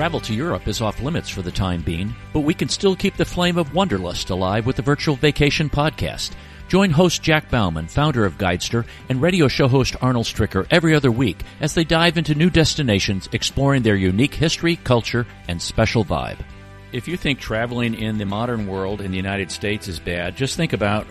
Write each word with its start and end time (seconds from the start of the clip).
Travel 0.00 0.20
to 0.20 0.34
Europe 0.34 0.66
is 0.66 0.80
off 0.80 1.02
limits 1.02 1.28
for 1.28 1.42
the 1.42 1.50
time 1.50 1.82
being, 1.82 2.14
but 2.32 2.40
we 2.40 2.54
can 2.54 2.70
still 2.70 2.96
keep 2.96 3.16
the 3.16 3.24
flame 3.24 3.58
of 3.58 3.74
wanderlust 3.74 4.30
alive 4.30 4.64
with 4.64 4.76
the 4.76 4.82
Virtual 4.82 5.14
Vacation 5.14 5.68
Podcast. 5.68 6.30
Join 6.68 6.90
host 6.90 7.22
Jack 7.22 7.50
Bauman, 7.50 7.86
founder 7.86 8.24
of 8.24 8.38
Guidester, 8.38 8.86
and 9.08 9.20
radio 9.20 9.46
show 9.46 9.68
host 9.68 9.96
Arnold 10.00 10.24
Stricker 10.24 10.66
every 10.70 10.94
other 10.94 11.10
week 11.10 11.42
as 11.60 11.74
they 11.74 11.84
dive 11.84 12.16
into 12.16 12.34
new 12.34 12.48
destinations 12.48 13.28
exploring 13.32 13.82
their 13.82 13.96
unique 13.96 14.32
history, 14.32 14.76
culture, 14.76 15.26
and 15.48 15.60
special 15.60 16.02
vibe. 16.02 16.38
If 16.92 17.06
you 17.06 17.16
think 17.16 17.38
traveling 17.38 17.94
in 17.94 18.16
the 18.16 18.24
modern 18.24 18.68
world 18.68 19.00
in 19.00 19.10
the 19.10 19.18
United 19.18 19.50
States 19.50 19.86
is 19.86 19.98
bad, 19.98 20.36
just 20.36 20.56
think 20.56 20.72
about 20.72 21.06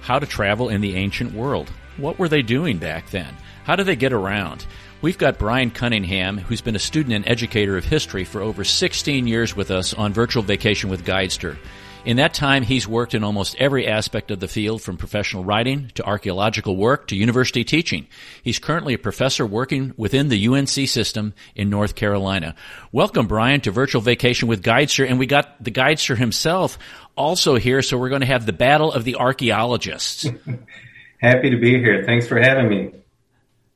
how 0.00 0.18
to 0.18 0.26
travel 0.26 0.70
in 0.70 0.80
the 0.80 0.96
ancient 0.96 1.34
world. 1.34 1.70
What 1.98 2.18
were 2.18 2.28
they 2.28 2.42
doing 2.42 2.78
back 2.78 3.10
then? 3.10 3.32
How 3.62 3.76
did 3.76 3.86
they 3.86 3.96
get 3.96 4.12
around? 4.12 4.66
We've 5.04 5.18
got 5.18 5.38
Brian 5.38 5.70
Cunningham, 5.70 6.38
who's 6.38 6.62
been 6.62 6.76
a 6.76 6.78
student 6.78 7.14
and 7.14 7.28
educator 7.28 7.76
of 7.76 7.84
history 7.84 8.24
for 8.24 8.40
over 8.40 8.64
16 8.64 9.26
years 9.26 9.54
with 9.54 9.70
us 9.70 9.92
on 9.92 10.14
Virtual 10.14 10.42
Vacation 10.42 10.88
with 10.88 11.04
Guidester. 11.04 11.58
In 12.06 12.16
that 12.16 12.32
time, 12.32 12.62
he's 12.62 12.88
worked 12.88 13.14
in 13.14 13.22
almost 13.22 13.54
every 13.56 13.86
aspect 13.86 14.30
of 14.30 14.40
the 14.40 14.48
field 14.48 14.80
from 14.80 14.96
professional 14.96 15.44
writing 15.44 15.90
to 15.96 16.04
archaeological 16.06 16.74
work 16.74 17.08
to 17.08 17.16
university 17.16 17.64
teaching. 17.64 18.06
He's 18.42 18.58
currently 18.58 18.94
a 18.94 18.98
professor 18.98 19.44
working 19.44 19.92
within 19.98 20.30
the 20.30 20.48
UNC 20.48 20.70
system 20.70 21.34
in 21.54 21.68
North 21.68 21.96
Carolina. 21.96 22.54
Welcome, 22.90 23.26
Brian, 23.26 23.60
to 23.60 23.70
Virtual 23.70 24.00
Vacation 24.00 24.48
with 24.48 24.62
Guidester. 24.62 25.06
And 25.06 25.18
we 25.18 25.26
got 25.26 25.62
the 25.62 25.70
Guidester 25.70 26.16
himself 26.16 26.78
also 27.14 27.56
here, 27.56 27.82
so 27.82 27.98
we're 27.98 28.08
going 28.08 28.22
to 28.22 28.26
have 28.26 28.46
the 28.46 28.54
battle 28.54 28.90
of 28.90 29.04
the 29.04 29.16
archaeologists. 29.16 30.26
Happy 31.18 31.50
to 31.50 31.58
be 31.58 31.78
here. 31.78 32.04
Thanks 32.06 32.26
for 32.26 32.40
having 32.40 32.70
me. 32.70 33.03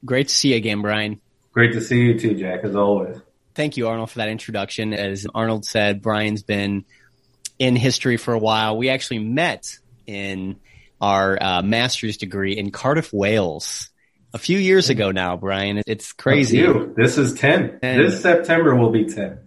Great 0.04 0.28
to 0.28 0.34
see 0.34 0.50
you 0.50 0.56
again, 0.56 0.82
Brian. 0.82 1.20
Great 1.52 1.72
to 1.72 1.80
see 1.80 2.00
you 2.00 2.18
too, 2.18 2.34
Jack, 2.34 2.60
as 2.64 2.76
always. 2.76 3.16
Thank 3.54 3.76
you, 3.76 3.88
Arnold, 3.88 4.10
for 4.10 4.18
that 4.18 4.28
introduction. 4.28 4.94
As 4.94 5.26
Arnold 5.34 5.64
said, 5.64 6.00
Brian's 6.00 6.42
been 6.42 6.84
in 7.58 7.74
history 7.74 8.16
for 8.16 8.32
a 8.32 8.38
while. 8.38 8.76
We 8.76 8.88
actually 8.88 9.18
met 9.18 9.78
in 10.06 10.60
our 11.00 11.42
uh, 11.42 11.62
master's 11.62 12.16
degree 12.16 12.56
in 12.56 12.70
Cardiff, 12.70 13.12
Wales. 13.12 13.90
A 14.32 14.38
few 14.38 14.58
years 14.58 14.90
ago 14.90 15.10
now, 15.10 15.36
Brian. 15.36 15.82
It's 15.86 16.12
crazy. 16.12 16.64
This 16.96 17.18
is 17.18 17.34
10. 17.34 17.80
And 17.82 18.06
this 18.06 18.20
September 18.22 18.76
will 18.76 18.90
be 18.90 19.06
10. 19.06 19.38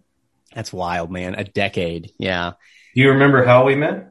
That's 0.54 0.74
wild, 0.74 1.12
man. 1.12 1.36
A 1.36 1.44
decade. 1.44 2.12
Yeah. 2.18 2.54
Do 2.94 3.02
you 3.02 3.12
remember 3.12 3.46
how 3.46 3.66
we 3.66 3.76
met? 3.76 4.11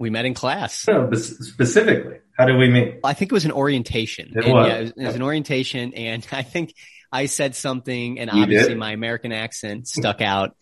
We 0.00 0.08
met 0.08 0.24
in 0.24 0.32
class. 0.32 0.88
No, 0.88 1.12
specifically. 1.12 2.20
How 2.32 2.46
did 2.46 2.56
we 2.56 2.70
meet? 2.70 3.00
I 3.04 3.12
think 3.12 3.30
it 3.30 3.34
was 3.34 3.44
an 3.44 3.52
orientation. 3.52 4.32
It 4.34 4.50
was. 4.50 4.66
Yeah, 4.66 4.74
it 4.74 4.82
was, 4.82 4.90
it 4.92 5.04
was 5.04 5.14
an 5.14 5.22
orientation. 5.22 5.92
And 5.92 6.26
I 6.32 6.42
think 6.42 6.74
I 7.12 7.26
said 7.26 7.54
something 7.54 8.18
and 8.18 8.30
you 8.32 8.42
obviously 8.42 8.70
did? 8.70 8.78
my 8.78 8.92
American 8.92 9.30
accent 9.30 9.86
stuck 9.86 10.22
out. 10.22 10.56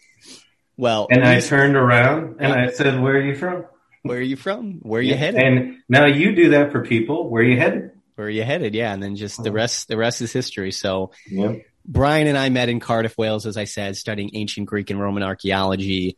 Well, 0.77 1.07
and 1.09 1.25
I 1.25 1.39
turned 1.39 1.77
around 1.77 2.37
and 2.41 2.53
I 2.53 2.71
said, 2.71 3.01
"Where 3.01 3.15
are 3.15 3.21
you 3.21 3.37
from? 3.37 3.65
Where 4.03 4.19
are 4.19 4.23
you 4.23 4.37
from? 4.37 4.81
Where 4.83 4.99
are 4.99 5.03
you 5.03 5.15
headed?" 5.15 5.41
And 5.41 5.77
now 5.89 6.07
you 6.07 6.35
do 6.35 6.51
that 6.51 6.73
for 6.73 6.85
people. 6.85 7.31
Where 7.31 7.43
are 7.43 7.47
you 7.47 7.59
headed? 7.59 7.93
Where 8.17 8.27
are 8.27 8.31
you 8.31 8.43
headed? 8.43 8.75
Yeah, 8.75 8.93
and 8.93 9.01
then 9.01 9.15
just 9.15 9.43
the 9.43 9.51
oh. 9.51 9.53
rest. 9.53 9.87
The 9.87 9.97
rest 9.97 10.21
is 10.21 10.33
history. 10.33 10.73
So, 10.73 11.13
yep. 11.29 11.63
Brian 11.87 12.27
and 12.27 12.37
I 12.37 12.49
met 12.49 12.69
in 12.69 12.81
Cardiff, 12.81 13.17
Wales, 13.17 13.47
as 13.47 13.57
I 13.57 13.65
said, 13.65 13.97
studying 13.97 14.31
ancient 14.35 14.67
Greek 14.67 14.91
and 14.91 15.01
Roman 15.01 15.23
archaeology, 15.23 16.17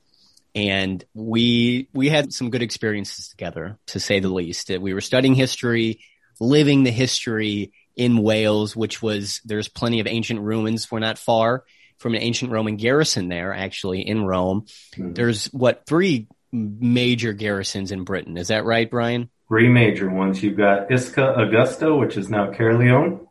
and 0.54 1.04
we 1.14 1.88
we 1.92 2.08
had 2.08 2.32
some 2.32 2.50
good 2.50 2.62
experiences 2.62 3.28
together, 3.28 3.78
to 3.86 4.00
say 4.00 4.20
the 4.20 4.28
least. 4.28 4.70
We 4.70 4.94
were 4.94 5.00
studying 5.00 5.34
history, 5.34 6.00
living 6.40 6.84
the 6.84 6.90
history 6.90 7.72
in 7.96 8.22
Wales, 8.22 8.74
which 8.74 9.02
was 9.02 9.40
there's 9.44 9.68
plenty 9.68 10.00
of 10.00 10.06
ancient 10.06 10.40
ruins. 10.40 10.90
We're 10.90 11.00
not 11.00 11.18
far 11.18 11.64
from 11.98 12.14
an 12.14 12.22
ancient 12.22 12.50
Roman 12.50 12.76
garrison 12.76 13.28
there, 13.28 13.52
actually 13.52 14.00
in 14.06 14.24
Rome. 14.24 14.62
Mm-hmm. 14.96 15.12
There's 15.12 15.46
what 15.46 15.86
three 15.86 16.28
major 16.52 17.32
garrisons 17.32 17.92
in 17.92 18.04
Britain. 18.04 18.36
Is 18.36 18.48
that 18.48 18.64
right, 18.64 18.90
Brian? 18.90 19.30
Three 19.48 19.68
major 19.68 20.08
ones. 20.08 20.42
You've 20.42 20.56
got 20.56 20.90
Isca 20.90 21.34
Augusta, 21.34 21.94
which 21.94 22.16
is 22.16 22.28
now 22.28 22.50
Caerleon. 22.50 23.26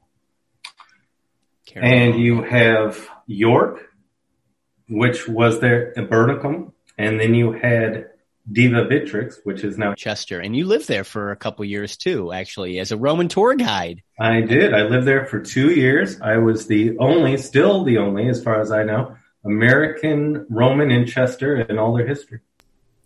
And 1.75 2.19
you 2.19 2.41
have 2.41 3.08
York, 3.28 3.90
which 4.90 5.28
was 5.28 5.59
there, 5.59 5.94
Eboracum. 5.96 6.74
And 7.00 7.18
then 7.18 7.34
you 7.34 7.54
had 7.54 8.10
Deva 8.52 8.86
Victrix, 8.86 9.36
which 9.44 9.64
is 9.64 9.78
now 9.78 9.94
Chester. 9.94 10.40
And 10.40 10.54
you 10.56 10.66
lived 10.66 10.88
there 10.90 11.06
for 11.06 11.32
a 11.32 11.36
couple 11.38 11.64
years 11.64 11.96
too, 11.96 12.34
actually, 12.34 12.78
as 12.78 12.92
a 12.92 12.98
Roman 12.98 13.30
tour 13.30 13.56
guide. 13.56 14.04
I 14.20 14.42
did. 14.42 14.74
I 14.74 14.84
lived 14.84 15.08
there 15.08 15.26
for 15.26 15.40
two 15.40 15.72
years. 15.72 16.20
I 16.20 16.38
was 16.38 16.68
the 16.68 16.98
only, 16.98 17.38
still 17.38 17.86
the 17.86 18.00
only, 18.00 18.28
as 18.28 18.44
far 18.44 18.59
as 18.59 18.70
I 18.72 18.84
know, 18.84 19.16
American 19.46 20.46
Roman 20.50 20.92
in 20.92 21.08
Chester 21.08 21.56
in 21.62 21.80
all 21.80 21.94
their 21.94 22.06
history. 22.06 22.42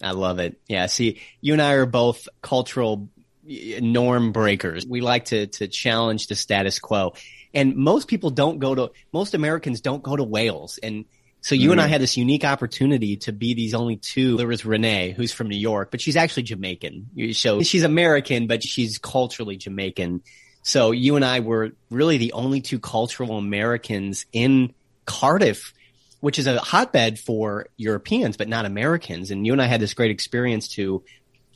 I 0.02 0.12
love 0.12 0.40
it. 0.40 0.60
Yeah. 0.68 0.88
See, 0.88 1.22
you 1.40 1.54
and 1.54 1.62
I 1.62 1.74
are 1.74 1.86
both 1.86 2.28
cultural 2.42 3.10
norm 3.46 4.32
breakers. 4.32 4.88
We 4.88 5.02
like 5.02 5.26
to, 5.26 5.48
to 5.48 5.68
challenge 5.68 6.28
the 6.28 6.36
status 6.36 6.80
quo. 6.80 7.14
And 7.54 7.76
most 7.76 8.08
people 8.08 8.32
don't 8.32 8.58
go 8.58 8.74
to, 8.74 8.92
most 9.12 9.36
Americans 9.36 9.82
don't 9.82 10.02
go 10.02 10.16
to 10.16 10.24
Wales. 10.24 10.80
And 10.82 11.06
so 11.44 11.56
you 11.56 11.70
mm. 11.70 11.72
and 11.74 11.82
I 11.82 11.88
mm. 11.88 11.90
had 11.90 12.02
this 12.02 12.16
unique 12.16 12.46
opportunity 12.46 13.18
to 13.18 13.34
be 13.34 13.54
these 13.54 13.74
only 13.74 13.98
two. 13.98 14.38
There 14.38 14.48
was 14.48 14.66
Renee, 14.66 15.12
who's 15.12 15.34
from 15.34 15.50
New 15.50 15.58
York, 15.58 15.92
but 15.92 16.00
she's 16.00 16.16
actually 16.16 16.44
Jamaican. 16.44 17.10
So 17.34 17.62
she's 17.62 17.84
American, 17.84 18.48
but 18.48 18.64
she's 18.64 18.98
culturally 18.98 19.58
Jamaican. 19.58 20.22
So 20.62 20.92
you 20.92 21.18
and 21.18 21.26
I 21.26 21.42
were 21.42 21.72
really 21.90 22.18
the 22.18 22.32
only 22.32 22.62
two 22.62 22.80
cultural 22.80 23.38
Americans 23.38 24.26
in 24.32 24.74
Cardiff, 25.06 25.74
which 26.22 26.40
is 26.40 26.48
a 26.48 26.60
hotbed 26.60 27.20
for 27.20 27.68
Europeans, 27.76 28.38
but 28.38 28.48
not 28.48 28.66
Americans. 28.66 29.30
And 29.30 29.46
you 29.46 29.52
and 29.52 29.62
I 29.62 29.66
had 29.66 29.82
this 29.82 29.94
great 29.94 30.12
experience 30.12 30.70
to 30.70 31.04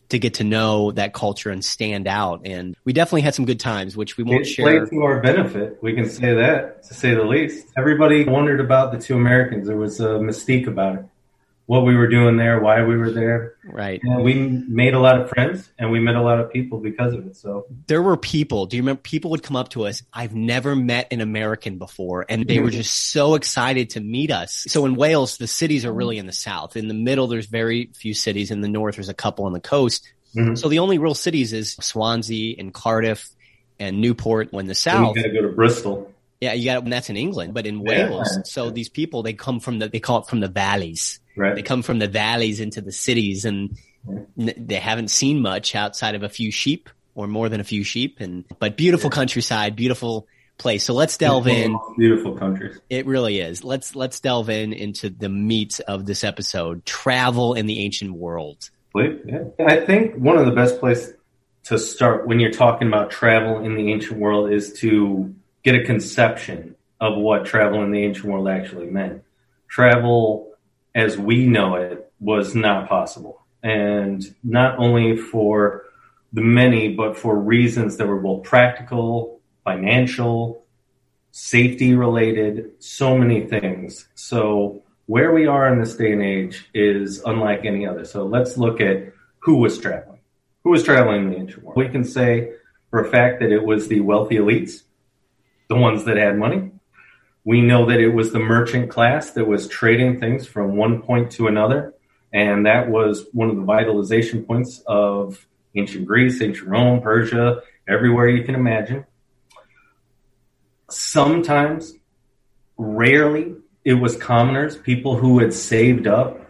to 0.09 0.19
get 0.19 0.35
to 0.35 0.43
know 0.43 0.91
that 0.91 1.13
culture 1.13 1.49
and 1.49 1.63
stand 1.63 2.07
out. 2.07 2.41
And 2.45 2.75
we 2.85 2.93
definitely 2.93 3.21
had 3.21 3.35
some 3.35 3.45
good 3.45 3.59
times, 3.59 3.97
which 3.97 4.17
we 4.17 4.23
won't 4.23 4.41
it 4.41 4.45
share. 4.45 4.79
Played 4.79 4.89
to 4.91 5.01
our 5.03 5.21
benefit. 5.21 5.77
We 5.81 5.93
can 5.93 6.09
say 6.09 6.33
that, 6.33 6.83
to 6.83 6.93
say 6.93 7.13
the 7.13 7.23
least. 7.23 7.67
Everybody 7.77 8.23
wondered 8.23 8.59
about 8.59 8.91
the 8.91 8.99
two 8.99 9.15
Americans. 9.15 9.67
There 9.67 9.77
was 9.77 9.99
a 9.99 10.19
mystique 10.19 10.67
about 10.67 10.95
it 10.95 11.05
what 11.67 11.85
we 11.85 11.95
were 11.95 12.07
doing 12.07 12.37
there, 12.37 12.61
why 12.61 12.81
we 12.81 12.97
were 12.97 13.11
there. 13.11 13.55
Right. 13.65 13.99
And 14.01 14.23
we 14.23 14.35
made 14.35 14.93
a 14.93 14.99
lot 14.99 15.19
of 15.19 15.29
friends 15.29 15.69
and 15.77 15.91
we 15.91 15.99
met 15.99 16.15
a 16.15 16.21
lot 16.21 16.39
of 16.39 16.51
people 16.51 16.79
because 16.79 17.13
of 17.13 17.27
it. 17.27 17.35
So 17.35 17.65
there 17.87 18.01
were 18.01 18.15
people. 18.15 18.65
Do 18.67 18.77
you 18.77 18.83
remember 18.83 19.01
people 19.01 19.31
would 19.31 19.43
come 19.43 19.57
up 19.57 19.69
to 19.69 19.85
us? 19.85 20.01
I've 20.13 20.33
never 20.33 20.77
met 20.77 21.07
an 21.11 21.19
American 21.19 21.77
before. 21.77 22.25
And 22.29 22.47
they 22.47 22.59
were 22.59 22.69
just 22.69 23.11
so 23.11 23.35
excited 23.35 23.91
to 23.91 23.99
meet 23.99 24.31
us. 24.31 24.63
So 24.69 24.85
in 24.85 24.95
Wales, 24.95 25.37
the 25.37 25.47
cities 25.47 25.83
are 25.85 25.93
really 25.93 26.17
in 26.17 26.25
the 26.25 26.31
south. 26.31 26.77
In 26.77 26.87
the 26.87 26.93
middle, 26.93 27.27
there's 27.27 27.47
very 27.47 27.91
few 27.93 28.13
cities. 28.13 28.49
In 28.49 28.61
the 28.61 28.69
north, 28.69 28.95
there's 28.95 29.09
a 29.09 29.13
couple 29.13 29.43
on 29.43 29.51
the 29.51 29.59
coast. 29.59 30.09
Mm-hmm. 30.35 30.55
So 30.55 30.69
the 30.69 30.79
only 30.79 30.99
real 30.99 31.15
cities 31.15 31.51
is 31.51 31.73
Swansea 31.81 32.55
and 32.57 32.73
Cardiff 32.73 33.29
and 33.77 33.99
Newport. 33.99 34.53
When 34.53 34.67
the 34.67 34.75
south, 34.75 35.17
you 35.17 35.23
got 35.23 35.27
to 35.27 35.33
go 35.33 35.41
to 35.41 35.53
Bristol. 35.53 36.13
Yeah, 36.39 36.53
you 36.53 36.65
got 36.65 36.85
that's 36.85 37.09
in 37.09 37.17
England, 37.17 37.53
but 37.53 37.65
in 37.65 37.81
Wales, 37.81 38.29
yeah. 38.35 38.43
so 38.43 38.69
these 38.69 38.89
people 38.89 39.23
they 39.23 39.33
come 39.33 39.59
from 39.59 39.79
the 39.79 39.89
they 39.89 39.99
call 39.99 40.19
it 40.19 40.27
from 40.27 40.39
the 40.39 40.47
valleys. 40.47 41.19
Right. 41.35 41.55
They 41.55 41.63
come 41.63 41.81
from 41.81 41.99
the 41.99 42.07
valleys 42.07 42.59
into 42.59 42.81
the 42.81 42.91
cities 42.91 43.45
and 43.45 43.77
yeah. 44.35 44.53
they 44.57 44.75
haven't 44.75 45.09
seen 45.09 45.41
much 45.41 45.75
outside 45.75 46.15
of 46.15 46.23
a 46.23 46.29
few 46.29 46.51
sheep 46.51 46.89
or 47.15 47.27
more 47.27 47.49
than 47.49 47.59
a 47.59 47.63
few 47.63 47.83
sheep 47.83 48.17
and 48.19 48.45
but 48.59 48.77
beautiful 48.77 49.09
yeah. 49.09 49.15
countryside, 49.15 49.75
beautiful 49.75 50.27
place. 50.57 50.83
So 50.83 50.93
let's 50.93 51.17
delve 51.17 51.45
beautiful, 51.45 51.89
in. 51.89 51.95
Beautiful 51.97 52.37
country. 52.37 52.75
It 52.89 53.05
really 53.05 53.39
is. 53.39 53.63
Let's 53.63 53.95
let's 53.95 54.19
delve 54.19 54.49
in 54.49 54.73
into 54.73 55.09
the 55.09 55.29
meat 55.29 55.79
of 55.87 56.05
this 56.05 56.23
episode: 56.23 56.85
travel 56.85 57.53
in 57.53 57.65
the 57.65 57.79
ancient 57.83 58.13
world. 58.13 58.69
Yeah. 58.95 59.43
I 59.59 59.77
think 59.81 60.15
one 60.15 60.37
of 60.37 60.47
the 60.47 60.51
best 60.51 60.79
places 60.79 61.13
to 61.65 61.77
start 61.77 62.25
when 62.27 62.39
you're 62.39 62.51
talking 62.51 62.87
about 62.87 63.11
travel 63.11 63.59
in 63.59 63.75
the 63.75 63.91
ancient 63.91 64.19
world 64.19 64.51
is 64.51 64.73
to 64.79 65.35
get 65.67 65.75
a 65.75 65.83
conception 65.83 66.73
of 67.01 67.17
what 67.17 67.43
travel 67.43 67.83
in 67.83 67.91
the 67.91 68.01
ancient 68.01 68.25
world 68.25 68.47
actually 68.47 68.89
meant. 68.89 69.21
Travel 69.67 70.53
as 70.95 71.17
we 71.17 71.45
know 71.45 71.75
it 71.75 72.09
was 72.21 72.55
not 72.55 72.87
possible. 72.87 73.45
And 73.61 74.23
not 74.45 74.79
only 74.79 75.17
for 75.17 75.83
the 76.31 76.41
many, 76.41 76.93
but 76.93 77.17
for 77.17 77.37
reasons 77.37 77.97
that 77.97 78.07
were 78.07 78.21
both 78.21 78.43
practical, 78.45 79.41
financial, 79.65 80.63
safety 81.31 81.95
related, 81.95 82.71
so 82.79 83.17
many 83.17 83.45
things. 83.45 84.07
So 84.15 84.83
where 85.05 85.33
we 85.33 85.47
are 85.47 85.67
in 85.67 85.81
this 85.81 85.97
day 85.97 86.13
and 86.13 86.23
age 86.23 86.69
is 86.73 87.21
unlike 87.25 87.65
any 87.65 87.85
other. 87.85 88.05
So 88.05 88.25
let's 88.25 88.57
look 88.57 88.79
at 88.79 89.11
who 89.39 89.57
was 89.57 89.77
traveling. 89.77 90.21
Who 90.63 90.69
was 90.69 90.83
traveling 90.83 91.23
in 91.23 91.29
the 91.31 91.37
ancient 91.37 91.63
world? 91.65 91.75
We 91.75 91.89
can 91.89 92.05
say 92.05 92.53
for 92.89 93.01
a 93.01 93.11
fact 93.11 93.41
that 93.41 93.51
it 93.51 93.65
was 93.65 93.89
the 93.89 93.99
wealthy 93.99 94.35
elites 94.35 94.83
the 95.67 95.75
ones 95.75 96.05
that 96.05 96.17
had 96.17 96.37
money. 96.37 96.71
We 97.43 97.61
know 97.61 97.85
that 97.85 97.99
it 97.99 98.09
was 98.09 98.31
the 98.31 98.39
merchant 98.39 98.89
class 98.89 99.31
that 99.31 99.45
was 99.45 99.67
trading 99.67 100.19
things 100.19 100.45
from 100.45 100.75
one 100.75 101.01
point 101.01 101.31
to 101.31 101.47
another. 101.47 101.93
And 102.33 102.65
that 102.65 102.89
was 102.89 103.25
one 103.31 103.49
of 103.49 103.55
the 103.55 103.61
vitalization 103.61 104.43
points 104.43 104.83
of 104.85 105.47
ancient 105.75 106.05
Greece, 106.05 106.41
ancient 106.41 106.67
Rome, 106.67 107.01
Persia, 107.01 107.61
everywhere 107.87 108.27
you 108.27 108.43
can 108.43 108.55
imagine. 108.55 109.05
Sometimes 110.89 111.93
rarely 112.77 113.55
it 113.85 113.93
was 113.93 114.17
commoners, 114.17 114.77
people 114.77 115.15
who 115.15 115.39
had 115.39 115.53
saved 115.53 116.05
up 116.05 116.41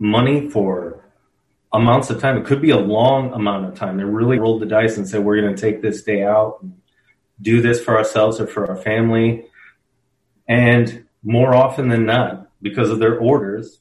money 0.00 0.50
for 0.50 1.04
amounts 1.72 2.10
of 2.10 2.20
time. 2.20 2.36
It 2.36 2.44
could 2.44 2.60
be 2.60 2.70
a 2.70 2.78
long 2.78 3.32
amount 3.32 3.66
of 3.66 3.74
time. 3.76 3.96
They 3.96 4.04
really 4.04 4.40
rolled 4.40 4.60
the 4.60 4.66
dice 4.66 4.96
and 4.96 5.08
said, 5.08 5.24
we're 5.24 5.40
going 5.40 5.54
to 5.54 5.60
take 5.60 5.80
this 5.80 6.02
day 6.02 6.24
out 6.24 6.58
and 6.62 6.81
do 7.42 7.60
this 7.60 7.82
for 7.82 7.96
ourselves 7.98 8.40
or 8.40 8.46
for 8.46 8.68
our 8.70 8.76
family. 8.76 9.44
And 10.48 11.04
more 11.22 11.54
often 11.54 11.88
than 11.88 12.06
not, 12.06 12.48
because 12.62 12.90
of 12.90 12.98
their 12.98 13.18
orders, 13.18 13.80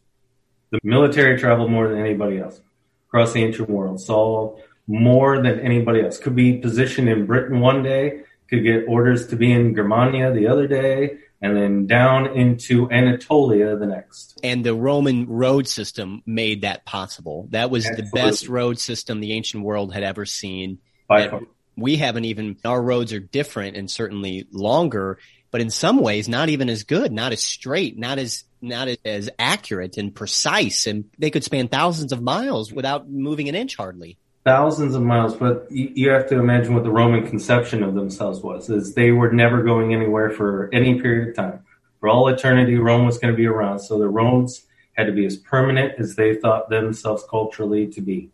the 0.72 0.80
military 0.84 1.38
traveled 1.38 1.72
more 1.72 1.88
than 1.88 2.00
anybody 2.00 2.40
else 2.40 2.60
across 3.08 3.34
the 3.34 3.44
ancient 3.44 3.70
world, 3.70 4.00
saw 4.00 4.58
more 4.88 5.42
than 5.42 5.60
anybody 5.60 6.02
else. 6.02 6.18
Could 6.18 6.36
be 6.36 6.58
positioned 6.58 7.10
in 7.10 7.26
Britain 7.26 7.60
one 7.60 7.84
day, 7.84 8.22
could 8.50 8.64
get 8.64 8.86
orders 8.88 9.28
to 9.28 9.36
be 9.36 9.52
in 9.52 9.76
Germania 9.76 10.32
the 10.32 10.48
other 10.48 10.68
day, 10.68 11.18
and 11.42 11.58
then 11.58 11.88
down 11.88 12.28
into 12.38 12.90
Anatolia 12.92 13.76
the 13.76 13.86
next. 13.86 14.40
And 14.44 14.64
the 14.64 14.76
Roman 14.76 15.28
road 15.28 15.68
system 15.68 16.22
made 16.26 16.62
that 16.62 16.86
possible. 16.86 17.48
That 17.50 17.70
was 17.70 17.86
Absolutely. 17.86 18.10
the 18.10 18.16
best 18.16 18.48
road 18.48 18.80
system 18.80 19.20
the 19.20 19.34
ancient 19.34 19.64
world 19.64 19.94
had 19.94 20.04
ever 20.04 20.26
seen. 20.26 20.80
By 21.08 21.28
far. 21.28 21.42
We 21.76 21.96
haven't 21.96 22.26
even, 22.26 22.58
our 22.66 22.82
roads 22.82 23.14
are 23.14 23.20
different 23.20 23.78
and 23.78 23.90
certainly 23.90 24.48
longer, 24.52 25.18
but 25.52 25.62
in 25.62 25.70
some 25.70 26.00
ways 26.00 26.28
not 26.28 26.50
even 26.50 26.70
as 26.70 26.84
good, 26.84 27.12
not 27.12 27.32
as 27.32 27.42
straight, 27.42 27.98
not 27.98 28.20
as 28.20 28.44
not 28.62 28.88
as 29.06 29.30
accurate 29.40 29.98
and 29.98 30.14
precise, 30.14 30.86
and 30.86 31.06
they 31.18 31.32
could 31.32 31.44
span 31.44 31.68
thousands 31.68 32.12
of 32.12 32.22
miles 32.22 32.72
without 32.72 33.10
moving 33.10 33.50
an 33.50 33.56
inch 33.56 33.76
hardly. 33.76 34.18
Thousands 34.44 34.96
of 34.96 35.02
miles, 35.02 35.36
but 35.36 35.68
you 35.72 36.10
have 36.10 36.28
to 36.30 36.40
imagine 36.40 36.74
what 36.74 36.84
the 36.84 36.92
Roman 36.92 37.28
conception 37.28 37.84
of 37.84 37.96
themselves 37.96 38.42
was: 38.42 38.70
is 38.70 38.94
they 38.94 39.12
were 39.12 39.32
never 39.32 39.64
going 39.64 39.94
anywhere 39.94 40.30
for 40.30 40.70
any 40.74 41.02
period 41.02 41.30
of 41.30 41.36
time. 41.36 41.60
For 42.00 42.10
all 42.10 42.28
eternity, 42.28 42.76
Rome 42.76 43.06
was 43.06 43.18
going 43.18 43.34
to 43.34 43.38
be 43.38 43.46
around, 43.46 43.80
so 43.80 44.00
the 44.00 44.08
roads 44.08 44.66
had 44.94 45.06
to 45.06 45.14
be 45.14 45.26
as 45.26 45.38
permanent 45.38 45.94
as 46.00 46.16
they 46.16 46.36
thought 46.36 46.70
themselves 46.70 47.24
culturally 47.30 47.88
to 47.88 48.02
be. 48.02 48.30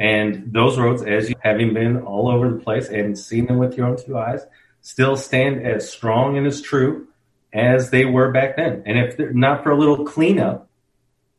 And 0.00 0.50
those 0.54 0.78
roads, 0.78 1.02
as 1.02 1.28
you 1.28 1.36
having 1.40 1.74
been 1.74 1.98
all 1.98 2.30
over 2.30 2.50
the 2.50 2.58
place 2.58 2.88
and 2.88 3.18
seen 3.18 3.46
them 3.46 3.58
with 3.58 3.76
your 3.76 3.86
own 3.86 4.02
two 4.02 4.16
eyes, 4.16 4.40
still 4.80 5.14
stand 5.14 5.66
as 5.66 5.92
strong 5.92 6.38
and 6.38 6.46
as 6.46 6.62
true 6.62 7.06
as 7.52 7.90
they 7.90 8.06
were 8.06 8.32
back 8.32 8.56
then. 8.56 8.82
And 8.86 8.98
if 8.98 9.18
they're 9.18 9.34
not 9.34 9.62
for 9.62 9.72
a 9.72 9.78
little 9.78 10.06
cleanup, 10.06 10.70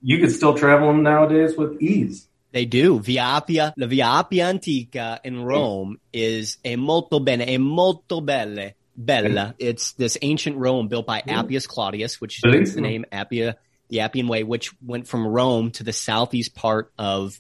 you 0.03 0.19
could 0.19 0.31
still 0.31 0.53
travel 0.53 0.89
them 0.89 1.01
nowadays 1.01 1.57
with 1.57 1.81
ease. 1.81 2.27
They 2.51 2.65
do. 2.65 2.99
Via 2.99 3.21
Appia, 3.21 3.73
la 3.77 3.87
Via 3.87 4.05
Appia 4.05 4.49
Antica 4.49 5.19
in 5.23 5.41
Rome 5.43 5.99
is 6.13 6.57
a 6.63 6.75
molto 6.75 7.19
bene, 7.19 7.45
a 7.47 7.57
molto 7.57 8.21
belle, 8.21 8.73
bella. 8.95 9.55
It's 9.57 9.93
this 9.93 10.19
ancient 10.21 10.57
Rome 10.57 10.87
built 10.87 11.07
by 11.07 11.23
Appius 11.27 11.65
Claudius, 11.65 12.21
which 12.21 12.41
is 12.45 12.75
the 12.75 12.81
name 12.81 13.05
Appia, 13.11 13.55
the 13.89 14.01
Appian 14.01 14.27
Way, 14.27 14.43
which 14.43 14.71
went 14.83 15.07
from 15.07 15.25
Rome 15.25 15.71
to 15.71 15.83
the 15.83 15.93
southeast 15.93 16.53
part 16.53 16.91
of 16.99 17.39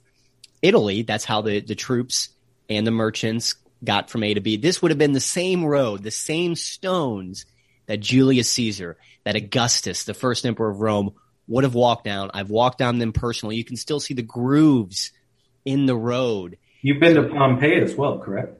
Italy. 0.61 1.03
That's 1.03 1.25
how 1.25 1.41
the, 1.41 1.59
the 1.59 1.75
troops 1.75 2.29
and 2.69 2.85
the 2.85 2.91
merchants 2.91 3.55
got 3.83 4.09
from 4.09 4.23
A 4.23 4.33
to 4.33 4.41
B. 4.41 4.57
This 4.57 4.81
would 4.81 4.91
have 4.91 4.97
been 4.97 5.13
the 5.13 5.19
same 5.19 5.65
road, 5.65 6.03
the 6.03 6.11
same 6.11 6.55
stones 6.55 7.45
that 7.87 7.99
Julius 7.99 8.49
Caesar, 8.51 8.97
that 9.23 9.35
Augustus, 9.35 10.03
the 10.03 10.13
first 10.13 10.45
emperor 10.45 10.69
of 10.69 10.81
Rome, 10.81 11.13
would 11.47 11.63
have 11.63 11.75
walked 11.75 12.05
down. 12.05 12.31
I've 12.33 12.49
walked 12.49 12.77
down 12.77 12.99
them 12.99 13.11
personally. 13.11 13.55
You 13.55 13.65
can 13.65 13.75
still 13.75 13.99
see 13.99 14.13
the 14.13 14.21
grooves 14.21 15.11
in 15.65 15.85
the 15.85 15.95
road. 15.95 16.57
You've 16.81 16.99
been 16.99 17.15
to 17.15 17.23
Pompeii 17.23 17.81
as 17.81 17.95
well, 17.95 18.19
correct? 18.19 18.57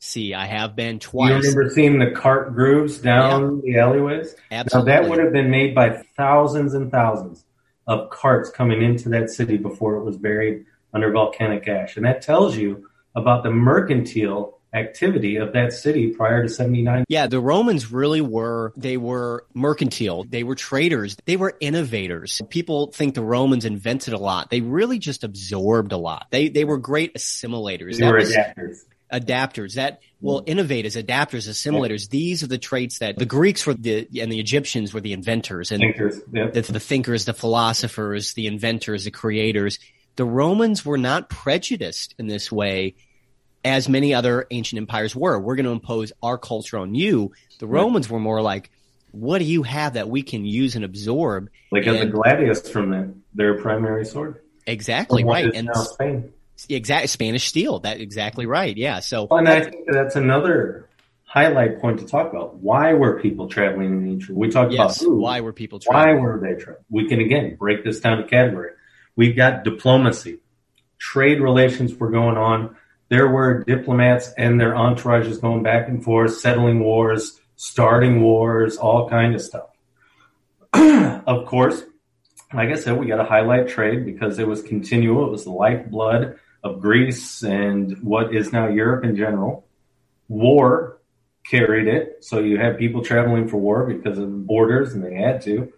See, 0.00 0.34
I 0.34 0.46
have 0.46 0.76
been 0.76 1.00
twice. 1.00 1.30
You 1.30 1.36
remember 1.36 1.70
seeing 1.70 1.98
the 1.98 2.12
cart 2.12 2.54
grooves 2.54 2.98
down 2.98 3.62
yeah. 3.64 3.72
the 3.72 3.78
alleyways? 3.80 4.34
Absolutely. 4.50 4.92
Now 4.92 5.00
that 5.00 5.08
would 5.08 5.18
have 5.18 5.32
been 5.32 5.50
made 5.50 5.74
by 5.74 6.02
thousands 6.16 6.74
and 6.74 6.90
thousands 6.90 7.44
of 7.86 8.10
carts 8.10 8.50
coming 8.50 8.82
into 8.82 9.08
that 9.08 9.30
city 9.30 9.56
before 9.56 9.96
it 9.96 10.04
was 10.04 10.16
buried 10.16 10.66
under 10.92 11.10
volcanic 11.10 11.66
ash. 11.68 11.96
And 11.96 12.04
that 12.04 12.22
tells 12.22 12.56
you 12.56 12.88
about 13.14 13.42
the 13.42 13.50
mercantile 13.50 14.58
activity 14.74 15.36
of 15.36 15.52
that 15.54 15.72
city 15.72 16.08
prior 16.08 16.42
to 16.42 16.48
79. 16.48 17.04
Yeah, 17.08 17.26
the 17.26 17.40
Romans 17.40 17.90
really 17.90 18.20
were, 18.20 18.72
they 18.76 18.96
were 18.96 19.46
mercantile. 19.54 20.24
They 20.24 20.42
were 20.42 20.54
traders. 20.54 21.16
They 21.24 21.36
were 21.36 21.56
innovators. 21.60 22.40
People 22.50 22.88
think 22.92 23.14
the 23.14 23.22
Romans 23.22 23.64
invented 23.64 24.12
a 24.12 24.18
lot. 24.18 24.50
They 24.50 24.60
really 24.60 24.98
just 24.98 25.24
absorbed 25.24 25.92
a 25.92 25.96
lot. 25.96 26.26
They, 26.30 26.48
they 26.48 26.64
were 26.64 26.78
great 26.78 27.14
assimilators. 27.14 27.98
They 27.98 28.04
that 28.04 28.12
were 28.12 28.20
adapters. 28.20 28.78
Adapters 29.10 29.74
that 29.74 30.00
well, 30.20 30.42
innovators, 30.44 30.96
adapters, 30.96 31.48
assimilators. 31.48 32.10
These 32.10 32.42
are 32.42 32.46
the 32.46 32.58
traits 32.58 32.98
that 32.98 33.16
the 33.16 33.24
Greeks 33.24 33.66
were 33.66 33.72
the 33.72 34.06
and 34.20 34.30
the 34.30 34.38
Egyptians 34.38 34.92
were 34.92 35.00
the 35.00 35.14
inventors 35.14 35.72
and 35.72 35.80
thinkers, 35.80 36.20
the, 36.30 36.60
the 36.60 36.78
thinkers, 36.80 37.24
the 37.24 37.32
philosophers, 37.32 38.34
the 38.34 38.46
inventors, 38.46 39.04
the 39.04 39.10
creators. 39.10 39.78
The 40.18 40.24
Romans 40.24 40.84
were 40.84 40.98
not 40.98 41.28
prejudiced 41.28 42.16
in 42.18 42.26
this 42.26 42.50
way 42.50 42.96
as 43.64 43.88
many 43.88 44.14
other 44.14 44.48
ancient 44.50 44.78
empires 44.78 45.14
were. 45.14 45.38
We're 45.38 45.54
going 45.54 45.66
to 45.66 45.70
impose 45.70 46.12
our 46.20 46.36
culture 46.36 46.76
on 46.76 46.96
you. 46.96 47.30
The 47.60 47.68
Romans 47.68 48.10
were 48.10 48.18
more 48.18 48.42
like, 48.42 48.72
what 49.12 49.38
do 49.38 49.44
you 49.44 49.62
have 49.62 49.92
that 49.92 50.08
we 50.08 50.24
can 50.24 50.44
use 50.44 50.74
and 50.74 50.84
absorb? 50.84 51.50
Like 51.70 51.86
and, 51.86 52.00
the 52.00 52.06
gladius 52.06 52.68
from 52.68 52.90
the, 52.90 53.14
their 53.32 53.60
primary 53.62 54.04
sword. 54.04 54.40
Exactly 54.66 55.22
right. 55.22 55.54
And 55.54 55.70
Spain. 55.74 56.32
Exact 56.68 57.10
Spanish 57.10 57.46
steel. 57.46 57.78
That 57.78 58.00
exactly 58.00 58.46
right. 58.46 58.76
Yeah. 58.76 58.98
So 58.98 59.28
well, 59.30 59.38
and 59.38 59.48
I 59.48 59.60
think 59.60 59.86
that's 59.86 60.16
another 60.16 60.88
highlight 61.22 61.80
point 61.80 62.00
to 62.00 62.06
talk 62.06 62.32
about. 62.32 62.56
Why 62.56 62.92
were 62.92 63.20
people 63.20 63.48
traveling 63.48 63.86
in 63.86 64.02
the 64.02 64.10
ancient? 64.10 64.36
We 64.36 64.48
talked 64.48 64.72
yes, 64.72 65.00
about 65.00 65.12
why 65.12 65.42
were 65.42 65.52
people 65.52 65.78
traveling? 65.78 66.16
Why 66.16 66.20
were 66.20 66.40
they 66.40 66.60
traveling? 66.60 66.84
We 66.90 67.08
can 67.08 67.20
again 67.20 67.54
break 67.54 67.84
this 67.84 68.00
down 68.00 68.18
to 68.18 68.24
category. 68.24 68.72
We've 69.18 69.36
got 69.36 69.64
diplomacy, 69.64 70.38
trade 70.98 71.40
relations 71.40 71.94
were 71.94 72.10
going 72.10 72.38
on 72.38 72.76
there 73.08 73.28
were 73.28 73.64
diplomats 73.64 74.32
and 74.36 74.60
their 74.60 74.72
entourages 74.72 75.40
going 75.40 75.62
back 75.62 75.88
and 75.88 76.02
forth, 76.02 76.36
settling 76.38 76.80
wars, 76.80 77.40
starting 77.56 78.20
wars, 78.22 78.76
all 78.76 79.08
kind 79.08 79.34
of 79.34 79.40
stuff. 79.40 79.70
of 80.74 81.46
course, 81.46 81.82
like 82.52 82.68
I 82.68 82.74
said, 82.74 82.98
we 82.98 83.06
got 83.06 83.16
to 83.16 83.24
highlight 83.24 83.68
trade 83.68 84.04
because 84.04 84.38
it 84.38 84.46
was 84.46 84.62
continual. 84.62 85.26
It 85.26 85.30
was 85.30 85.44
the 85.44 85.50
lifeblood 85.50 86.38
of 86.62 86.80
Greece 86.80 87.42
and 87.42 87.96
what 88.02 88.34
is 88.34 88.52
now 88.52 88.68
Europe 88.68 89.04
in 89.04 89.16
general. 89.16 89.66
War 90.28 90.98
carried 91.48 91.88
it. 91.88 92.24
So 92.24 92.40
you 92.40 92.58
had 92.58 92.78
people 92.78 93.02
traveling 93.02 93.48
for 93.48 93.56
war 93.56 93.86
because 93.86 94.18
of 94.18 94.46
borders 94.46 94.92
and 94.92 95.02
they 95.02 95.14
had 95.14 95.40
to. 95.42 95.72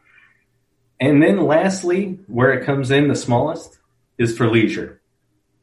And 1.00 1.22
then 1.22 1.46
lastly, 1.46 2.18
where 2.26 2.52
it 2.52 2.66
comes 2.66 2.90
in 2.90 3.08
the 3.08 3.16
smallest 3.16 3.78
is 4.18 4.36
for 4.36 4.50
leisure. 4.50 5.00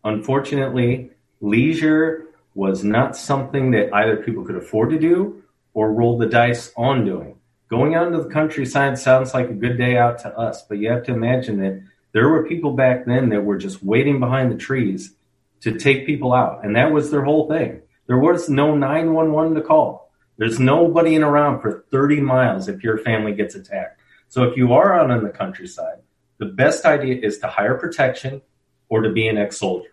Unfortunately, 0.04 1.12
leisure 1.40 2.26
was 2.56 2.84
not 2.84 3.16
something 3.16 3.72
that 3.72 3.94
either 3.94 4.18
people 4.18 4.44
could 4.44 4.56
afford 4.56 4.90
to 4.90 5.00
do 5.00 5.44
or 5.76 5.94
roll 5.94 6.18
the 6.18 6.26
dice 6.26 6.72
on 6.76 7.06
doing. 7.06 7.36
Going 7.70 7.94
out 7.94 8.08
into 8.08 8.24
the 8.24 8.30
countryside 8.30 8.98
sounds 8.98 9.34
like 9.36 9.50
a 9.50 9.54
good 9.54 9.78
day 9.78 9.96
out 9.96 10.18
to 10.20 10.36
us, 10.36 10.64
but 10.64 10.80
you 10.80 10.90
have 10.90 11.04
to 11.04 11.14
imagine 11.14 11.60
that 11.62 11.84
there 12.14 12.30
were 12.30 12.48
people 12.48 12.72
back 12.72 13.06
then 13.06 13.30
that 13.30 13.46
were 13.46 13.58
just 13.58 13.84
waiting 13.84 14.20
behind 14.20 14.52
the 14.52 14.58
trees 14.58 15.14
to 15.62 15.78
take 15.78 16.08
people 16.08 16.34
out. 16.34 16.66
And 16.66 16.76
that 16.76 16.92
was 16.92 17.12
their 17.12 17.24
whole 17.24 17.48
thing. 17.48 17.82
There 18.08 18.18
was 18.18 18.50
no 18.50 18.74
911 18.74 19.56
to 19.56 19.62
call. 19.62 20.12
There's 20.38 20.60
nobody 20.60 21.14
in 21.14 21.24
around 21.24 21.62
for 21.62 21.86
30 21.92 22.22
miles 22.22 22.70
if 22.70 22.84
your 22.84 22.98
family 22.98 23.34
gets 23.34 23.54
attacked. 23.54 24.00
So 24.30 24.44
if 24.44 24.58
you 24.58 24.74
are 24.74 25.00
out 25.00 25.12
in 25.12 25.24
the 25.24 25.30
countryside, 25.30 26.00
the 26.38 26.46
best 26.46 26.86
idea 26.86 27.20
is 27.22 27.40
to 27.40 27.48
hire 27.48 27.76
protection 27.76 28.42
or 28.90 29.02
to 29.02 29.12
be 29.12 29.28
an 29.28 29.38
ex-soldier. 29.38 29.90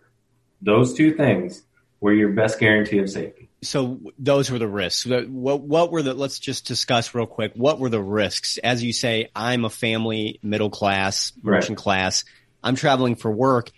Those 0.61 0.95
two 0.95 1.14
things 1.14 1.62
were 2.00 2.12
your 2.12 2.31
best 2.31 2.59
guarantee 2.59 2.99
of 2.99 3.09
safety. 3.09 3.49
So 3.62 4.00
those 4.19 4.50
were 4.50 4.59
the 4.59 4.69
risks. 4.69 5.07
What, 5.07 5.61
what 5.61 5.91
were 5.91 6.03
the, 6.03 6.12
let's 6.12 6.38
just 6.38 6.67
discuss 6.67 7.14
real 7.14 7.26
quick. 7.26 7.53
What 7.55 7.79
were 7.79 7.88
the 7.88 8.03
risks? 8.03 8.59
As 8.59 8.83
you 8.83 8.93
say, 8.93 9.31
I'm 9.35 9.64
a 9.64 9.71
family, 9.71 10.38
middle 10.43 10.69
class, 10.69 11.33
merchant 11.43 11.79
right. 11.79 11.83
class. 11.83 12.25
I'm 12.62 12.76
traveling 12.76 13.14
for 13.14 13.31
work. 13.31 13.71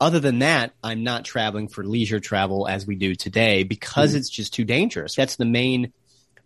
Other 0.00 0.18
than 0.18 0.38
that, 0.40 0.72
I'm 0.82 1.04
not 1.04 1.24
traveling 1.24 1.68
for 1.68 1.84
leisure 1.84 2.20
travel 2.20 2.66
as 2.66 2.86
we 2.86 2.96
do 2.96 3.14
today 3.14 3.64
because 3.64 4.10
mm-hmm. 4.10 4.18
it's 4.18 4.30
just 4.30 4.54
too 4.54 4.64
dangerous. 4.64 5.14
That's 5.14 5.36
the 5.36 5.44
main 5.44 5.92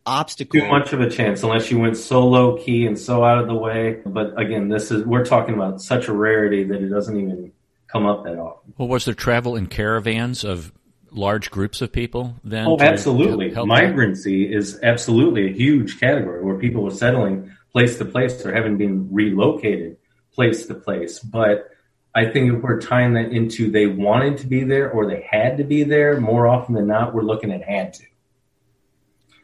obstacle. 0.06 0.60
Too 0.60 0.68
much 0.68 0.92
of 0.92 1.00
a 1.00 1.10
chance 1.10 1.42
unless 1.42 1.70
you 1.70 1.78
went 1.78 1.96
so 1.96 2.26
low 2.26 2.56
key 2.56 2.86
and 2.86 2.98
so 2.98 3.24
out 3.24 3.38
of 3.38 3.46
the 3.46 3.54
way. 3.54 4.00
But 4.06 4.40
again, 4.40 4.68
this 4.68 4.90
is, 4.90 5.04
we're 5.04 5.24
talking 5.24 5.54
about 5.54 5.82
such 5.82 6.08
a 6.08 6.12
rarity 6.12 6.64
that 6.64 6.82
it 6.82 6.88
doesn't 6.88 7.18
even 7.18 7.52
come 7.88 8.06
up 8.06 8.24
that 8.24 8.38
often. 8.38 8.74
Well, 8.78 8.88
was 8.88 9.04
there 9.04 9.14
travel 9.14 9.56
in 9.56 9.66
caravans 9.66 10.44
of 10.44 10.72
large 11.10 11.50
groups 11.50 11.80
of 11.80 11.92
people 11.92 12.36
then? 12.44 12.66
Oh, 12.66 12.78
absolutely. 12.80 13.50
Migrancy 13.50 14.48
them? 14.48 14.58
is 14.58 14.78
absolutely 14.82 15.50
a 15.50 15.52
huge 15.52 15.98
category 15.98 16.44
where 16.44 16.56
people 16.56 16.82
were 16.82 16.90
settling 16.90 17.52
place 17.72 17.98
to 17.98 18.04
place 18.04 18.44
or 18.44 18.54
having 18.54 18.78
been 18.78 19.08
relocated 19.12 19.96
place 20.32 20.66
to 20.66 20.74
place. 20.74 21.18
But 21.18 21.70
I 22.14 22.30
think 22.30 22.52
if 22.52 22.62
we're 22.62 22.80
tying 22.80 23.14
that 23.14 23.32
into 23.32 23.70
they 23.70 23.86
wanted 23.86 24.38
to 24.38 24.46
be 24.46 24.64
there 24.64 24.90
or 24.90 25.06
they 25.06 25.26
had 25.28 25.58
to 25.58 25.64
be 25.64 25.82
there, 25.82 26.20
more 26.20 26.46
often 26.46 26.74
than 26.74 26.86
not, 26.86 27.14
we're 27.14 27.22
looking 27.22 27.52
at 27.52 27.62
had 27.62 27.94
to. 27.94 28.04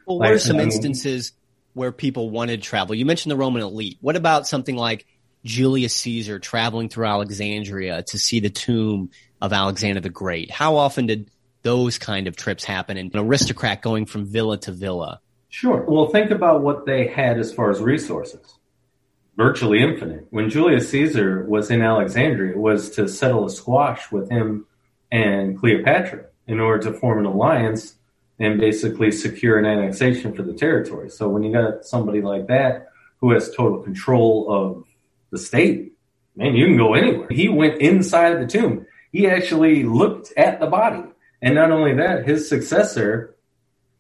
Well, 0.07 0.19
what 0.19 0.27
like, 0.27 0.35
are 0.35 0.39
some 0.39 0.57
I 0.57 0.61
mean, 0.61 0.69
instances? 0.69 1.33
where 1.75 1.93
people 1.93 2.31
wanted 2.31 2.63
to 2.63 2.69
travel? 2.69 2.95
You 2.95 3.07
mentioned 3.07 3.31
the 3.31 3.37
Roman 3.37 3.63
elite. 3.63 3.99
What 4.01 4.17
about 4.17 4.47
something 4.47 4.77
like 4.77 5.07
Julius 5.45 5.95
Caesar 5.95 6.39
traveling 6.39 6.89
through 6.89 7.07
Alexandria 7.07 8.03
to 8.05 8.19
see 8.19 8.41
the 8.41 8.51
tomb 8.51 9.11
of 9.41 9.53
Alexander 9.53 10.01
the 10.01 10.11
Great? 10.11 10.51
How 10.51 10.77
often 10.77 11.07
did 11.07 11.31
those 11.63 11.99
kind 11.99 12.27
of 12.27 12.37
trips 12.37 12.65
happen 12.65 12.97
and 12.97 13.15
an 13.15 13.21
aristocrat 13.21 13.83
going 13.83 14.07
from 14.07 14.27
villa 14.27 14.59
to 14.59 14.73
villa? 14.73 15.21
Sure. 15.49 15.85
Well, 15.87 16.09
think 16.09 16.31
about 16.31 16.63
what 16.63 16.87
they 16.87 17.07
had 17.07 17.39
as 17.39 17.53
far 17.53 17.71
as 17.71 17.81
resources. 17.81 18.55
Virtually 19.37 19.83
infinite. 19.83 20.27
When 20.31 20.51
Julius 20.51 20.91
Caesar 20.91 21.45
was 21.47 21.71
in 21.71 21.81
Alexandria, 21.81 22.53
it 22.53 22.59
was 22.59 22.91
to 22.91 23.09
settle 23.09 23.47
a 23.47 23.51
squash 23.51 24.13
with 24.13 24.31
him 24.31 24.67
and 25.11 25.59
Cleopatra 25.59 26.27
in 26.47 26.61
order 26.61 26.91
to 26.91 26.99
form 26.99 27.19
an 27.19 27.27
alliance 27.27 27.95
and 28.43 28.59
basically 28.59 29.13
secure 29.13 29.57
an 29.57 29.65
annexation 29.65 30.35
for 30.35 30.43
the 30.43 30.53
territory. 30.53 31.09
So 31.09 31.29
when 31.29 31.45
you 31.45 31.53
got 31.53 31.85
somebody 31.87 32.21
like 32.21 32.49
that 32.49 32.89
who 33.19 33.31
has 33.31 33.55
total 33.55 33.79
control 33.79 34.53
of 34.53 34.85
the 35.31 35.39
state, 35.39 35.93
man, 36.35 36.57
you 36.57 36.67
can 36.67 36.77
go 36.77 36.95
anywhere. 36.95 37.29
He 37.31 37.49
went 37.49 37.81
inside 37.81 38.41
the 38.41 38.47
tomb. 38.49 38.85
He 39.13 39.29
actually 39.29 39.85
looked 39.85 40.33
at 40.37 40.59
the 40.59 40.67
body. 40.67 41.05
And 41.41 41.55
not 41.55 41.71
only 41.71 41.95
that, 41.95 42.27
his 42.27 42.49
successor, 42.49 43.37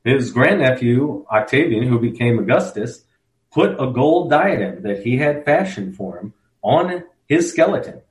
his 0.05 0.33
grandnephew, 0.33 1.25
Octavian, 1.31 1.87
who 1.87 2.01
became 2.01 2.41
Augustus, 2.41 3.05
put 3.53 3.81
a 3.81 3.93
gold 3.93 4.29
diadem 4.29 4.83
that 4.83 5.05
he 5.05 5.19
had 5.19 5.45
fashioned 5.45 5.95
for 5.97 6.19
him 6.19 6.35
on 6.63 7.05
his 7.29 7.49
skeleton. 7.51 8.02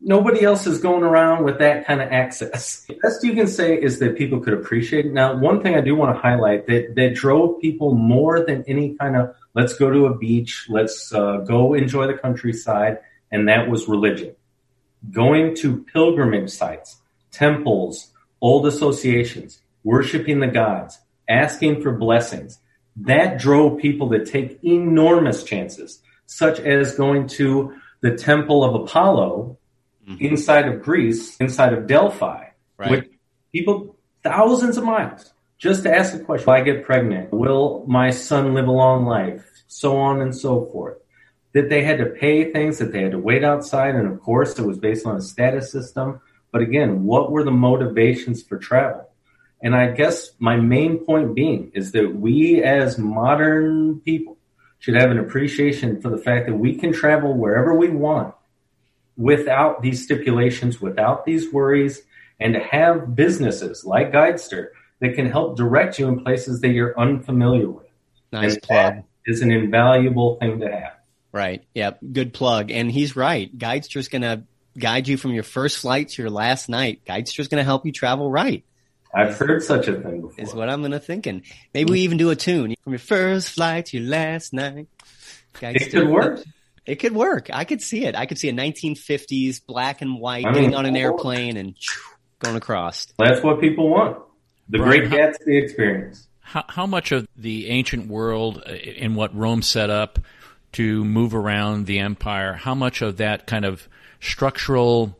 Nobody 0.00 0.42
else 0.42 0.66
is 0.66 0.78
going 0.78 1.02
around 1.02 1.44
with 1.44 1.58
that 1.58 1.86
kind 1.86 2.02
of 2.02 2.12
access. 2.12 2.84
The 2.86 2.98
best 3.02 3.24
you 3.24 3.32
can 3.32 3.46
say 3.46 3.80
is 3.80 3.98
that 4.00 4.16
people 4.16 4.40
could 4.40 4.52
appreciate 4.52 5.06
it. 5.06 5.12
Now, 5.12 5.34
one 5.36 5.62
thing 5.62 5.74
I 5.74 5.80
do 5.80 5.94
want 5.96 6.14
to 6.14 6.20
highlight 6.20 6.66
that, 6.66 6.94
that 6.96 7.14
drove 7.14 7.60
people 7.62 7.94
more 7.94 8.44
than 8.44 8.62
any 8.66 8.94
kind 8.94 9.16
of 9.16 9.34
let's 9.54 9.74
go 9.74 9.90
to 9.90 10.06
a 10.06 10.16
beach, 10.16 10.66
let's 10.68 11.12
uh, 11.14 11.38
go 11.38 11.72
enjoy 11.72 12.06
the 12.06 12.18
countryside, 12.18 12.98
and 13.30 13.48
that 13.48 13.70
was 13.70 13.88
religion. 13.88 14.36
Going 15.10 15.56
to 15.56 15.84
pilgrimage 15.84 16.50
sites, 16.50 16.98
temples, 17.30 18.12
old 18.42 18.66
associations, 18.66 19.62
worshiping 19.82 20.40
the 20.40 20.46
gods, 20.46 20.98
asking 21.26 21.80
for 21.82 21.92
blessings. 21.92 22.58
That 22.96 23.38
drove 23.38 23.80
people 23.80 24.10
to 24.10 24.24
take 24.24 24.62
enormous 24.62 25.42
chances, 25.42 26.02
such 26.26 26.60
as 26.60 26.96
going 26.96 27.28
to 27.28 27.74
the 28.02 28.14
temple 28.16 28.62
of 28.62 28.74
Apollo 28.74 29.58
mm-hmm. 30.06 30.24
inside 30.24 30.68
of 30.68 30.82
Greece, 30.82 31.36
inside 31.36 31.72
of 31.72 31.86
Delphi, 31.86 32.48
right. 32.76 32.90
with 32.90 33.04
people 33.52 33.96
thousands 34.22 34.76
of 34.76 34.84
miles 34.84 35.32
just 35.58 35.84
to 35.84 35.94
ask 35.94 36.12
the 36.12 36.20
question. 36.20 36.46
Will 36.46 36.54
I 36.54 36.62
get 36.62 36.84
pregnant? 36.84 37.32
Will 37.32 37.84
my 37.86 38.10
son 38.10 38.54
live 38.54 38.68
a 38.68 38.72
long 38.72 39.06
life? 39.06 39.44
So 39.68 39.96
on 39.96 40.20
and 40.20 40.34
so 40.34 40.66
forth. 40.66 40.98
That 41.52 41.70
they 41.70 41.82
had 41.82 41.98
to 41.98 42.06
pay 42.06 42.52
things, 42.52 42.78
that 42.78 42.92
they 42.92 43.02
had 43.02 43.12
to 43.12 43.18
wait 43.18 43.42
outside. 43.42 43.94
And 43.94 44.06
of 44.06 44.20
course, 44.20 44.58
it 44.58 44.66
was 44.66 44.78
based 44.78 45.06
on 45.06 45.16
a 45.16 45.22
status 45.22 45.72
system. 45.72 46.20
But 46.52 46.60
again, 46.60 47.04
what 47.04 47.32
were 47.32 47.44
the 47.44 47.50
motivations 47.50 48.42
for 48.42 48.58
travel? 48.58 49.08
And 49.62 49.74
I 49.74 49.90
guess 49.92 50.32
my 50.38 50.56
main 50.56 50.98
point 50.98 51.34
being 51.34 51.72
is 51.74 51.92
that 51.92 52.14
we 52.14 52.62
as 52.62 52.98
modern 52.98 54.00
people 54.00 54.36
should 54.78 54.94
have 54.94 55.10
an 55.10 55.18
appreciation 55.18 56.00
for 56.02 56.10
the 56.10 56.18
fact 56.18 56.46
that 56.46 56.54
we 56.54 56.76
can 56.76 56.92
travel 56.92 57.32
wherever 57.32 57.74
we 57.74 57.88
want 57.88 58.34
without 59.16 59.82
these 59.82 60.02
stipulations, 60.02 60.80
without 60.80 61.24
these 61.24 61.52
worries, 61.52 62.02
and 62.38 62.54
to 62.54 62.60
have 62.60 63.14
businesses 63.14 63.84
like 63.84 64.12
Guidester 64.12 64.68
that 65.00 65.14
can 65.14 65.26
help 65.26 65.56
direct 65.56 65.98
you 65.98 66.08
in 66.08 66.22
places 66.22 66.60
that 66.60 66.68
you're 66.68 66.98
unfamiliar 66.98 67.70
with. 67.70 67.86
Nice 68.32 68.54
and 68.54 68.62
plug. 68.62 69.02
is 69.24 69.42
an 69.42 69.50
invaluable 69.50 70.36
thing 70.36 70.60
to 70.60 70.70
have. 70.70 70.92
Right. 71.32 71.64
Yep. 71.74 72.00
Good 72.12 72.32
plug. 72.32 72.70
And 72.70 72.90
he's 72.90 73.14
right. 73.16 73.56
Guidester's 73.56 74.08
going 74.08 74.22
to 74.22 74.44
guide 74.78 75.08
you 75.08 75.16
from 75.16 75.32
your 75.32 75.42
first 75.42 75.78
flight 75.78 76.08
to 76.10 76.22
your 76.22 76.30
last 76.30 76.68
night. 76.68 77.02
Guidester's 77.06 77.48
going 77.48 77.60
to 77.60 77.64
help 77.64 77.84
you 77.84 77.92
travel 77.92 78.30
right. 78.30 78.64
I've 79.14 79.36
heard 79.36 79.62
such 79.62 79.88
a 79.88 79.94
thing 79.94 80.22
before. 80.22 80.44
Is 80.44 80.54
what 80.54 80.68
I'm 80.68 80.80
going 80.80 80.92
to 80.92 81.00
thinking. 81.00 81.42
Maybe 81.72 81.92
we 81.92 82.00
even 82.00 82.18
do 82.18 82.30
a 82.30 82.36
tune 82.36 82.74
from 82.82 82.92
your 82.92 82.98
first 82.98 83.50
flight 83.50 83.86
to 83.86 83.98
your 83.98 84.08
last 84.08 84.52
night. 84.52 84.88
Guidester. 85.54 85.76
It 85.76 85.90
could 85.90 86.08
work. 86.08 86.44
It 86.86 86.96
could 86.96 87.14
work. 87.14 87.48
I 87.52 87.64
could 87.64 87.82
see 87.82 88.04
it. 88.04 88.14
I 88.14 88.26
could 88.26 88.38
see 88.38 88.48
a 88.48 88.52
1950s 88.52 89.64
black 89.66 90.02
and 90.02 90.20
white 90.20 90.46
I 90.46 90.52
mean, 90.52 90.74
on 90.74 90.86
an 90.86 90.96
airplane 90.96 91.56
and 91.56 91.76
going 92.38 92.56
across. 92.56 93.06
That's 93.18 93.42
what 93.42 93.60
people 93.60 93.88
want. 93.88 94.18
The 94.68 94.78
Great 94.78 95.04
Gatsby 95.04 95.62
experience. 95.62 96.28
How, 96.40 96.64
how 96.68 96.86
much 96.86 97.12
of 97.12 97.26
the 97.36 97.68
ancient 97.68 98.08
world 98.08 98.62
in 98.62 99.12
uh, 99.12 99.16
what 99.16 99.34
Rome 99.34 99.62
set 99.62 99.90
up 99.90 100.20
to 100.72 101.04
move 101.04 101.34
around 101.34 101.86
the 101.86 101.98
empire, 101.98 102.52
how 102.52 102.74
much 102.74 103.02
of 103.02 103.16
that 103.16 103.46
kind 103.46 103.64
of 103.64 103.88
structural, 104.20 105.16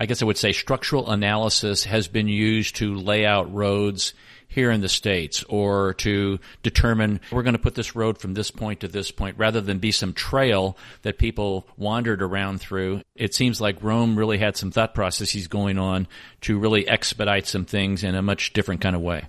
I 0.00 0.06
guess 0.06 0.22
I 0.22 0.24
would 0.24 0.38
say 0.38 0.52
structural 0.52 1.10
analysis 1.10 1.84
has 1.84 2.08
been 2.08 2.26
used 2.26 2.76
to 2.76 2.94
lay 2.94 3.26
out 3.26 3.52
roads 3.52 4.14
here 4.48 4.70
in 4.70 4.80
the 4.80 4.88
States 4.88 5.44
or 5.46 5.92
to 5.94 6.40
determine 6.62 7.20
we're 7.30 7.42
going 7.42 7.52
to 7.52 7.60
put 7.60 7.74
this 7.74 7.94
road 7.94 8.16
from 8.16 8.32
this 8.32 8.50
point 8.50 8.80
to 8.80 8.88
this 8.88 9.10
point 9.10 9.36
rather 9.36 9.60
than 9.60 9.78
be 9.78 9.92
some 9.92 10.14
trail 10.14 10.74
that 11.02 11.18
people 11.18 11.68
wandered 11.76 12.22
around 12.22 12.62
through. 12.62 13.02
It 13.14 13.34
seems 13.34 13.60
like 13.60 13.82
Rome 13.82 14.18
really 14.18 14.38
had 14.38 14.56
some 14.56 14.70
thought 14.70 14.94
processes 14.94 15.48
going 15.48 15.78
on 15.78 16.08
to 16.40 16.58
really 16.58 16.88
expedite 16.88 17.46
some 17.46 17.66
things 17.66 18.02
in 18.02 18.14
a 18.14 18.22
much 18.22 18.54
different 18.54 18.80
kind 18.80 18.96
of 18.96 19.02
way. 19.02 19.26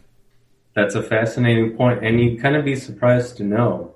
That's 0.74 0.96
a 0.96 1.04
fascinating 1.04 1.75
point, 1.75 2.01
and 2.01 2.18
you'd 2.18 2.42
kind 2.42 2.56
of 2.56 2.63
be 2.63 2.78
surprised 2.78 3.36
to 3.38 3.44
know 3.44 3.96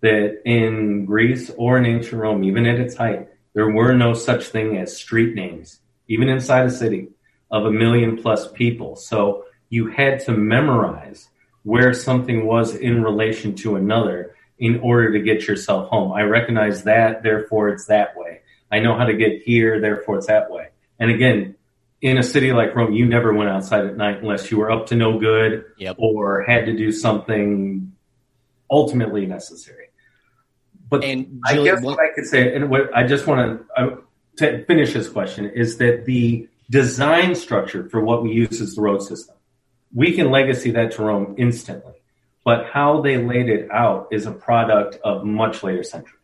that 0.00 0.40
in 0.46 1.04
Greece 1.04 1.50
or 1.58 1.76
in 1.76 1.84
ancient 1.84 2.18
Rome, 2.18 2.44
even 2.44 2.64
at 2.64 2.80
its 2.80 2.96
height, 2.96 3.28
there 3.52 3.70
were 3.70 3.92
no 3.92 4.14
such 4.14 4.46
thing 4.46 4.78
as 4.78 4.96
street 4.96 5.34
names, 5.34 5.80
even 6.08 6.28
inside 6.28 6.66
a 6.66 6.70
city 6.70 7.08
of 7.50 7.66
a 7.66 7.70
million 7.70 8.16
plus 8.16 8.50
people. 8.52 8.96
So 8.96 9.44
you 9.68 9.88
had 9.88 10.20
to 10.20 10.32
memorize 10.32 11.28
where 11.62 11.94
something 11.94 12.46
was 12.46 12.74
in 12.74 13.02
relation 13.02 13.54
to 13.56 13.76
another 13.76 14.34
in 14.58 14.80
order 14.80 15.12
to 15.12 15.20
get 15.20 15.46
yourself 15.46 15.88
home. 15.88 16.12
I 16.12 16.22
recognize 16.22 16.84
that, 16.84 17.22
therefore 17.22 17.70
it's 17.70 17.86
that 17.86 18.16
way. 18.16 18.40
I 18.70 18.80
know 18.80 18.96
how 18.96 19.04
to 19.04 19.14
get 19.14 19.42
here, 19.42 19.80
therefore 19.80 20.18
it's 20.18 20.26
that 20.26 20.50
way. 20.50 20.68
And 20.98 21.10
again, 21.10 21.56
in 22.00 22.18
a 22.18 22.22
city 22.22 22.52
like 22.52 22.74
Rome, 22.74 22.92
you 22.92 23.06
never 23.06 23.32
went 23.32 23.48
outside 23.48 23.86
at 23.86 23.96
night 23.96 24.18
unless 24.18 24.50
you 24.50 24.58
were 24.58 24.70
up 24.70 24.86
to 24.88 24.94
no 24.94 25.18
good 25.18 25.64
yep. 25.78 25.96
or 25.98 26.42
had 26.42 26.66
to 26.66 26.76
do 26.76 26.92
something 26.92 27.92
ultimately 28.70 29.26
necessary. 29.26 29.86
But 30.90 31.02
and 31.02 31.40
I 31.44 31.54
guess 31.64 31.80
what, 31.82 31.96
what 31.96 32.00
I 32.00 32.14
could 32.14 32.26
say, 32.26 32.54
and 32.54 32.68
what 32.68 32.94
I 32.94 33.06
just 33.06 33.26
want 33.26 33.66
to, 33.76 34.03
to 34.36 34.64
finish 34.64 34.92
this 34.92 35.08
question, 35.08 35.50
is 35.50 35.78
that 35.78 36.04
the 36.04 36.48
design 36.70 37.34
structure 37.34 37.88
for 37.88 38.00
what 38.00 38.22
we 38.22 38.32
use 38.32 38.60
as 38.60 38.74
the 38.74 38.82
road 38.82 39.02
system 39.02 39.34
we 39.94 40.12
can 40.12 40.30
legacy 40.30 40.72
that 40.72 40.92
to 40.92 41.02
Rome 41.02 41.36
instantly. 41.38 41.92
But 42.44 42.66
how 42.66 43.00
they 43.00 43.16
laid 43.16 43.48
it 43.48 43.70
out 43.70 44.08
is 44.10 44.26
a 44.26 44.32
product 44.32 44.98
of 45.02 45.24
much 45.24 45.62
later 45.62 45.82
centuries. 45.82 46.20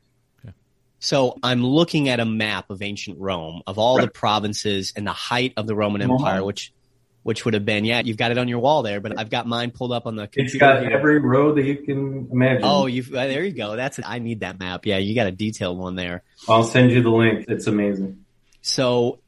So 1.03 1.39
I'm 1.43 1.65
looking 1.65 2.11
at 2.11 2.21
a 2.21 2.27
map 2.27 2.69
of 2.69 2.83
ancient 2.83 3.19
Rome 3.19 3.63
of 3.67 3.79
all 3.79 3.97
right. 3.97 4.05
the 4.05 4.11
provinces 4.11 4.93
and 4.95 5.07
the 5.07 5.15
height 5.15 5.55
of 5.57 5.67
the 5.67 5.75
Roman 5.75 6.03
Empire, 6.03 6.35
uh-huh. 6.35 6.45
which 6.45 6.75
which 7.23 7.45
would 7.45 7.55
have 7.55 7.65
been 7.65 7.85
yeah, 7.85 8.01
you've 8.05 8.17
got 8.17 8.31
it 8.31 8.39
on 8.39 8.49
your 8.49 8.59
wall 8.61 8.83
there, 8.83 9.01
but 9.01 9.19
I've 9.19 9.31
got 9.31 9.47
mine 9.47 9.71
pulled 9.71 9.93
up 9.93 10.07
on 10.07 10.17
the 10.17 10.27
computer. 10.27 10.47
It's 10.47 10.57
got 10.57 10.83
here. 10.83 10.91
every 10.91 11.19
road 11.19 11.57
that 11.57 11.65
you 11.65 11.77
can 11.77 12.29
imagine. 12.31 12.63
Oh, 12.65 12.87
you 12.87 13.03
uh, 13.03 13.27
there 13.27 13.45
you 13.45 13.53
go. 13.53 13.77
That's 13.77 14.01
I 14.05 14.19
need 14.19 14.41
that 14.41 14.59
map. 14.59 14.87
Yeah, 14.87 14.99
you 14.99 15.15
got 15.15 15.27
a 15.27 15.33
detailed 15.33 15.79
one 15.79 15.97
there. 15.97 16.23
I'll 16.49 16.65
send 16.65 16.91
you 16.91 17.03
the 17.03 17.11
link. 17.11 17.47
It's 17.49 17.67
amazing. 17.67 18.25
So 18.63 19.19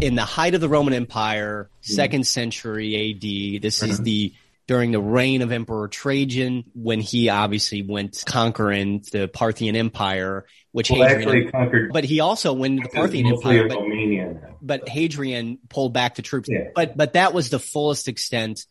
in 0.00 0.14
the 0.14 0.24
height 0.24 0.54
of 0.54 0.60
the 0.60 0.68
Roman 0.68 0.94
Empire, 0.94 1.70
second 1.80 2.26
century 2.26 3.12
AD. 3.12 3.62
This 3.62 3.82
is 3.82 3.94
uh-huh. 3.94 4.02
the 4.02 4.32
during 4.66 4.90
the 4.90 5.00
reign 5.00 5.42
of 5.42 5.52
Emperor 5.52 5.88
Trajan, 5.88 6.64
when 6.74 7.00
he 7.00 7.28
obviously 7.28 7.82
went 7.82 8.22
conquering 8.26 9.04
the 9.12 9.28
Parthian 9.28 9.76
Empire, 9.76 10.46
which 10.72 10.90
well, 10.90 11.06
Hadrian, 11.06 11.28
actually 11.28 11.50
conquered. 11.52 11.92
But 11.92 12.04
he 12.04 12.20
also 12.20 12.52
went 12.52 12.82
the 12.82 12.88
Parthian 12.88 13.26
Empire. 13.26 13.68
But, 13.68 13.78
but, 14.60 14.88
Hadrian 14.88 15.58
pulled 15.68 15.92
back 15.92 16.16
the 16.16 16.22
troops. 16.22 16.48
Yeah. 16.50 16.70
But 16.74 16.96
but 16.96 17.12
that 17.12 17.32
was 17.32 17.50
the 17.50 17.60
fullest 17.60 18.08
extent 18.08 18.66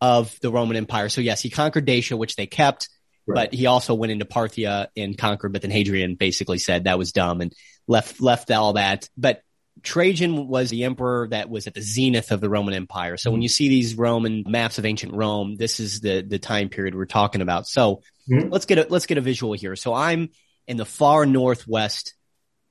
of 0.00 0.38
the 0.40 0.50
Roman 0.50 0.76
Empire. 0.76 1.08
So 1.08 1.22
yes, 1.22 1.40
he 1.40 1.48
conquered 1.50 1.86
Dacia, 1.86 2.16
which 2.16 2.36
they 2.36 2.46
kept. 2.46 2.88
Right. 3.26 3.50
But 3.50 3.54
he 3.54 3.66
also 3.66 3.94
went 3.94 4.12
into 4.12 4.24
Parthia 4.24 4.86
and 4.96 5.18
conquered, 5.18 5.52
but 5.52 5.62
then 5.62 5.72
Hadrian 5.72 6.14
basically 6.14 6.58
said 6.58 6.84
that 6.84 6.96
was 6.96 7.10
dumb 7.10 7.40
and 7.40 7.52
left 7.88 8.20
left 8.20 8.50
all 8.52 8.74
that. 8.74 9.08
But 9.16 9.42
Trajan 9.82 10.48
was 10.48 10.70
the 10.70 10.84
emperor 10.84 11.28
that 11.28 11.50
was 11.50 11.66
at 11.66 11.74
the 11.74 11.82
zenith 11.82 12.30
of 12.30 12.40
the 12.40 12.48
Roman 12.48 12.74
Empire. 12.74 13.16
So 13.16 13.30
when 13.30 13.42
you 13.42 13.48
see 13.48 13.68
these 13.68 13.94
Roman 13.94 14.44
maps 14.46 14.78
of 14.78 14.86
ancient 14.86 15.12
Rome, 15.12 15.56
this 15.56 15.80
is 15.80 16.00
the 16.00 16.22
the 16.22 16.38
time 16.38 16.68
period 16.68 16.94
we're 16.94 17.06
talking 17.06 17.40
about. 17.40 17.66
So 17.66 18.02
mm-hmm. 18.28 18.48
let's 18.48 18.66
get 18.66 18.78
a 18.78 18.86
let's 18.88 19.06
get 19.06 19.18
a 19.18 19.22
visual 19.22 19.52
here. 19.52 19.76
So 19.76 19.94
I'm 19.94 20.30
in 20.66 20.76
the 20.76 20.86
far 20.86 21.26
northwest 21.26 22.14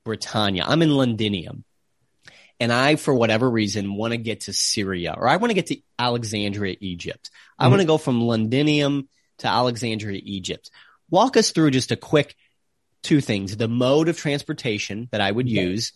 Britannia. 0.04 0.64
I'm 0.66 0.82
in 0.82 0.90
Londinium. 0.90 1.64
And 2.58 2.72
I, 2.72 2.96
for 2.96 3.12
whatever 3.12 3.50
reason, 3.50 3.94
want 3.94 4.12
to 4.12 4.16
get 4.16 4.42
to 4.42 4.52
Syria 4.54 5.14
or 5.16 5.28
I 5.28 5.36
want 5.36 5.50
to 5.50 5.54
get 5.54 5.66
to 5.66 5.76
Alexandria, 5.98 6.76
Egypt. 6.80 7.30
Mm-hmm. 7.30 7.64
I 7.64 7.68
want 7.68 7.80
to 7.80 7.86
go 7.86 7.98
from 7.98 8.22
Londinium 8.22 9.08
to 9.38 9.48
Alexandria, 9.48 10.20
Egypt. 10.24 10.70
Walk 11.10 11.36
us 11.36 11.50
through 11.50 11.70
just 11.70 11.92
a 11.92 11.96
quick 11.96 12.34
two 13.02 13.20
things 13.20 13.56
the 13.56 13.68
mode 13.68 14.08
of 14.08 14.16
transportation 14.16 15.08
that 15.12 15.20
I 15.20 15.30
would 15.30 15.46
okay. 15.46 15.54
use 15.54 15.92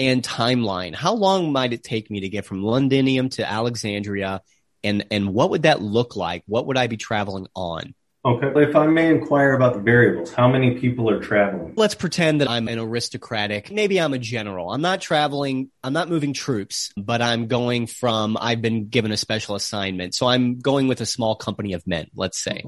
and 0.00 0.22
timeline. 0.22 0.94
How 0.94 1.14
long 1.14 1.52
might 1.52 1.72
it 1.72 1.82
take 1.82 2.10
me 2.10 2.20
to 2.20 2.28
get 2.28 2.44
from 2.44 2.62
Londinium 2.62 3.28
to 3.30 3.48
Alexandria? 3.48 4.42
And, 4.84 5.06
and 5.10 5.34
what 5.34 5.50
would 5.50 5.62
that 5.62 5.82
look 5.82 6.16
like? 6.16 6.44
What 6.46 6.66
would 6.66 6.76
I 6.76 6.86
be 6.86 6.96
traveling 6.96 7.48
on? 7.54 7.94
Okay, 8.24 8.50
if 8.62 8.74
I 8.74 8.86
may 8.86 9.08
inquire 9.08 9.54
about 9.54 9.74
the 9.74 9.80
variables, 9.80 10.34
how 10.34 10.48
many 10.48 10.78
people 10.78 11.08
are 11.08 11.20
traveling? 11.20 11.74
Let's 11.76 11.94
pretend 11.94 12.40
that 12.40 12.48
I'm 12.50 12.68
an 12.68 12.78
aristocratic. 12.78 13.70
Maybe 13.70 14.00
I'm 14.00 14.12
a 14.12 14.18
general. 14.18 14.70
I'm 14.70 14.82
not 14.82 15.00
traveling, 15.00 15.70
I'm 15.84 15.92
not 15.92 16.08
moving 16.08 16.32
troops, 16.32 16.92
but 16.96 17.22
I'm 17.22 17.46
going 17.46 17.86
from, 17.86 18.36
I've 18.38 18.60
been 18.60 18.88
given 18.88 19.12
a 19.12 19.16
special 19.16 19.54
assignment. 19.54 20.14
So 20.14 20.26
I'm 20.26 20.58
going 20.58 20.88
with 20.88 21.00
a 21.00 21.06
small 21.06 21.36
company 21.36 21.72
of 21.72 21.86
men, 21.86 22.08
let's 22.14 22.42
say. 22.42 22.64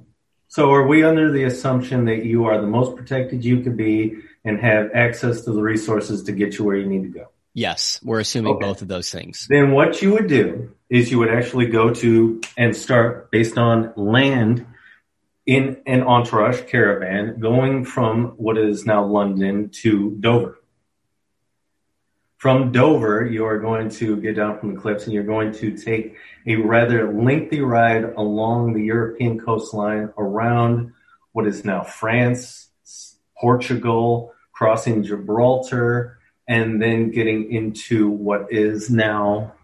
So 0.49 0.73
are 0.73 0.87
we 0.87 1.05
under 1.05 1.31
the 1.31 1.45
assumption 1.45 2.07
that 2.07 2.25
you 2.25 2.47
are 2.47 2.61
the 2.61 2.67
most 2.67 2.97
protected 2.97 3.45
you 3.45 3.61
could 3.61 3.77
be 3.77 4.17
and 4.45 4.61
have 4.61 4.91
access 4.95 5.43
to 5.43 5.53
the 5.53 5.63
resources 5.63 6.25
to 6.25 6.33
get 6.33 6.59
you 6.59 6.65
where 6.65 6.77
you 6.77 6.87
need 6.87 7.03
to 7.03 7.09
go? 7.09 7.29
Yes, 7.53 8.01
we're 8.03 8.21
assuming 8.21 8.55
okay. 8.55 8.67
both 8.67 8.83
of 8.83 8.89
those 8.89 9.11
things. 9.11 9.47
Then 9.49 9.73
what 9.73 10.01
you 10.03 10.13
would 10.13 10.29
do 10.29 10.75
is 10.89 11.11
you 11.11 11.19
would 11.19 11.31
actually 11.31 11.67
go 11.67 11.93
to 11.95 12.41
and 12.57 12.77
start 12.77 13.31
based 13.31 13.59
on 13.59 13.93
land 13.97 14.67
in 15.47 15.83
an 15.87 16.03
entourage 16.03 16.63
caravan 16.69 17.41
going 17.41 17.85
from 17.85 18.29
what 18.37 18.57
is 18.57 18.87
now 18.87 19.05
London 19.05 19.71
to 19.71 20.17
Dover. 20.21 20.59
From 22.37 22.73
Dover, 22.73 23.27
you 23.27 23.45
are 23.45 23.59
going 23.59 23.91
to 23.91 24.17
get 24.17 24.37
down 24.37 24.59
from 24.59 24.75
the 24.75 24.81
cliffs 24.81 25.05
and 25.05 25.13
you're 25.13 25.25
going 25.25 25.53
to 25.55 25.77
take 25.77 26.17
a 26.47 26.57
rather 26.57 27.13
lengthy 27.13 27.61
ride 27.61 28.05
along 28.05 28.73
the 28.73 28.83
European 28.83 29.39
coastline 29.39 30.11
around 30.17 30.93
what 31.33 31.47
is 31.47 31.65
now 31.65 31.83
France, 31.83 32.70
Portugal, 33.41 34.35
crossing 34.53 35.03
Gibraltar, 35.03 36.19
and 36.47 36.83
then 36.83 37.11
getting 37.11 37.51
into 37.51 38.11
what 38.11 38.53
is 38.53 38.91
now 38.91 39.55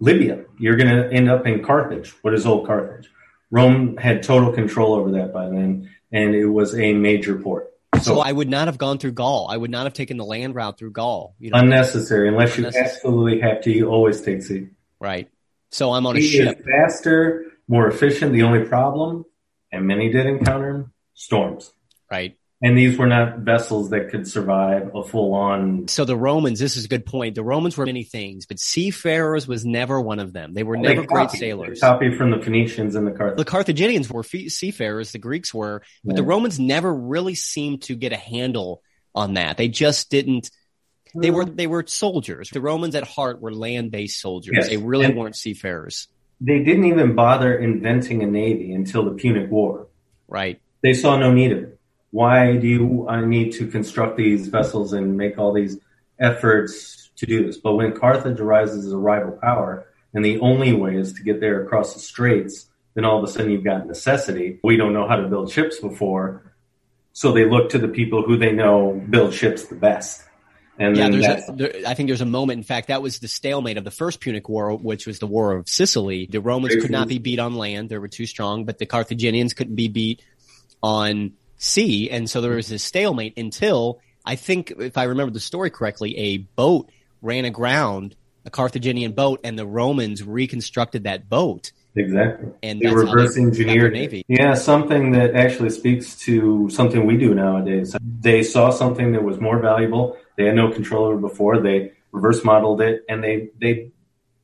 Libya. 0.00 0.44
You're 0.58 0.76
going 0.76 0.94
to 0.94 1.10
end 1.12 1.30
up 1.30 1.46
in 1.46 1.64
Carthage, 1.64 2.10
what 2.22 2.34
is 2.34 2.44
old 2.44 2.66
Carthage. 2.66 3.08
Rome 3.50 3.96
had 3.96 4.22
total 4.22 4.52
control 4.52 4.94
over 4.94 5.12
that 5.12 5.32
by 5.32 5.48
then, 5.48 5.90
and 6.10 6.34
it 6.34 6.46
was 6.46 6.74
a 6.74 6.92
major 6.92 7.36
port. 7.36 7.68
So, 7.96 8.16
so, 8.16 8.20
I 8.20 8.32
would 8.32 8.48
not 8.48 8.68
have 8.68 8.78
gone 8.78 8.98
through 8.98 9.12
Gaul. 9.12 9.46
I 9.48 9.56
would 9.56 9.70
not 9.70 9.84
have 9.84 9.92
taken 9.92 10.16
the 10.16 10.24
land 10.24 10.54
route 10.54 10.78
through 10.78 10.92
Gaul. 10.92 11.36
You 11.38 11.50
know, 11.50 11.58
unnecessary, 11.58 12.28
unless 12.28 12.56
unnecessary. 12.56 12.84
you 12.84 12.90
absolutely 12.90 13.40
have 13.40 13.60
to. 13.62 13.70
You 13.70 13.88
always 13.88 14.22
take 14.22 14.42
sea. 14.42 14.68
Right. 14.98 15.30
So 15.70 15.92
I'm 15.92 16.06
on 16.06 16.16
a 16.16 16.20
ship. 16.20 16.64
faster, 16.64 17.44
more 17.68 17.86
efficient. 17.86 18.32
The 18.32 18.42
only 18.42 18.64
problem, 18.64 19.24
and 19.70 19.86
many 19.86 20.10
did 20.10 20.26
encounter 20.26 20.90
storms. 21.14 21.70
Right. 22.10 22.36
And 22.64 22.78
these 22.78 22.96
were 22.96 23.08
not 23.08 23.38
vessels 23.38 23.90
that 23.90 24.10
could 24.10 24.28
survive 24.28 24.94
a 24.94 25.02
full 25.02 25.34
on. 25.34 25.88
So 25.88 26.04
the 26.04 26.16
Romans, 26.16 26.60
this 26.60 26.76
is 26.76 26.84
a 26.84 26.88
good 26.88 27.04
point. 27.04 27.34
The 27.34 27.42
Romans 27.42 27.76
were 27.76 27.84
many 27.84 28.04
things, 28.04 28.46
but 28.46 28.60
seafarers 28.60 29.48
was 29.48 29.64
never 29.64 30.00
one 30.00 30.20
of 30.20 30.32
them. 30.32 30.54
They 30.54 30.62
were 30.62 30.76
well, 30.76 30.84
never 30.84 31.00
they 31.00 31.06
great 31.08 31.30
sailors. 31.30 31.80
Copied 31.80 32.16
from 32.16 32.30
the 32.30 32.38
Phoenicians 32.38 32.94
and 32.94 33.04
the 33.04 33.10
Carthaginians. 33.10 33.38
The 33.38 33.50
Carthaginians 33.50 34.10
were 34.10 34.22
seafarers, 34.22 35.10
the 35.10 35.18
Greeks 35.18 35.52
were, 35.52 35.82
but 36.04 36.12
yeah. 36.12 36.16
the 36.16 36.22
Romans 36.22 36.60
never 36.60 36.94
really 36.94 37.34
seemed 37.34 37.82
to 37.82 37.96
get 37.96 38.12
a 38.12 38.16
handle 38.16 38.80
on 39.12 39.34
that. 39.34 39.56
They 39.56 39.66
just 39.66 40.08
didn't. 40.08 40.48
They 41.16 41.32
were 41.32 41.44
they 41.44 41.66
were 41.66 41.84
soldiers. 41.86 42.48
The 42.50 42.60
Romans 42.60 42.94
at 42.94 43.02
heart 43.02 43.40
were 43.40 43.52
land 43.52 43.90
based 43.90 44.20
soldiers. 44.20 44.54
Yes. 44.54 44.68
They 44.68 44.76
really 44.76 45.06
and 45.06 45.16
weren't 45.16 45.36
seafarers. 45.36 46.06
They 46.40 46.60
didn't 46.60 46.84
even 46.84 47.16
bother 47.16 47.58
inventing 47.58 48.22
a 48.22 48.26
navy 48.26 48.72
until 48.72 49.04
the 49.04 49.10
Punic 49.10 49.50
War. 49.50 49.88
Right. 50.28 50.60
They 50.82 50.94
saw 50.94 51.18
no 51.18 51.32
need 51.32 51.52
of 51.52 51.58
it 51.58 51.78
why 52.12 52.56
do 52.56 52.68
you 52.68 53.08
I 53.08 53.24
need 53.24 53.52
to 53.54 53.66
construct 53.66 54.16
these 54.16 54.46
vessels 54.46 54.92
and 54.92 55.16
make 55.16 55.38
all 55.38 55.52
these 55.52 55.78
efforts 56.20 57.10
to 57.16 57.26
do 57.26 57.44
this? 57.44 57.56
But 57.56 57.74
when 57.74 57.98
Carthage 57.98 58.38
arises 58.38 58.86
as 58.86 58.92
a 58.92 58.98
rival 58.98 59.32
power, 59.32 59.86
and 60.14 60.24
the 60.24 60.38
only 60.40 60.72
way 60.74 60.96
is 60.96 61.14
to 61.14 61.22
get 61.22 61.40
there 61.40 61.64
across 61.64 61.94
the 61.94 62.00
straits, 62.00 62.66
then 62.94 63.06
all 63.06 63.18
of 63.18 63.24
a 63.24 63.32
sudden 63.32 63.50
you've 63.50 63.64
got 63.64 63.86
necessity. 63.86 64.60
We 64.62 64.76
don't 64.76 64.92
know 64.92 65.08
how 65.08 65.16
to 65.16 65.26
build 65.26 65.50
ships 65.50 65.80
before, 65.80 66.52
so 67.14 67.32
they 67.32 67.46
look 67.46 67.70
to 67.70 67.78
the 67.78 67.88
people 67.88 68.22
who 68.22 68.36
they 68.36 68.52
know 68.52 69.02
build 69.08 69.32
ships 69.32 69.64
the 69.64 69.74
best. 69.74 70.22
And 70.78 70.96
yeah, 70.96 71.08
there's 71.08 71.48
a, 71.48 71.52
there, 71.52 71.72
I 71.86 71.94
think 71.94 72.08
there's 72.08 72.20
a 72.20 72.26
moment. 72.26 72.58
In 72.58 72.64
fact, 72.64 72.88
that 72.88 73.00
was 73.00 73.20
the 73.20 73.28
stalemate 73.28 73.78
of 73.78 73.84
the 73.84 73.90
first 73.90 74.20
Punic 74.20 74.50
War, 74.50 74.74
which 74.76 75.06
was 75.06 75.18
the 75.18 75.26
War 75.26 75.52
of 75.52 75.66
Sicily. 75.68 76.26
The 76.30 76.40
Romans 76.40 76.74
could 76.76 76.90
not 76.90 77.08
be 77.08 77.18
beat 77.18 77.38
on 77.38 77.54
land; 77.54 77.88
they 77.88 77.98
were 77.98 78.08
too 78.08 78.26
strong. 78.26 78.66
But 78.66 78.78
the 78.78 78.86
Carthaginians 78.86 79.54
couldn't 79.54 79.76
be 79.76 79.88
beat 79.88 80.22
on 80.82 81.32
sea. 81.62 82.10
And 82.10 82.28
so 82.28 82.40
there 82.40 82.52
was 82.52 82.68
this 82.68 82.82
stalemate 82.82 83.38
until 83.38 84.00
I 84.24 84.36
think, 84.36 84.72
if 84.78 84.98
I 84.98 85.04
remember 85.04 85.32
the 85.32 85.40
story 85.40 85.70
correctly, 85.70 86.16
a 86.18 86.38
boat 86.38 86.90
ran 87.20 87.44
aground, 87.44 88.16
a 88.44 88.50
Carthaginian 88.50 89.12
boat, 89.12 89.40
and 89.44 89.58
the 89.58 89.66
Romans 89.66 90.22
reconstructed 90.22 91.04
that 91.04 91.28
boat. 91.28 91.72
Exactly. 91.94 92.50
And 92.62 92.80
they 92.80 92.92
reverse 92.92 93.36
engineered 93.36 93.92
Navy. 93.92 94.24
Yeah, 94.26 94.54
something 94.54 95.12
that 95.12 95.34
actually 95.34 95.70
speaks 95.70 96.16
to 96.20 96.68
something 96.70 97.06
we 97.06 97.16
do 97.16 97.34
nowadays. 97.34 97.94
They 98.00 98.42
saw 98.42 98.70
something 98.70 99.12
that 99.12 99.22
was 99.22 99.38
more 99.38 99.58
valuable. 99.58 100.16
They 100.36 100.46
had 100.46 100.56
no 100.56 100.70
control 100.70 101.04
over 101.04 101.18
before. 101.18 101.60
They 101.60 101.92
reverse 102.10 102.44
modeled 102.44 102.80
it 102.80 103.04
and 103.08 103.22
they 103.22 103.50
they 103.58 103.90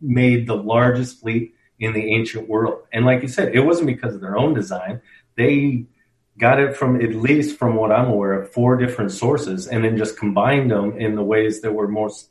made 0.01 0.47
the 0.47 0.57
largest 0.57 1.21
fleet 1.21 1.55
in 1.81 1.93
the 1.93 2.15
ancient 2.15 2.49
world. 2.49 2.83
And 2.93 3.07
like 3.07 3.23
you 3.23 3.29
said, 3.29 3.55
it 3.55 3.61
wasn't 3.61 3.87
because 3.87 4.15
of 4.15 4.21
their 4.21 4.37
own 4.37 4.53
design. 4.53 5.01
They 5.37 5.87
got 6.39 6.61
it 6.61 6.77
from 6.77 7.03
at 7.03 7.15
least 7.15 7.59
from 7.59 7.75
what 7.75 7.93
I'm 7.93 8.09
aware 8.09 8.33
of 8.33 8.53
four 8.53 8.77
different 8.77 9.11
sources 9.13 9.67
and 9.67 9.85
then 9.85 9.97
just 9.97 10.17
combined 10.17 10.71
them 10.71 10.99
in 10.99 11.17
the 11.17 11.23
ways 11.23 11.61
that 11.61 11.73
were 11.73 11.89
most 11.89 12.31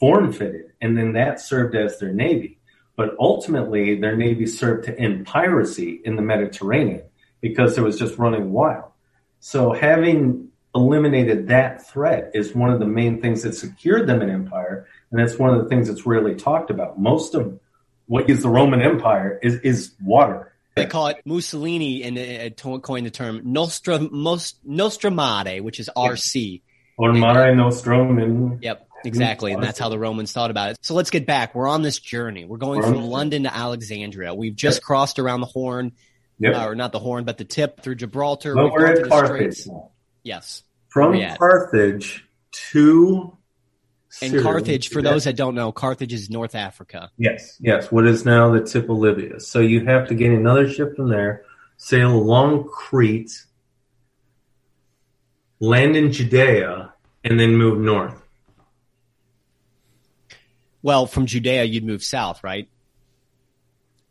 form 0.00 0.32
fitted. 0.32 0.72
And 0.80 0.98
then 0.98 1.12
that 1.12 1.40
served 1.40 1.76
as 1.76 1.98
their 1.98 2.12
navy. 2.12 2.58
But 2.96 3.16
ultimately, 3.18 4.00
their 4.00 4.16
navy 4.16 4.46
served 4.46 4.84
to 4.84 4.98
end 4.98 5.26
piracy 5.26 6.00
in 6.04 6.16
the 6.16 6.22
Mediterranean 6.22 7.02
because 7.40 7.78
it 7.78 7.82
was 7.82 7.98
just 7.98 8.18
running 8.18 8.52
wild. 8.52 8.90
So 9.40 9.72
having 9.72 10.48
eliminated 10.74 11.48
that 11.48 11.86
threat 11.86 12.30
is 12.34 12.54
one 12.54 12.70
of 12.70 12.80
the 12.80 12.86
main 12.86 13.20
things 13.20 13.42
that 13.42 13.54
secured 13.54 14.08
them 14.08 14.22
an 14.22 14.30
empire. 14.30 14.86
And 15.10 15.20
that's 15.20 15.38
one 15.38 15.54
of 15.54 15.62
the 15.62 15.68
things 15.68 15.88
that's 15.88 16.06
rarely 16.06 16.34
talked 16.34 16.70
about. 16.70 16.98
Most 16.98 17.34
of 17.34 17.58
what 18.06 18.28
is 18.28 18.42
the 18.42 18.48
Roman 18.48 18.82
Empire 18.82 19.38
is, 19.42 19.56
is 19.60 19.92
water 20.02 20.53
they 20.74 20.86
call 20.86 21.08
it 21.08 21.20
Mussolini 21.24 22.02
and 22.02 22.18
uh, 22.18 22.78
coined 22.80 23.06
the 23.06 23.10
term 23.10 23.40
Nostra 23.44 23.98
most 23.98 24.66
Nostramare, 24.68 25.60
which 25.60 25.78
is 25.78 25.90
RC. 25.96 26.62
Or 26.96 27.12
Mare 27.12 27.54
Nostrum. 27.54 28.18
And, 28.18 28.62
yep, 28.62 28.88
exactly, 29.04 29.52
and 29.52 29.62
that's 29.62 29.78
how 29.78 29.88
the 29.88 29.98
Romans 29.98 30.32
thought 30.32 30.50
about 30.50 30.70
it. 30.70 30.78
So 30.82 30.94
let's 30.94 31.10
get 31.10 31.26
back. 31.26 31.54
We're 31.54 31.68
on 31.68 31.82
this 31.82 31.98
journey. 31.98 32.44
We're 32.44 32.58
going 32.58 32.82
from 32.82 33.04
London 33.04 33.44
to 33.44 33.54
Alexandria. 33.54 34.34
We've 34.34 34.54
just 34.54 34.82
crossed 34.82 35.18
around 35.18 35.40
the 35.40 35.46
Horn, 35.46 35.92
yep. 36.38 36.54
uh, 36.54 36.66
or 36.66 36.74
not 36.74 36.92
the 36.92 36.98
Horn, 37.00 37.24
but 37.24 37.38
the 37.38 37.44
tip 37.44 37.80
through 37.80 37.96
Gibraltar. 37.96 38.58
At 38.58 39.08
Carthage. 39.08 39.66
Yes. 40.22 40.62
From 40.88 41.20
Carthage 41.38 42.24
to 42.72 43.33
and 44.22 44.42
Carthage, 44.42 44.88
for 44.88 45.02
those 45.02 45.24
that 45.24 45.36
don't 45.36 45.54
know, 45.54 45.72
Carthage 45.72 46.12
is 46.12 46.30
North 46.30 46.54
Africa. 46.54 47.10
Yes, 47.16 47.56
yes, 47.60 47.90
what 47.90 48.06
is 48.06 48.24
now 48.24 48.50
the 48.50 48.60
tip 48.60 48.88
of 48.88 48.96
Libya. 48.96 49.40
So 49.40 49.60
you 49.60 49.84
have 49.86 50.08
to 50.08 50.14
get 50.14 50.32
another 50.32 50.68
ship 50.68 50.96
from 50.96 51.08
there, 51.08 51.44
sail 51.76 52.12
along 52.12 52.68
Crete, 52.68 53.44
land 55.60 55.96
in 55.96 56.12
Judea, 56.12 56.92
and 57.24 57.40
then 57.40 57.56
move 57.56 57.78
north. 57.80 58.20
Well, 60.82 61.06
from 61.06 61.26
Judea, 61.26 61.64
you'd 61.64 61.84
move 61.84 62.04
south, 62.04 62.44
right? 62.44 62.68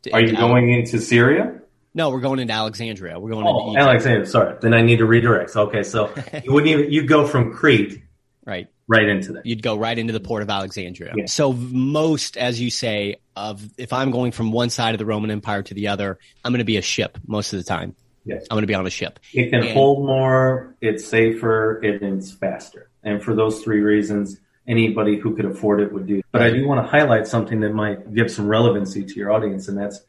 To, 0.02 0.10
Are 0.10 0.20
you 0.20 0.36
going 0.36 0.72
into 0.72 1.00
Syria? 1.00 1.60
No, 1.94 2.10
we're 2.10 2.20
going 2.20 2.40
into 2.40 2.52
Alexandria. 2.52 3.20
We're 3.20 3.30
going 3.30 3.46
oh, 3.46 3.68
into 3.68 3.80
Alexandria. 3.80 4.26
Sorry, 4.26 4.56
then 4.60 4.74
I 4.74 4.82
need 4.82 4.98
to 4.98 5.06
redirect. 5.06 5.54
Okay, 5.54 5.84
so 5.84 6.12
you 6.44 6.52
wouldn't 6.52 6.72
even 6.72 6.92
you 6.92 7.06
go 7.06 7.26
from 7.26 7.54
Crete, 7.54 8.02
right? 8.44 8.66
Right 8.86 9.08
into 9.08 9.32
that. 9.32 9.46
You'd 9.46 9.62
go 9.62 9.76
right 9.76 9.98
into 9.98 10.12
the 10.12 10.20
port 10.20 10.42
of 10.42 10.50
Alexandria. 10.50 11.14
Yeah. 11.16 11.26
So 11.26 11.52
most, 11.52 12.36
as 12.36 12.60
you 12.60 12.70
say, 12.70 13.16
of 13.36 13.62
if 13.78 13.92
I'm 13.92 14.10
going 14.10 14.32
from 14.32 14.52
one 14.52 14.70
side 14.70 14.94
of 14.94 14.98
the 14.98 15.06
Roman 15.06 15.30
Empire 15.30 15.62
to 15.62 15.74
the 15.74 15.88
other, 15.88 16.18
I'm 16.44 16.52
going 16.52 16.58
to 16.58 16.64
be 16.64 16.76
a 16.76 16.82
ship 16.82 17.18
most 17.26 17.52
of 17.52 17.58
the 17.58 17.64
time. 17.64 17.94
Yes. 18.24 18.46
I'm 18.50 18.54
going 18.54 18.62
to 18.62 18.68
be 18.68 18.74
on 18.74 18.86
a 18.86 18.90
ship. 18.90 19.20
It 19.32 19.50
can 19.50 19.62
and, 19.62 19.70
hold 19.70 20.06
more, 20.06 20.76
it's 20.80 21.06
safer, 21.06 21.80
it's 21.82 22.32
faster. 22.32 22.90
And 23.02 23.22
for 23.22 23.34
those 23.34 23.62
three 23.62 23.80
reasons, 23.80 24.38
anybody 24.66 25.18
who 25.18 25.36
could 25.36 25.44
afford 25.44 25.80
it 25.80 25.92
would 25.92 26.06
do. 26.06 26.22
But 26.32 26.42
I 26.42 26.50
do 26.50 26.66
want 26.66 26.84
to 26.84 26.90
highlight 26.90 27.26
something 27.26 27.60
that 27.60 27.74
might 27.74 28.14
give 28.14 28.30
some 28.30 28.48
relevancy 28.48 29.04
to 29.04 29.14
your 29.14 29.30
audience, 29.30 29.68
and 29.68 29.76
that's 29.76 30.00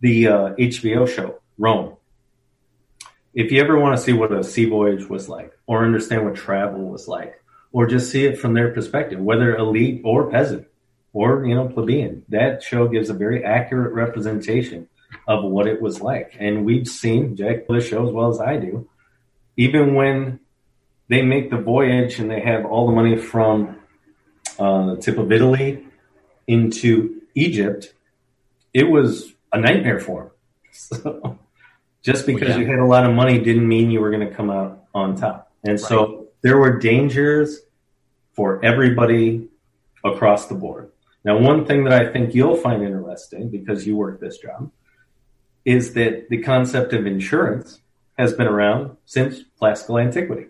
the 0.00 0.28
uh, 0.28 0.54
HBO 0.54 1.08
show, 1.08 1.40
Rome. 1.56 1.96
If 3.32 3.50
you 3.50 3.62
ever 3.62 3.78
want 3.78 3.96
to 3.96 4.02
see 4.02 4.12
what 4.12 4.32
a 4.32 4.44
sea 4.44 4.66
voyage 4.66 5.08
was 5.08 5.28
like 5.28 5.52
or 5.66 5.84
understand 5.84 6.24
what 6.24 6.34
travel 6.36 6.88
was 6.88 7.08
like, 7.08 7.42
or 7.74 7.88
just 7.88 8.08
see 8.08 8.24
it 8.24 8.38
from 8.38 8.54
their 8.54 8.72
perspective, 8.72 9.18
whether 9.18 9.56
elite 9.56 10.00
or 10.04 10.30
peasant 10.30 10.64
or, 11.12 11.44
you 11.44 11.56
know, 11.56 11.68
plebeian. 11.68 12.24
That 12.28 12.62
show 12.62 12.86
gives 12.86 13.10
a 13.10 13.14
very 13.14 13.44
accurate 13.44 13.92
representation 13.92 14.88
of 15.26 15.42
what 15.42 15.66
it 15.66 15.82
was 15.82 16.00
like. 16.00 16.36
And 16.38 16.64
we've 16.64 16.86
seen 16.86 17.34
Jack 17.34 17.66
the 17.66 17.80
show 17.80 18.06
as 18.06 18.12
well 18.12 18.30
as 18.30 18.40
I 18.40 18.58
do. 18.58 18.88
Even 19.56 19.96
when 19.96 20.38
they 21.08 21.22
make 21.22 21.50
the 21.50 21.56
voyage 21.56 22.20
and 22.20 22.30
they 22.30 22.40
have 22.40 22.64
all 22.64 22.86
the 22.86 22.92
money 22.92 23.16
from 23.18 23.76
uh, 24.56 24.94
the 24.94 24.96
tip 25.00 25.18
of 25.18 25.32
Italy 25.32 25.84
into 26.46 27.22
Egypt, 27.34 27.92
it 28.72 28.84
was 28.84 29.32
a 29.52 29.58
nightmare 29.58 29.98
for 30.00 30.22
them. 30.22 30.30
So 30.76 31.38
just 32.02 32.26
because 32.26 32.50
yeah. 32.50 32.58
you 32.58 32.66
had 32.66 32.78
a 32.78 32.84
lot 32.84 33.04
of 33.08 33.14
money 33.14 33.38
didn't 33.38 33.66
mean 33.66 33.90
you 33.90 34.00
were 34.00 34.10
going 34.10 34.28
to 34.28 34.34
come 34.34 34.50
out 34.50 34.84
on 34.92 35.16
top. 35.16 35.52
And 35.62 35.72
right. 35.72 35.80
so 35.80 36.23
there 36.44 36.58
were 36.58 36.78
dangers 36.78 37.58
for 38.34 38.62
everybody 38.62 39.48
across 40.04 40.46
the 40.46 40.54
board. 40.54 40.92
Now, 41.24 41.38
one 41.38 41.64
thing 41.64 41.84
that 41.84 41.94
I 41.94 42.12
think 42.12 42.34
you'll 42.34 42.56
find 42.56 42.84
interesting 42.84 43.50
because 43.50 43.86
you 43.86 43.96
work 43.96 44.20
this 44.20 44.36
job 44.36 44.70
is 45.64 45.94
that 45.94 46.28
the 46.28 46.42
concept 46.42 46.92
of 46.92 47.06
insurance 47.06 47.80
has 48.18 48.34
been 48.34 48.46
around 48.46 48.98
since 49.06 49.40
classical 49.58 49.98
antiquity. 49.98 50.48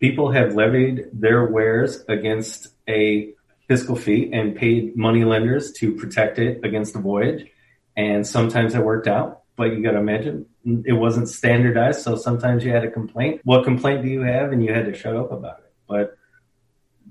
People 0.00 0.32
have 0.32 0.54
levied 0.54 1.08
their 1.12 1.44
wares 1.44 2.02
against 2.08 2.68
a 2.88 3.34
fiscal 3.68 3.96
fee 3.96 4.30
and 4.32 4.56
paid 4.56 4.96
money 4.96 5.24
lenders 5.24 5.72
to 5.72 5.94
protect 5.94 6.38
it 6.38 6.64
against 6.64 6.94
the 6.94 7.00
voyage. 7.00 7.46
And 7.94 8.26
sometimes 8.26 8.74
it 8.74 8.82
worked 8.82 9.08
out, 9.08 9.42
but 9.56 9.64
you 9.64 9.82
got 9.82 9.92
to 9.92 9.98
imagine 9.98 10.46
it 10.64 10.92
wasn't 10.92 11.28
standardized. 11.28 12.02
So 12.02 12.16
sometimes 12.16 12.64
you 12.64 12.70
had 12.70 12.84
a 12.84 12.90
complaint. 12.90 13.40
What 13.44 13.64
complaint 13.64 14.02
do 14.02 14.08
you 14.08 14.22
have? 14.22 14.52
And 14.52 14.64
you 14.64 14.72
had 14.72 14.86
to 14.86 14.94
shut 14.94 15.16
up 15.16 15.30
about 15.30 15.58
it. 15.58 15.72
But 15.86 16.16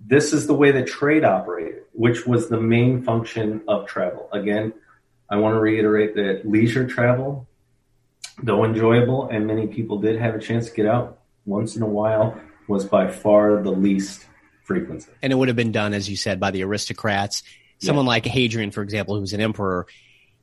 this 0.06 0.34
is 0.34 0.48
the 0.48 0.54
way 0.54 0.72
that 0.72 0.88
trade 0.88 1.24
operated, 1.24 1.84
which 1.94 2.26
was 2.26 2.50
the 2.50 2.60
main 2.60 3.04
function 3.04 3.62
of 3.68 3.88
travel. 3.88 4.30
Again, 4.34 4.74
I 5.30 5.38
want 5.38 5.56
to 5.56 5.60
reiterate 5.60 6.16
that 6.16 6.42
leisure 6.46 6.86
travel, 6.88 7.48
though 8.42 8.66
enjoyable, 8.66 9.30
and 9.30 9.48
many 9.48 9.68
people 9.68 10.00
did 10.00 10.20
have 10.20 10.36
a 10.36 10.40
chance 10.40 10.70
to 10.70 10.76
get 10.76 10.86
out 10.86 11.20
once 11.46 11.76
in 11.76 11.82
a 11.82 11.88
while, 11.88 12.40
was 12.68 12.86
by 12.86 13.10
far 13.10 13.62
the 13.62 13.72
least 13.72 14.26
frequency. 14.64 15.12
And 15.22 15.32
it 15.32 15.36
would 15.36 15.48
have 15.48 15.58
been 15.58 15.72
done, 15.72 15.94
as 15.94 16.10
you 16.10 16.16
said, 16.16 16.40
by 16.40 16.52
the 16.52 16.64
aristocrats. 16.64 17.44
Someone 17.80 18.06
yeah. 18.06 18.10
like 18.10 18.26
Hadrian, 18.26 18.72
for 18.72 18.82
example, 18.82 19.16
who 19.16 19.22
was 19.22 19.34
an 19.34 19.42
emperor, 19.42 19.88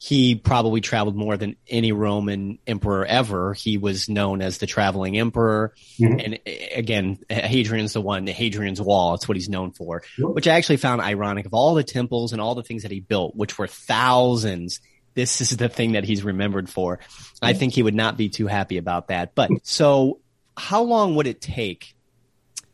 he 0.03 0.35
probably 0.35 0.81
traveled 0.81 1.15
more 1.15 1.37
than 1.37 1.57
any 1.69 1.93
Roman 1.93 2.59
emperor 2.67 3.05
ever. 3.05 3.53
He 3.53 3.77
was 3.77 4.09
known 4.09 4.41
as 4.41 4.57
the 4.57 4.67
traveling 4.67 5.19
emperor. 5.19 5.75
Mm-hmm. 5.99 6.21
And 6.21 6.39
again, 6.75 7.19
Hadrian's 7.29 7.93
the 7.93 8.01
one, 8.01 8.27
Hadrian's 8.27 8.81
Wall. 8.81 9.13
It's 9.13 9.29
what 9.29 9.37
he's 9.37 9.51
known 9.51 9.73
for, 9.73 10.03
which 10.19 10.49
I 10.49 10.53
actually 10.53 10.79
found 10.79 11.03
ironic. 11.03 11.45
Of 11.45 11.53
all 11.53 11.75
the 11.75 11.85
temples 11.85 12.33
and 12.33 12.41
all 12.41 12.55
the 12.55 12.63
things 12.63 12.85
that 12.85 12.91
he 12.91 13.01
built, 13.01 13.37
which 13.37 13.59
were 13.59 13.67
thousands, 13.67 14.81
this 15.13 15.43
is 15.43 15.51
the 15.51 15.69
thing 15.69 15.93
that 15.93 16.05
he's 16.05 16.25
remembered 16.25 16.71
for. 16.71 16.97
Mm-hmm. 16.97 17.45
I 17.45 17.53
think 17.53 17.75
he 17.75 17.83
would 17.83 17.95
not 17.95 18.17
be 18.17 18.31
too 18.31 18.47
happy 18.47 18.79
about 18.79 19.09
that. 19.09 19.35
But 19.35 19.51
so 19.65 20.21
how 20.57 20.83
long 20.83 21.15
would 21.17 21.27
it 21.27 21.43
take 21.43 21.95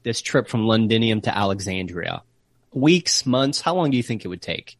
this 0.04 0.22
trip 0.22 0.46
from 0.46 0.68
Londinium 0.68 1.22
to 1.22 1.36
Alexandria? 1.36 2.22
Weeks, 2.72 3.26
months? 3.26 3.60
How 3.60 3.74
long 3.74 3.90
do 3.90 3.96
you 3.96 4.04
think 4.04 4.24
it 4.24 4.28
would 4.28 4.42
take? 4.42 4.76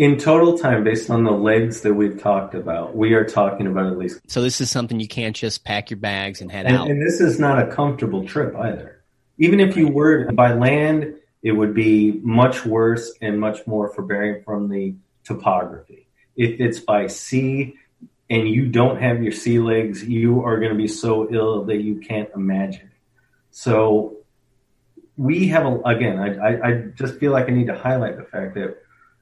In 0.00 0.16
total 0.16 0.56
time, 0.56 0.82
based 0.82 1.10
on 1.10 1.24
the 1.24 1.30
legs 1.30 1.82
that 1.82 1.92
we've 1.92 2.18
talked 2.18 2.54
about, 2.54 2.96
we 2.96 3.12
are 3.12 3.22
talking 3.22 3.66
about 3.66 3.84
at 3.84 3.98
least. 3.98 4.18
So 4.28 4.40
this 4.40 4.58
is 4.58 4.70
something 4.70 4.98
you 4.98 5.06
can't 5.06 5.36
just 5.36 5.62
pack 5.62 5.90
your 5.90 5.98
bags 5.98 6.40
and 6.40 6.50
head 6.50 6.64
and, 6.64 6.74
out. 6.74 6.88
And 6.88 7.02
this 7.02 7.20
is 7.20 7.38
not 7.38 7.58
a 7.58 7.66
comfortable 7.70 8.24
trip 8.24 8.56
either. 8.56 9.02
Even 9.36 9.60
if 9.60 9.76
you 9.76 9.88
were 9.88 10.32
by 10.32 10.54
land, 10.54 11.16
it 11.42 11.52
would 11.52 11.74
be 11.74 12.12
much 12.22 12.64
worse 12.64 13.12
and 13.20 13.38
much 13.38 13.66
more 13.66 13.92
forbearing 13.92 14.42
from 14.42 14.70
the 14.70 14.94
topography. 15.22 16.08
If 16.34 16.58
it's 16.60 16.80
by 16.80 17.06
sea 17.08 17.74
and 18.30 18.48
you 18.48 18.68
don't 18.68 19.02
have 19.02 19.22
your 19.22 19.32
sea 19.32 19.58
legs, 19.58 20.02
you 20.02 20.42
are 20.44 20.58
going 20.60 20.72
to 20.72 20.78
be 20.78 20.88
so 20.88 21.30
ill 21.30 21.64
that 21.66 21.82
you 21.82 21.96
can't 21.96 22.30
imagine. 22.34 22.90
So 23.50 24.16
we 25.18 25.48
have 25.48 25.66
a, 25.66 25.78
again, 25.80 26.18
I, 26.18 26.36
I, 26.36 26.68
I 26.68 26.72
just 26.94 27.18
feel 27.18 27.32
like 27.32 27.50
I 27.50 27.52
need 27.52 27.66
to 27.66 27.76
highlight 27.76 28.16
the 28.16 28.24
fact 28.24 28.54
that 28.54 28.78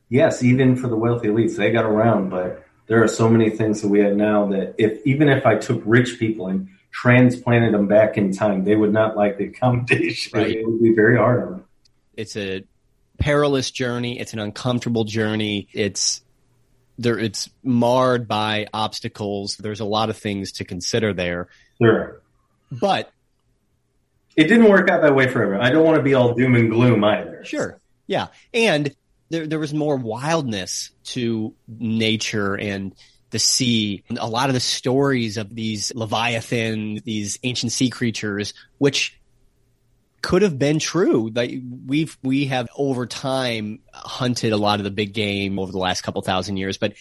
yes, 0.09 0.43
even 0.43 0.77
for 0.77 0.89
the 0.89 0.97
wealthy 0.97 1.29
elites, 1.29 1.57
they 1.57 1.71
got 1.71 1.85
around, 1.85 2.31
but 2.31 2.65
there 2.87 3.03
are 3.03 3.09
so 3.09 3.29
many 3.29 3.51
things 3.51 3.83
that 3.83 3.89
we 3.89 4.01
have 4.01 4.17
now 4.17 4.47
that 4.49 4.75
if 4.79 5.05
even 5.07 5.29
if 5.29 5.47
I 5.47 5.57
took 5.57 5.83
rich 5.85 6.19
people 6.19 6.49
and 6.49 6.69
transplanted 6.91 7.75
them 7.75 7.87
back 7.87 8.17
in 8.17 8.33
time, 8.33 8.65
they 8.65 8.75
would 8.75 8.93
not 8.93 9.17
like 9.17 9.39
the 9.39 9.45
accommodation. 9.45 10.39
Right. 10.39 10.57
It 10.57 10.67
would 10.67 10.83
be 10.83 10.95
very 10.95 11.17
hard 11.17 11.43
on 11.43 11.51
them. 11.53 11.65
It's 12.17 12.37
a 12.37 12.65
perilous 13.19 13.71
journey. 13.71 14.19
It's 14.19 14.33
an 14.33 14.39
uncomfortable 14.39 15.05
journey. 15.05 15.69
It's 15.73 16.23
there. 16.99 17.19
It's 17.19 17.51
marred 17.63 18.27
by 18.27 18.67
obstacles. 18.73 19.57
There's 19.57 19.81
a 19.81 19.85
lot 19.85 20.11
of 20.11 20.17
things 20.17 20.53
to 20.53 20.65
consider 20.65 21.13
there. 21.13 21.49
Sure. 21.81 22.21
But 22.73 23.13
it 24.35 24.45
didn't 24.45 24.69
work 24.69 24.89
out 24.91 25.03
that 25.03 25.15
way 25.15 25.29
for 25.29 25.43
everyone. 25.43 25.65
I 25.65 25.71
don't 25.71 25.85
want 25.85 25.97
to 25.97 26.03
be 26.03 26.15
all 26.15 26.35
doom 26.35 26.55
and 26.55 26.71
gloom 26.71 27.05
either. 27.05 27.45
Sure. 27.45 27.79
Yeah. 28.07 28.29
And 28.55 28.95
there 29.31 29.47
there 29.47 29.59
was 29.59 29.75
more 29.75 29.97
wildness 29.97 30.91
to 31.05 31.55
nature 31.67 32.55
and 32.55 32.95
the 33.31 33.39
sea. 33.39 34.05
And 34.09 34.19
A 34.19 34.27
lot 34.27 34.49
of 34.49 34.55
the 34.55 34.61
stories 34.61 35.37
of 35.37 35.55
these 35.55 35.95
leviathan, 35.95 37.01
these 37.05 37.39
ancient 37.43 37.73
sea 37.73 37.91
creatures, 37.91 38.55
which 38.79 39.19
could 40.23 40.43
have 40.43 40.59
been 40.59 40.79
true. 40.79 41.31
Like 41.35 41.61
we've 41.87 42.17
we 42.23 42.47
have 42.47 42.69
over 42.77 43.07
time 43.07 43.81
hunted 43.93 44.53
a 44.53 44.57
lot 44.57 44.81
of 44.81 44.85
the 44.85 44.91
big 44.91 45.13
game 45.13 45.59
over 45.59 45.71
the 45.71 45.79
last 45.79 46.03
couple 46.03 46.23
thousand 46.23 46.57
years, 46.57 46.79
but 46.79 46.95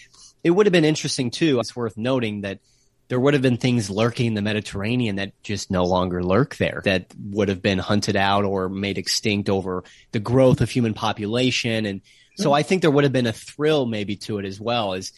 it 0.43 0.51
would 0.51 0.65
have 0.65 0.73
been 0.73 0.85
interesting 0.85 1.31
too. 1.31 1.59
It's 1.59 1.75
worth 1.75 1.97
noting 1.97 2.41
that 2.41 2.59
there 3.07 3.19
would 3.19 3.33
have 3.33 3.41
been 3.41 3.57
things 3.57 3.89
lurking 3.89 4.27
in 4.27 4.33
the 4.33 4.41
Mediterranean 4.41 5.15
that 5.15 5.31
just 5.43 5.71
no 5.71 5.85
longer 5.85 6.23
lurk 6.23 6.57
there, 6.57 6.81
that 6.83 7.07
would 7.17 7.49
have 7.49 7.61
been 7.61 7.79
hunted 7.79 8.15
out 8.15 8.43
or 8.43 8.69
made 8.69 8.97
extinct 8.97 9.49
over 9.49 9.83
the 10.11 10.19
growth 10.19 10.61
of 10.61 10.69
human 10.69 10.93
population. 10.93 11.85
And 11.85 12.01
so 12.35 12.53
I 12.53 12.63
think 12.63 12.81
there 12.81 12.91
would 12.91 13.05
have 13.05 13.13
been 13.13 13.27
a 13.27 13.33
thrill 13.33 13.85
maybe 13.85 14.17
to 14.17 14.39
it 14.39 14.45
as 14.45 14.59
well 14.59 14.93
as 14.93 15.13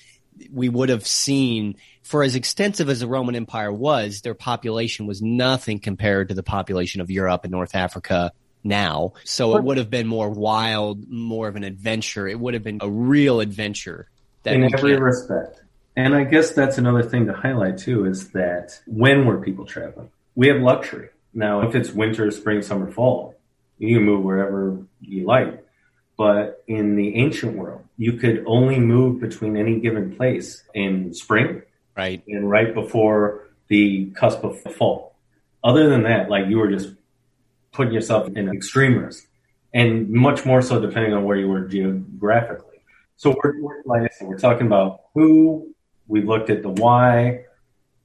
we 0.51 0.69
would 0.69 0.89
have 0.89 1.05
seen 1.05 1.75
for 2.03 2.23
as 2.23 2.35
extensive 2.35 2.89
as 2.89 3.01
the 3.01 3.07
Roman 3.07 3.35
Empire 3.35 3.73
was, 3.73 4.21
their 4.21 4.33
population 4.33 5.05
was 5.05 5.21
nothing 5.21 5.79
compared 5.79 6.29
to 6.29 6.35
the 6.35 6.43
population 6.43 7.01
of 7.01 7.11
Europe 7.11 7.43
and 7.43 7.51
North 7.51 7.75
Africa 7.75 8.31
now. 8.63 9.13
So 9.25 9.57
it 9.57 9.63
would 9.63 9.77
have 9.77 9.89
been 9.89 10.07
more 10.07 10.29
wild, 10.29 11.09
more 11.09 11.47
of 11.47 11.55
an 11.55 11.63
adventure. 11.63 12.27
It 12.27 12.39
would 12.39 12.53
have 12.53 12.63
been 12.63 12.79
a 12.81 12.89
real 12.89 13.41
adventure. 13.41 14.09
in 14.45 14.73
every 14.73 14.95
respect. 14.95 15.61
And 15.99 16.15
I 16.15 16.23
guess 16.23 16.51
that's 16.51 16.77
another 16.77 17.03
thing 17.03 17.25
to 17.25 17.33
highlight 17.33 17.77
too 17.77 18.05
is 18.05 18.29
that 18.29 18.79
when 18.87 19.25
were 19.25 19.41
people 19.41 19.65
traveling? 19.65 20.09
We 20.33 20.47
have 20.47 20.61
luxury. 20.61 21.09
Now, 21.33 21.67
if 21.67 21.75
it's 21.75 21.91
winter, 21.91 22.31
spring, 22.31 22.61
summer, 22.61 22.89
fall, 22.89 23.35
you 23.79 23.97
can 23.97 24.05
move 24.05 24.23
wherever 24.23 24.77
you 25.01 25.25
like. 25.25 25.61
But 26.17 26.63
in 26.67 26.95
the 26.95 27.17
ancient 27.17 27.57
world, 27.57 27.83
you 27.97 28.13
could 28.13 28.45
only 28.47 28.79
move 28.79 29.19
between 29.19 29.57
any 29.57 29.81
given 29.81 30.15
place 30.15 30.63
in 30.73 31.13
spring, 31.13 31.63
right, 31.97 32.23
and 32.29 32.49
right 32.49 32.73
before 32.73 33.49
the 33.67 34.05
cusp 34.11 34.45
of 34.45 34.63
the 34.63 34.69
fall. 34.69 35.17
Other 35.65 35.89
than 35.89 36.03
that, 36.03 36.29
like 36.29 36.47
you 36.47 36.59
were 36.59 36.71
just 36.71 36.95
putting 37.73 37.93
yourself 37.93 38.29
in 38.37 38.47
extreme 38.47 38.99
risk, 38.99 39.27
and 39.73 40.09
much 40.09 40.45
more 40.45 40.61
so 40.61 40.79
depending 40.79 41.13
on 41.13 41.25
where 41.25 41.35
you 41.35 41.49
were 41.49 41.67
geographically. 41.67 42.77
So 43.17 43.35
we're, 43.43 43.61
we're 43.61 43.83
like 43.83 44.03
I 44.03 44.09
said, 44.13 44.29
we're 44.29 44.37
talking 44.37 44.65
about 44.65 45.01
who, 45.13 45.75
we 46.09 46.23
looked 46.23 46.49
at 46.49 46.63
the 46.63 46.69
why, 46.69 47.45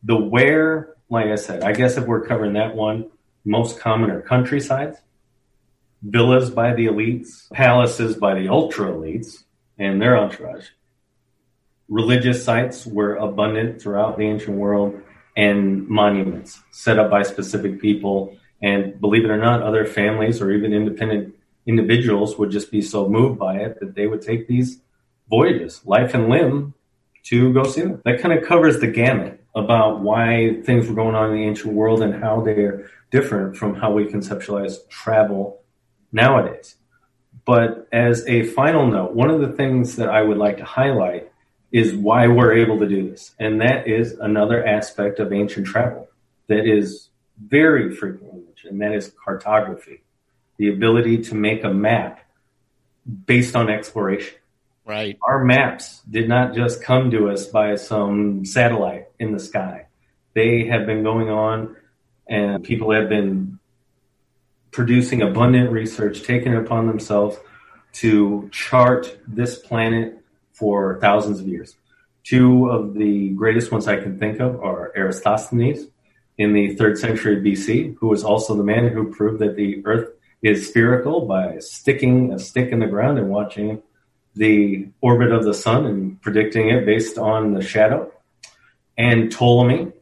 the 0.04 0.16
where. 0.16 0.94
Like 1.10 1.26
I 1.26 1.34
said, 1.34 1.64
I 1.64 1.72
guess 1.72 1.96
if 1.96 2.06
we're 2.06 2.26
covering 2.26 2.52
that 2.52 2.76
one, 2.76 3.10
most 3.44 3.80
common 3.80 4.10
are 4.10 4.22
countrysides, 4.22 4.98
villas 6.02 6.50
by 6.50 6.74
the 6.74 6.86
elites, 6.86 7.50
palaces 7.50 8.16
by 8.16 8.34
the 8.34 8.48
ultra 8.48 8.92
elites 8.92 9.44
and 9.78 10.00
their 10.00 10.16
entourage. 10.16 10.68
Religious 11.88 12.44
sites 12.44 12.86
were 12.86 13.16
abundant 13.16 13.80
throughout 13.80 14.16
the 14.16 14.24
ancient 14.24 14.56
world, 14.56 15.00
and 15.36 15.86
monuments 15.88 16.62
set 16.70 16.98
up 16.98 17.10
by 17.10 17.22
specific 17.22 17.80
people. 17.80 18.36
And 18.62 18.98
believe 19.00 19.24
it 19.24 19.30
or 19.30 19.36
not, 19.36 19.62
other 19.62 19.84
families 19.84 20.40
or 20.40 20.50
even 20.50 20.72
independent 20.72 21.34
individuals 21.66 22.38
would 22.38 22.50
just 22.50 22.70
be 22.70 22.80
so 22.80 23.08
moved 23.08 23.38
by 23.38 23.56
it 23.56 23.80
that 23.80 23.94
they 23.94 24.06
would 24.06 24.22
take 24.22 24.48
these 24.48 24.80
voyages, 25.28 25.84
life 25.84 26.14
and 26.14 26.28
limb, 26.28 26.74
to 27.24 27.52
go 27.52 27.64
see 27.64 27.82
them. 27.82 28.00
That 28.04 28.20
kind 28.20 28.36
of 28.36 28.44
covers 28.44 28.80
the 28.80 28.86
gamut 28.86 29.40
about 29.54 30.00
why 30.00 30.60
things 30.64 30.88
were 30.88 30.94
going 30.94 31.14
on 31.14 31.30
in 31.30 31.36
the 31.36 31.46
ancient 31.46 31.74
world 31.74 32.02
and 32.02 32.22
how 32.22 32.40
they're 32.40 32.90
different 33.10 33.56
from 33.56 33.74
how 33.74 33.92
we 33.92 34.04
conceptualize 34.04 34.88
travel 34.88 35.62
nowadays. 36.12 36.76
But 37.44 37.88
as 37.92 38.26
a 38.26 38.44
final 38.44 38.86
note, 38.86 39.12
one 39.12 39.30
of 39.30 39.40
the 39.40 39.52
things 39.52 39.96
that 39.96 40.08
I 40.08 40.22
would 40.22 40.38
like 40.38 40.58
to 40.58 40.64
highlight 40.64 41.30
is 41.72 41.94
why 41.94 42.26
we're 42.28 42.54
able 42.54 42.78
to 42.78 42.88
do 42.88 43.10
this. 43.10 43.34
And 43.38 43.60
that 43.60 43.86
is 43.86 44.12
another 44.12 44.64
aspect 44.64 45.18
of 45.18 45.32
ancient 45.32 45.66
travel 45.66 46.08
that 46.46 46.66
is 46.66 47.08
very 47.38 47.94
frequently 47.94 48.42
mentioned, 48.42 48.72
and 48.72 48.80
that 48.80 48.94
is 48.94 49.12
cartography. 49.22 50.02
The 50.56 50.68
ability 50.68 51.18
to 51.24 51.34
make 51.34 51.64
a 51.64 51.70
map 51.70 52.20
based 53.26 53.56
on 53.56 53.68
exploration. 53.68 54.38
Right. 54.86 55.18
Our 55.26 55.42
maps 55.44 56.02
did 56.10 56.28
not 56.28 56.54
just 56.54 56.82
come 56.82 57.10
to 57.10 57.30
us 57.30 57.46
by 57.46 57.76
some 57.76 58.44
satellite 58.44 59.08
in 59.18 59.32
the 59.32 59.40
sky. 59.40 59.86
They 60.34 60.66
have 60.66 60.84
been 60.84 61.02
going 61.02 61.30
on 61.30 61.76
and 62.26 62.62
people 62.62 62.92
have 62.92 63.08
been 63.08 63.58
producing 64.72 65.22
abundant 65.22 65.70
research, 65.70 66.22
taking 66.22 66.52
it 66.52 66.58
upon 66.58 66.86
themselves 66.86 67.36
to 67.94 68.48
chart 68.52 69.18
this 69.26 69.58
planet 69.58 70.18
for 70.52 70.98
thousands 71.00 71.40
of 71.40 71.46
years. 71.46 71.76
Two 72.24 72.68
of 72.68 72.94
the 72.94 73.30
greatest 73.30 73.70
ones 73.70 73.86
I 73.86 74.00
can 74.00 74.18
think 74.18 74.40
of 74.40 74.60
are 74.60 74.92
Eratosthenes 74.96 75.86
in 76.36 76.52
the 76.52 76.74
third 76.74 76.98
century 76.98 77.36
BC, 77.36 77.96
who 77.98 78.08
was 78.08 78.24
also 78.24 78.56
the 78.56 78.64
man 78.64 78.88
who 78.88 79.12
proved 79.12 79.38
that 79.40 79.56
the 79.56 79.82
Earth 79.86 80.10
is 80.42 80.68
spherical 80.68 81.26
by 81.26 81.58
sticking 81.58 82.32
a 82.32 82.38
stick 82.38 82.70
in 82.70 82.80
the 82.80 82.86
ground 82.86 83.18
and 83.18 83.30
watching 83.30 83.82
the 84.34 84.88
orbit 85.00 85.32
of 85.32 85.44
the 85.44 85.54
sun 85.54 85.86
and 85.86 86.20
predicting 86.20 86.70
it 86.70 86.84
based 86.84 87.18
on 87.18 87.54
the 87.54 87.62
shadow. 87.62 88.12
And 88.96 89.30
Ptolemy, 89.30 89.92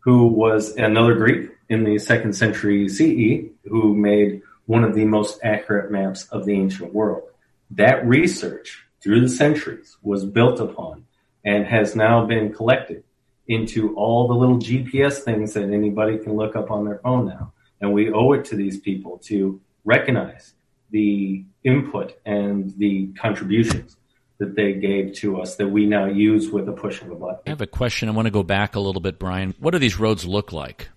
who 0.00 0.26
was 0.26 0.76
another 0.76 1.14
Greek 1.14 1.50
in 1.68 1.84
the 1.84 1.98
second 1.98 2.34
century 2.34 2.88
CE, 2.88 3.50
who 3.64 3.94
made 3.94 4.42
one 4.66 4.84
of 4.84 4.94
the 4.94 5.04
most 5.04 5.40
accurate 5.42 5.90
maps 5.90 6.26
of 6.26 6.44
the 6.44 6.54
ancient 6.54 6.92
world. 6.92 7.22
That 7.70 8.06
research 8.06 8.84
through 9.02 9.20
the 9.20 9.28
centuries 9.28 9.96
was 10.02 10.24
built 10.24 10.60
upon 10.60 11.04
and 11.44 11.66
has 11.66 11.94
now 11.94 12.26
been 12.26 12.52
collected 12.52 13.04
into 13.46 13.94
all 13.96 14.28
the 14.28 14.34
little 14.34 14.58
GPS 14.58 15.20
things 15.20 15.54
that 15.54 15.70
anybody 15.70 16.18
can 16.18 16.36
look 16.36 16.54
up 16.54 16.70
on 16.70 16.84
their 16.84 16.98
phone 16.98 17.26
now. 17.26 17.52
And 17.80 17.92
we 17.92 18.12
owe 18.12 18.32
it 18.32 18.44
to 18.46 18.56
these 18.56 18.80
people 18.80 19.18
to 19.24 19.60
recognize 19.84 20.52
the 20.90 21.44
input 21.64 22.18
and 22.24 22.72
the 22.78 23.08
contributions 23.20 23.96
that 24.38 24.54
they 24.54 24.74
gave 24.74 25.14
to 25.14 25.40
us 25.40 25.56
that 25.56 25.68
we 25.68 25.86
now 25.86 26.06
use 26.06 26.50
with 26.50 26.68
a 26.68 26.72
push 26.72 27.02
of 27.02 27.10
a 27.10 27.14
button. 27.14 27.40
I 27.46 27.50
have 27.50 27.60
a 27.60 27.66
question. 27.66 28.08
I 28.08 28.12
want 28.12 28.26
to 28.26 28.30
go 28.30 28.42
back 28.42 28.76
a 28.76 28.80
little 28.80 29.00
bit, 29.00 29.18
Brian. 29.18 29.54
What 29.58 29.72
do 29.72 29.78
these 29.78 29.98
roads 29.98 30.24
look 30.24 30.52
like? 30.52 30.88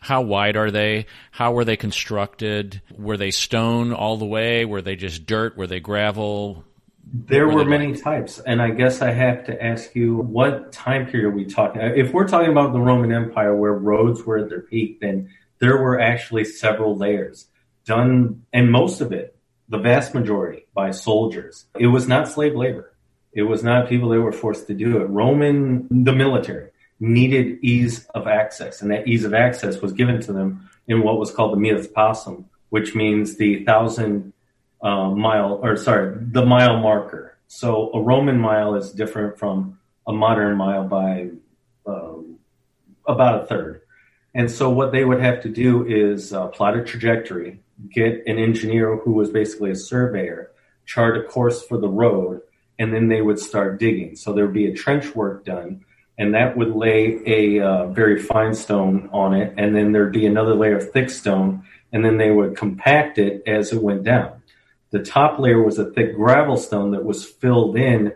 How 0.00 0.22
wide 0.22 0.56
are 0.56 0.70
they? 0.70 1.06
How 1.30 1.52
were 1.52 1.64
they 1.64 1.76
constructed? 1.76 2.82
Were 2.96 3.16
they 3.16 3.30
stone 3.30 3.92
all 3.92 4.16
the 4.16 4.26
way? 4.26 4.64
Were 4.64 4.82
they 4.82 4.96
just 4.96 5.26
dirt? 5.26 5.56
Were 5.56 5.66
they 5.66 5.80
gravel? 5.80 6.64
There 7.10 7.48
were 7.48 7.64
many 7.64 7.96
types, 7.96 8.38
and 8.38 8.60
I 8.60 8.70
guess 8.70 9.00
I 9.00 9.12
have 9.12 9.46
to 9.46 9.64
ask 9.64 9.94
you 9.94 10.16
what 10.16 10.72
time 10.72 11.06
period 11.06 11.28
are 11.28 11.30
we 11.30 11.46
talking? 11.46 11.80
If 11.80 12.12
we're 12.12 12.28
talking 12.28 12.50
about 12.50 12.74
the 12.74 12.80
Roman 12.80 13.12
Empire, 13.12 13.56
where 13.56 13.72
roads 13.72 14.24
were 14.24 14.36
at 14.36 14.50
their 14.50 14.60
peak, 14.60 15.00
then 15.00 15.30
there 15.58 15.78
were 15.78 15.98
actually 15.98 16.44
several 16.44 16.96
layers 16.96 17.46
done, 17.88 18.44
and 18.52 18.70
most 18.70 19.00
of 19.00 19.12
it, 19.12 19.36
the 19.68 19.78
vast 19.78 20.14
majority, 20.14 20.66
by 20.74 20.92
soldiers. 20.92 21.64
It 21.78 21.88
was 21.88 22.06
not 22.06 22.28
slave 22.28 22.54
labor. 22.54 22.92
It 23.32 23.42
was 23.42 23.62
not 23.62 23.88
people 23.88 24.10
that 24.10 24.20
were 24.20 24.32
forced 24.32 24.66
to 24.68 24.74
do 24.74 24.98
it. 24.98 25.06
Roman, 25.06 25.88
the 25.90 26.12
military, 26.12 26.70
needed 27.00 27.58
ease 27.62 28.06
of 28.14 28.26
access, 28.26 28.82
and 28.82 28.90
that 28.90 29.08
ease 29.08 29.24
of 29.24 29.34
access 29.34 29.80
was 29.80 29.92
given 29.92 30.20
to 30.22 30.32
them 30.32 30.68
in 30.86 31.02
what 31.02 31.18
was 31.18 31.30
called 31.30 31.52
the 31.52 31.56
mille 31.56 31.82
passuum, 31.96 32.44
which 32.70 32.94
means 32.94 33.36
the 33.36 33.64
thousand 33.64 34.32
uh, 34.82 35.10
mile, 35.10 35.60
or 35.62 35.76
sorry, 35.76 36.16
the 36.20 36.44
mile 36.44 36.78
marker. 36.78 37.36
So 37.48 37.90
a 37.94 38.00
Roman 38.00 38.38
mile 38.38 38.74
is 38.74 38.92
different 38.92 39.38
from 39.38 39.78
a 40.06 40.12
modern 40.12 40.56
mile 40.56 40.84
by 40.84 41.30
um, 41.86 42.38
about 43.06 43.42
a 43.42 43.46
third. 43.46 43.82
And 44.38 44.48
so 44.48 44.70
what 44.70 44.92
they 44.92 45.04
would 45.04 45.20
have 45.20 45.42
to 45.42 45.48
do 45.48 45.84
is 45.84 46.32
uh, 46.32 46.46
plot 46.46 46.76
a 46.76 46.84
trajectory, 46.84 47.58
get 47.92 48.22
an 48.24 48.38
engineer 48.38 48.96
who 48.96 49.14
was 49.14 49.30
basically 49.30 49.72
a 49.72 49.74
surveyor, 49.74 50.52
chart 50.86 51.18
a 51.18 51.24
course 51.24 51.64
for 51.64 51.76
the 51.76 51.88
road, 51.88 52.42
and 52.78 52.94
then 52.94 53.08
they 53.08 53.20
would 53.20 53.40
start 53.40 53.80
digging. 53.80 54.14
So 54.14 54.32
there 54.32 54.44
would 54.44 54.54
be 54.54 54.68
a 54.68 54.74
trench 54.74 55.12
work 55.16 55.44
done, 55.44 55.84
and 56.18 56.34
that 56.34 56.56
would 56.56 56.70
lay 56.70 57.18
a 57.26 57.66
uh, 57.66 57.86
very 57.88 58.22
fine 58.22 58.54
stone 58.54 59.10
on 59.12 59.34
it, 59.34 59.54
and 59.56 59.74
then 59.74 59.90
there'd 59.90 60.12
be 60.12 60.26
another 60.26 60.54
layer 60.54 60.76
of 60.76 60.92
thick 60.92 61.10
stone, 61.10 61.64
and 61.92 62.04
then 62.04 62.16
they 62.16 62.30
would 62.30 62.56
compact 62.56 63.18
it 63.18 63.42
as 63.44 63.72
it 63.72 63.82
went 63.82 64.04
down. 64.04 64.40
The 64.90 65.02
top 65.02 65.40
layer 65.40 65.60
was 65.60 65.80
a 65.80 65.90
thick 65.90 66.14
gravel 66.14 66.58
stone 66.58 66.92
that 66.92 67.04
was 67.04 67.24
filled 67.24 67.76
in 67.76 68.12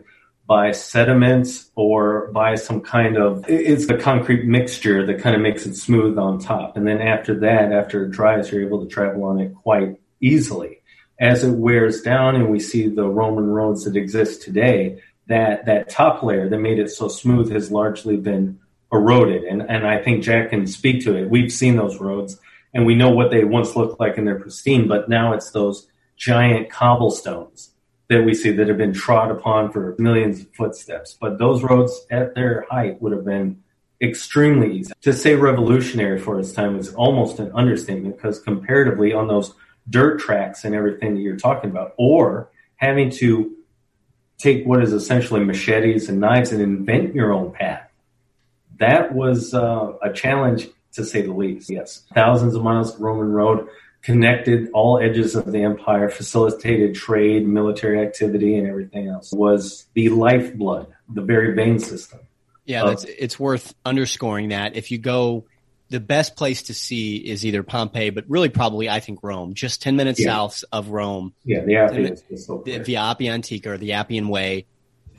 by 0.47 0.73
sediments 0.73 1.71
or 1.77 2.31
by 2.33 2.55
some 2.57 2.81
kind 2.81 3.17
of 3.17 3.45
it's 3.49 3.89
a 3.89 3.97
concrete 3.97 4.45
mixture 4.45 5.07
that 5.07 5.21
kind 5.21 5.37
of 5.37 5.43
makes 5.43 5.67
it 5.67 5.75
smooth 5.77 6.19
on 6.19 6.39
top. 6.39 6.77
And 6.77 6.87
then 6.87 7.01
after 7.01 7.39
that, 7.41 7.73
after 7.73 8.05
it 8.05 8.11
dries, 8.11 8.51
you're 8.51 8.63
able 8.63 8.85
to 8.85 8.91
travel 8.93 9.25
on 9.25 9.41
it 9.41 9.55
quite 9.55 10.01
easily. 10.21 10.81
As 11.21 11.45
it 11.45 11.53
wears 11.53 12.03
down 12.03 12.35
and 12.35 12.51
we 12.51 12.59
see 12.59 12.89
the 12.89 13.07
Roman 13.07 13.47
roads 13.47 13.85
that 13.85 13.97
exist 13.97 14.43
today, 14.43 15.01
that 15.29 15.67
that 15.67 15.89
top 15.89 16.23
layer 16.23 16.49
that 16.49 16.59
made 16.59 16.81
it 16.81 16.91
so 16.91 17.09
smooth 17.09 17.53
has 17.53 17.71
largely 17.71 18.17
been 18.17 18.59
eroded. 18.93 19.45
And 19.45 19.63
and 19.63 19.87
I 19.87 20.03
think 20.03 20.25
Jack 20.25 20.51
can 20.51 20.67
speak 20.67 21.05
to 21.05 21.17
it. 21.17 21.31
We've 21.31 21.53
seen 21.53 21.77
those 21.77 22.01
roads 22.01 22.41
and 22.75 22.85
we 22.85 22.95
know 22.95 23.11
what 23.11 23.31
they 23.31 23.45
once 23.45 23.77
looked 23.77 24.01
like 24.01 24.19
and 24.19 24.27
they're 24.27 24.41
pristine, 24.41 24.89
but 24.89 25.09
now 25.09 25.35
it's 25.35 25.51
those 25.51 25.87
giant 26.17 26.71
cobblestones 26.71 27.72
that 28.13 28.25
we 28.25 28.35
see 28.35 28.51
that 28.53 28.69
have 28.69 28.77
been 28.77 28.93
trod 28.93 29.31
upon 29.31 29.73
for 29.73 29.95
millions 29.99 30.41
of 30.41 30.55
footsteps. 30.55 31.17
But 31.19 31.39
those 31.39 31.63
roads 31.63 32.07
at 32.11 32.35
their 32.35 32.67
height 32.71 33.01
would 33.01 33.13
have 33.13 33.25
been 33.25 33.63
extremely 34.01 34.77
easy. 34.77 34.93
To 35.03 35.13
say 35.13 35.35
revolutionary 35.35 36.19
for 36.19 36.39
its 36.39 36.53
time 36.53 36.79
is 36.79 36.93
almost 36.95 37.39
an 37.39 37.51
understatement 37.55 38.17
because 38.17 38.41
comparatively 38.41 39.13
on 39.13 39.29
those 39.29 39.55
dirt 39.89 40.21
tracks 40.21 40.65
and 40.65 40.75
everything 40.75 41.15
that 41.15 41.21
you're 41.21 41.37
talking 41.37 41.71
about, 41.71 41.95
or 41.97 42.51
having 42.77 43.11
to 43.11 43.57
take 44.39 44.65
what 44.67 44.83
is 44.83 44.93
essentially 44.93 45.45
machetes 45.45 46.09
and 46.09 46.21
knives 46.21 46.53
and 46.53 46.61
invent 46.61 47.15
your 47.15 47.33
own 47.33 47.53
path. 47.53 47.89
That 48.79 49.15
was 49.15 49.55
uh, 49.55 49.93
a 50.03 50.13
challenge 50.13 50.69
to 50.93 51.05
say 51.05 51.23
the 51.23 51.33
least. 51.33 51.71
Yes, 51.71 52.05
thousands 52.15 52.55
of 52.55 52.63
miles 52.63 52.95
of 52.95 53.01
Roman 53.01 53.33
road 53.33 53.69
connected 54.03 54.69
all 54.73 54.99
edges 54.99 55.35
of 55.35 55.51
the 55.51 55.63
empire, 55.63 56.09
facilitated 56.09 56.95
trade, 56.95 57.47
military 57.47 58.01
activity, 58.01 58.59
and 58.59 58.67
everything 58.67 59.09
else. 59.09 59.33
Was 59.33 59.87
the 59.95 60.09
lifeblood, 60.09 60.89
the 61.09 61.23
very 61.23 61.55
vein 61.55 61.79
system. 61.79 62.21
Yeah, 62.65 62.85
that's, 62.85 63.05
it's 63.05 63.39
worth 63.39 63.75
underscoring 63.85 64.51
that. 64.51 64.77
If 64.77 64.91
you 64.91 64.99
go, 64.99 65.47
the 65.89 66.01
best 66.01 66.37
place 66.37 66.63
to 66.65 66.75
see 66.75 67.17
is 67.17 67.45
either 67.45 67.63
Pompeii, 67.63 68.11
but 68.11 68.25
really 68.29 68.49
probably 68.49 68.89
I 68.89 69.01
think 69.01 69.21
Rome, 69.23 69.55
just 69.55 69.83
ten 69.83 69.97
minutes 69.97 70.19
Yeah. 70.21 70.27
south 70.27 70.65
of 70.73 70.89
Rome. 70.89 71.35
Yeah, 71.45 71.65
the 71.65 71.77
Appian 71.77 72.13
is 72.13 72.23
just 72.23 72.47
so 72.47 72.63
the, 72.65 72.79
the 72.79 72.95
Appia 72.95 73.31
Antica 73.31 73.73
or 73.73 73.79
the 73.79 73.93
Appian 73.93 74.29
Way. 74.29 74.67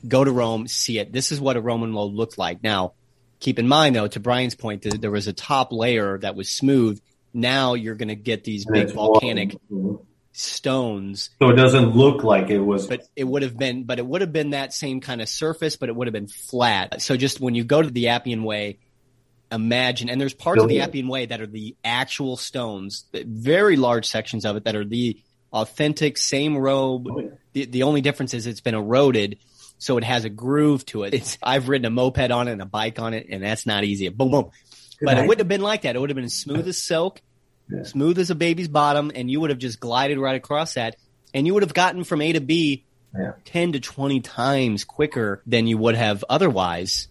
Go 0.06 0.24
to 0.24 0.30
Rome, 0.30 0.66
see 0.66 0.98
it. 0.98 1.12
This 1.12 1.32
is 1.32 1.40
what 1.40 1.56
a 1.56 1.60
Roman 1.60 1.94
road 1.94 2.12
looked 2.12 2.36
like. 2.36 2.62
Now, 2.62 2.92
keep 3.40 3.58
in 3.58 3.68
mind 3.68 3.96
though, 3.96 4.08
to 4.08 4.20
Brian's 4.20 4.54
point, 4.54 4.82
that 4.82 5.00
there 5.00 5.10
was 5.10 5.28
a 5.28 5.32
top 5.32 5.72
layer 5.72 6.18
that 6.18 6.34
was 6.34 6.50
smooth. 6.50 7.00
Now 7.34 7.74
you're 7.74 7.96
going 7.96 8.08
to 8.08 8.14
get 8.14 8.44
these 8.44 8.64
And 8.64 8.74
big 8.74 8.92
volcanic 8.92 9.56
warm. 9.68 10.00
stones, 10.32 11.30
So 11.40 11.50
it 11.50 11.54
doesn't 11.56 11.96
look 11.96 12.22
like 12.24 12.48
it 12.50 12.60
was. 12.60 12.86
but 12.86 13.02
it 13.16 13.24
would 13.24 13.42
have 13.42 13.56
been, 13.58 13.84
but 13.84 13.98
it 13.98 14.06
would 14.06 14.20
have 14.20 14.32
been 14.32 14.50
that 14.50 14.72
same 14.72 15.00
kind 15.00 15.20
of 15.20 15.28
surface, 15.28 15.76
but 15.76 15.88
it 15.88 15.96
would 15.96 16.06
have 16.06 16.12
been 16.12 16.28
flat. 16.28 17.02
So 17.02 17.16
just 17.16 17.40
when 17.40 17.54
you 17.54 17.64
go 17.64 17.82
to 17.82 17.90
the 17.90 18.08
Appian 18.08 18.42
Way, 18.44 18.78
imagine, 19.52 20.08
and 20.08 20.20
there's 20.20 20.34
parts 20.34 20.62
of 20.62 20.68
the 20.68 20.80
Appian 20.80 21.08
Way 21.08 21.26
that 21.26 21.40
are 21.40 21.46
the 21.46 21.76
actual 21.84 22.36
stones, 22.36 23.04
very 23.12 23.76
large 23.76 24.06
sections 24.06 24.44
of 24.44 24.56
it 24.56 24.64
that 24.64 24.74
are 24.76 24.84
the 24.84 25.20
authentic 25.52 26.18
same 26.18 26.56
robe 26.56 27.06
Oh, 27.08 27.20
yeah. 27.20 27.28
the, 27.52 27.64
the 27.66 27.82
only 27.84 28.00
difference 28.00 28.34
is 28.34 28.46
it's 28.48 28.60
been 28.60 28.74
eroded, 28.74 29.38
so 29.78 29.98
it 29.98 30.04
has 30.04 30.24
a 30.24 30.28
groove 30.30 30.84
to 30.86 31.04
it. 31.04 31.14
It's, 31.14 31.38
I've 31.42 31.68
ridden 31.68 31.84
a 31.84 31.90
moped 31.90 32.30
on 32.32 32.48
it 32.48 32.52
and 32.52 32.62
a 32.62 32.66
bike 32.66 32.98
on 32.98 33.14
it, 33.14 33.26
and 33.30 33.42
that's 33.42 33.66
not 33.66 33.84
easy. 33.84 34.08
Boom, 34.08 34.30
boom. 34.32 34.50
Good 34.98 35.06
But 35.06 35.18
it 35.18 35.22
wouldn't 35.22 35.38
have 35.40 35.48
been 35.48 35.60
like 35.60 35.82
that. 35.82 35.96
It 35.96 35.98
would 35.98 36.10
have 36.10 36.16
been 36.16 36.28
smooth 36.28 36.66
as 36.68 36.82
silk, 36.82 37.20
Yeah. 37.70 37.82
smooth 37.82 38.18
as 38.18 38.30
a 38.30 38.34
baby's 38.34 38.68
bottom, 38.68 39.10
and 39.14 39.30
you 39.30 39.40
would 39.40 39.50
have 39.50 39.58
just 39.58 39.80
glided 39.80 40.18
right 40.18 40.36
across 40.36 40.74
that, 40.74 40.96
and 41.32 41.46
you 41.46 41.54
would 41.54 41.62
have 41.62 41.74
gotten 41.74 42.04
from 42.04 42.20
A 42.22 42.32
to 42.32 42.40
B 42.40 42.84
Yeah. 43.18 43.32
10 43.44 43.72
to 43.72 43.80
20 43.80 44.20
times 44.20 44.84
quicker 44.84 45.42
than 45.46 45.66
you 45.66 45.78
would 45.78 45.94
have 45.94 46.24
otherwise. 46.28 47.08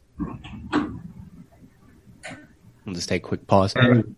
I'll 2.86 2.94
just 2.94 3.08
take 3.10 3.24
a 3.24 3.28
quick 3.28 3.48
pause. 3.48 3.74
And 3.76 4.16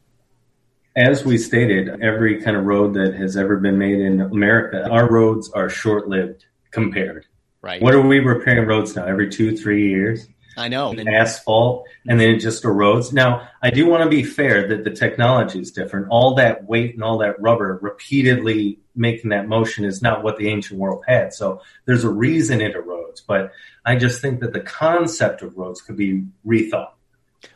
as 0.95 1.23
we 1.25 1.37
stated, 1.37 2.01
every 2.01 2.41
kind 2.41 2.57
of 2.57 2.65
road 2.65 2.93
that 2.95 3.13
has 3.15 3.37
ever 3.37 3.57
been 3.57 3.77
made 3.77 3.99
in 3.99 4.21
America, 4.21 4.87
our 4.89 5.09
roads 5.09 5.51
are 5.51 5.69
short 5.69 6.07
lived 6.07 6.45
compared. 6.71 7.25
Right. 7.61 7.81
What 7.81 7.93
are 7.93 8.01
we 8.01 8.19
repairing 8.19 8.67
roads 8.67 8.95
now? 8.95 9.05
Every 9.05 9.29
two, 9.29 9.55
three 9.57 9.89
years? 9.89 10.27
I 10.57 10.67
know. 10.69 10.93
Asphalt 10.93 11.87
and 12.07 12.19
then 12.19 12.29
it 12.35 12.39
just 12.39 12.63
erodes. 12.63 13.11
Now, 13.11 13.47
I 13.61 13.69
do 13.69 13.87
want 13.87 14.03
to 14.03 14.09
be 14.09 14.23
fair 14.23 14.67
that 14.69 14.83
the 14.83 14.91
technology 14.91 15.59
is 15.59 15.71
different. 15.71 16.07
All 16.09 16.35
that 16.35 16.63
weight 16.65 16.93
and 16.93 17.03
all 17.03 17.17
that 17.19 17.39
rubber 17.41 17.77
repeatedly 17.81 18.79
making 18.95 19.31
that 19.31 19.47
motion 19.47 19.83
is 19.85 20.01
not 20.01 20.23
what 20.23 20.37
the 20.37 20.47
ancient 20.47 20.79
world 20.79 21.03
had. 21.07 21.33
So 21.33 21.61
there's 21.85 22.03
a 22.03 22.09
reason 22.09 22.61
it 22.61 22.75
erodes. 22.75 23.21
But 23.25 23.51
I 23.85 23.95
just 23.97 24.21
think 24.21 24.39
that 24.39 24.53
the 24.53 24.61
concept 24.61 25.41
of 25.41 25.57
roads 25.57 25.81
could 25.81 25.97
be 25.97 26.23
rethought. 26.45 26.91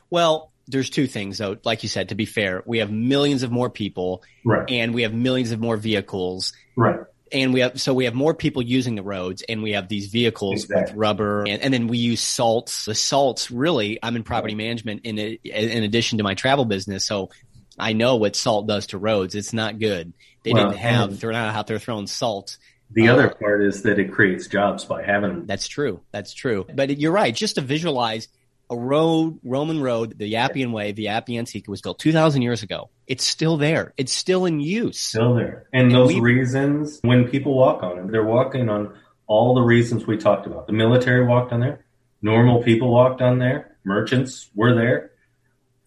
well, 0.09 0.51
there's 0.71 0.91
two 0.91 1.07
things 1.07 1.39
though. 1.39 1.57
Like 1.63 1.81
you 1.81 1.89
said, 1.89 2.09
to 2.09 2.15
be 2.15 2.25
fair, 2.25 2.62
we 2.63 2.77
have 2.77 2.91
millions 2.91 3.41
of 3.41 3.49
more 3.51 3.71
people 3.71 4.21
Right. 4.45 4.69
and 4.69 4.93
we 4.93 5.01
have 5.01 5.15
millions 5.15 5.51
of 5.51 5.59
more 5.59 5.77
vehicles. 5.77 6.53
Right. 6.75 6.99
And 7.31 7.53
we 7.53 7.59
have 7.61 7.79
so 7.79 7.93
we 7.93 8.05
have 8.05 8.13
more 8.13 8.33
people 8.33 8.61
using 8.61 8.95
the 8.95 9.03
roads 9.03 9.43
and 9.47 9.61
we 9.63 9.71
have 9.73 9.87
these 9.87 10.07
vehicles 10.07 10.63
Exactly. 10.63 10.91
with 10.93 10.97
rubber 10.99 11.41
and, 11.47 11.61
and 11.61 11.73
then 11.73 11.87
we 11.87 11.97
use 11.97 12.21
salts. 12.21 12.85
The 12.85 12.95
salts 12.95 13.49
really 13.51 13.99
i'm 14.03 14.15
in 14.15 14.23
property 14.23 14.55
management 14.55 15.01
in 15.05 15.17
a, 15.19 15.39
in 15.43 15.83
addition 15.83 16.17
to 16.17 16.23
my 16.23 16.33
travel 16.33 16.65
business 16.65 17.05
so 17.05 17.29
i 17.77 17.93
know 17.93 18.15
what 18.17 18.35
salt 18.35 18.67
does 18.67 18.87
to 18.87 18.97
roads. 18.97 19.35
It's 19.35 19.53
not 19.53 19.79
good. 19.79 20.13
They 20.43 20.53
Well, 20.53 20.69
didn't 20.69 20.79
have 20.79 21.19
they're 21.19 21.31
not 21.31 21.55
out 21.55 21.67
there 21.67 21.79
throwing 21.79 22.07
salt. 22.07 22.57
The 22.91 23.09
Uh, 23.09 23.13
other 23.13 23.29
part 23.29 23.61
is 23.63 23.83
that 23.83 23.99
it 23.99 24.11
creates 24.11 24.47
jobs 24.47 24.83
by 24.85 25.03
having 25.03 25.29
them. 25.29 25.45
that's 25.45 25.67
true. 25.67 25.99
That's 26.11 26.33
true. 26.33 26.65
But 26.73 26.97
you're 26.99 27.11
right. 27.11 27.35
Just 27.35 27.55
to 27.55 27.61
visualize 27.61 28.27
a 28.69 28.77
road 28.77 29.39
roman 29.43 29.82
road 29.82 30.13
the 30.17 30.36
appian 30.36 30.71
way 30.71 30.91
the 30.91 31.05
Appia 31.05 31.39
Antica 31.39 31.69
was 31.71 31.82
built 31.82 31.97
2000 31.99 32.41
years 32.41 32.62
ago 32.63 32.89
it's 33.08 33.23
still 33.23 33.58
there 33.58 33.93
it's 33.97 34.13
still 34.13 34.45
in 34.45 34.60
use 34.60 34.99
still 34.99 35.34
there. 35.34 35.67
And, 35.73 35.88
And 35.88 35.95
those 35.95 36.13
we- 36.13 36.19
reasons, 36.19 36.99
when 37.01 37.27
people 37.27 37.53
walk 37.55 37.82
on 37.84 37.97
it, 37.97 38.12
they're 38.12 38.23
walking 38.23 38.69
on 38.69 38.93
all 39.27 39.53
the 39.55 39.62
reasons 39.62 40.05
we 40.08 40.17
talked 40.17 40.45
about. 40.47 40.65
The 40.67 40.73
military 40.73 41.25
walked 41.25 41.51
on 41.53 41.60
there. 41.60 41.86
Normal 42.21 42.63
people 42.63 42.91
walked 42.91 43.21
on 43.21 43.38
there. 43.39 43.77
Merchants 43.84 44.49
were 44.55 44.73
there. 44.75 45.12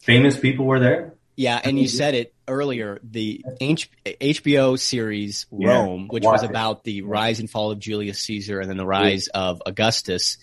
Famous 0.01 0.37
people 0.37 0.65
were 0.65 0.79
there. 0.79 1.13
Yeah, 1.35 1.59
and 1.63 1.79
you 1.79 1.87
said 1.87 2.13
it 2.13 2.33
earlier. 2.47 2.99
The 3.03 3.43
H- 3.59 3.89
HBO 4.05 4.77
series 4.77 5.45
Yeah, 5.51 5.73
Rome, 5.73 6.07
which 6.09 6.23
was 6.23 6.43
about 6.43 6.83
the 6.83 7.01
rise 7.03 7.39
and 7.39 7.49
fall 7.49 7.71
of 7.71 7.79
Julius 7.79 8.19
Caesar 8.21 8.59
and 8.59 8.69
then 8.69 8.77
the 8.77 8.85
rise 8.85 9.27
of 9.29 9.61
Augustus. 9.65 10.37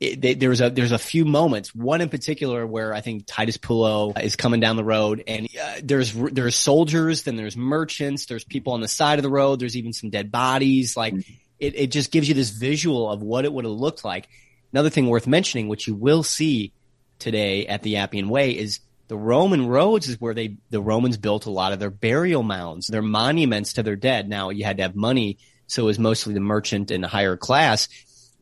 It, 0.00 0.20
they, 0.20 0.34
there 0.34 0.50
was 0.50 0.60
a 0.60 0.70
there's 0.70 0.92
a 0.92 0.98
few 0.98 1.24
moments. 1.24 1.74
One 1.74 2.00
in 2.00 2.08
particular 2.08 2.66
where 2.66 2.94
I 2.94 3.00
think 3.00 3.24
Titus 3.26 3.56
Pullo 3.56 4.16
is 4.22 4.36
coming 4.36 4.60
down 4.60 4.76
the 4.76 4.84
road, 4.84 5.24
and 5.26 5.48
uh, 5.60 5.80
there's 5.82 6.12
there's 6.12 6.54
soldiers, 6.54 7.24
then 7.24 7.36
there's 7.36 7.56
merchants, 7.56 8.26
there's 8.26 8.44
people 8.44 8.74
on 8.74 8.80
the 8.80 8.88
side 8.88 9.18
of 9.18 9.24
the 9.24 9.30
road, 9.30 9.58
there's 9.58 9.76
even 9.76 9.92
some 9.92 10.10
dead 10.10 10.30
bodies. 10.30 10.96
Like 10.96 11.14
it, 11.58 11.74
it 11.74 11.90
just 11.90 12.12
gives 12.12 12.28
you 12.28 12.34
this 12.34 12.50
visual 12.50 13.10
of 13.10 13.22
what 13.22 13.44
it 13.44 13.52
would 13.52 13.64
have 13.64 13.74
looked 13.74 14.04
like. 14.04 14.28
Another 14.72 14.90
thing 14.90 15.08
worth 15.08 15.26
mentioning, 15.26 15.66
which 15.66 15.88
you 15.88 15.94
will 15.94 16.22
see 16.22 16.72
today 17.18 17.66
at 17.66 17.82
the 17.82 17.96
Appian 17.96 18.28
Way, 18.28 18.56
is 18.56 18.80
the 19.08 19.16
Roman 19.16 19.66
roads 19.66 20.08
is 20.08 20.20
where 20.20 20.34
they 20.34 20.58
the 20.70 20.80
Romans 20.80 21.16
built 21.16 21.46
a 21.46 21.50
lot 21.50 21.72
of 21.72 21.80
their 21.80 21.90
burial 21.90 22.42
mounds, 22.42 22.86
their 22.86 23.02
monuments 23.02 23.72
to 23.74 23.82
their 23.82 23.96
dead. 23.96 24.28
Now 24.28 24.50
you 24.50 24.64
had 24.64 24.76
to 24.76 24.84
have 24.84 24.94
money, 24.94 25.38
so 25.66 25.82
it 25.82 25.86
was 25.86 25.98
mostly 25.98 26.34
the 26.34 26.40
merchant 26.40 26.90
and 26.90 27.02
the 27.02 27.08
higher 27.08 27.36
class. 27.36 27.88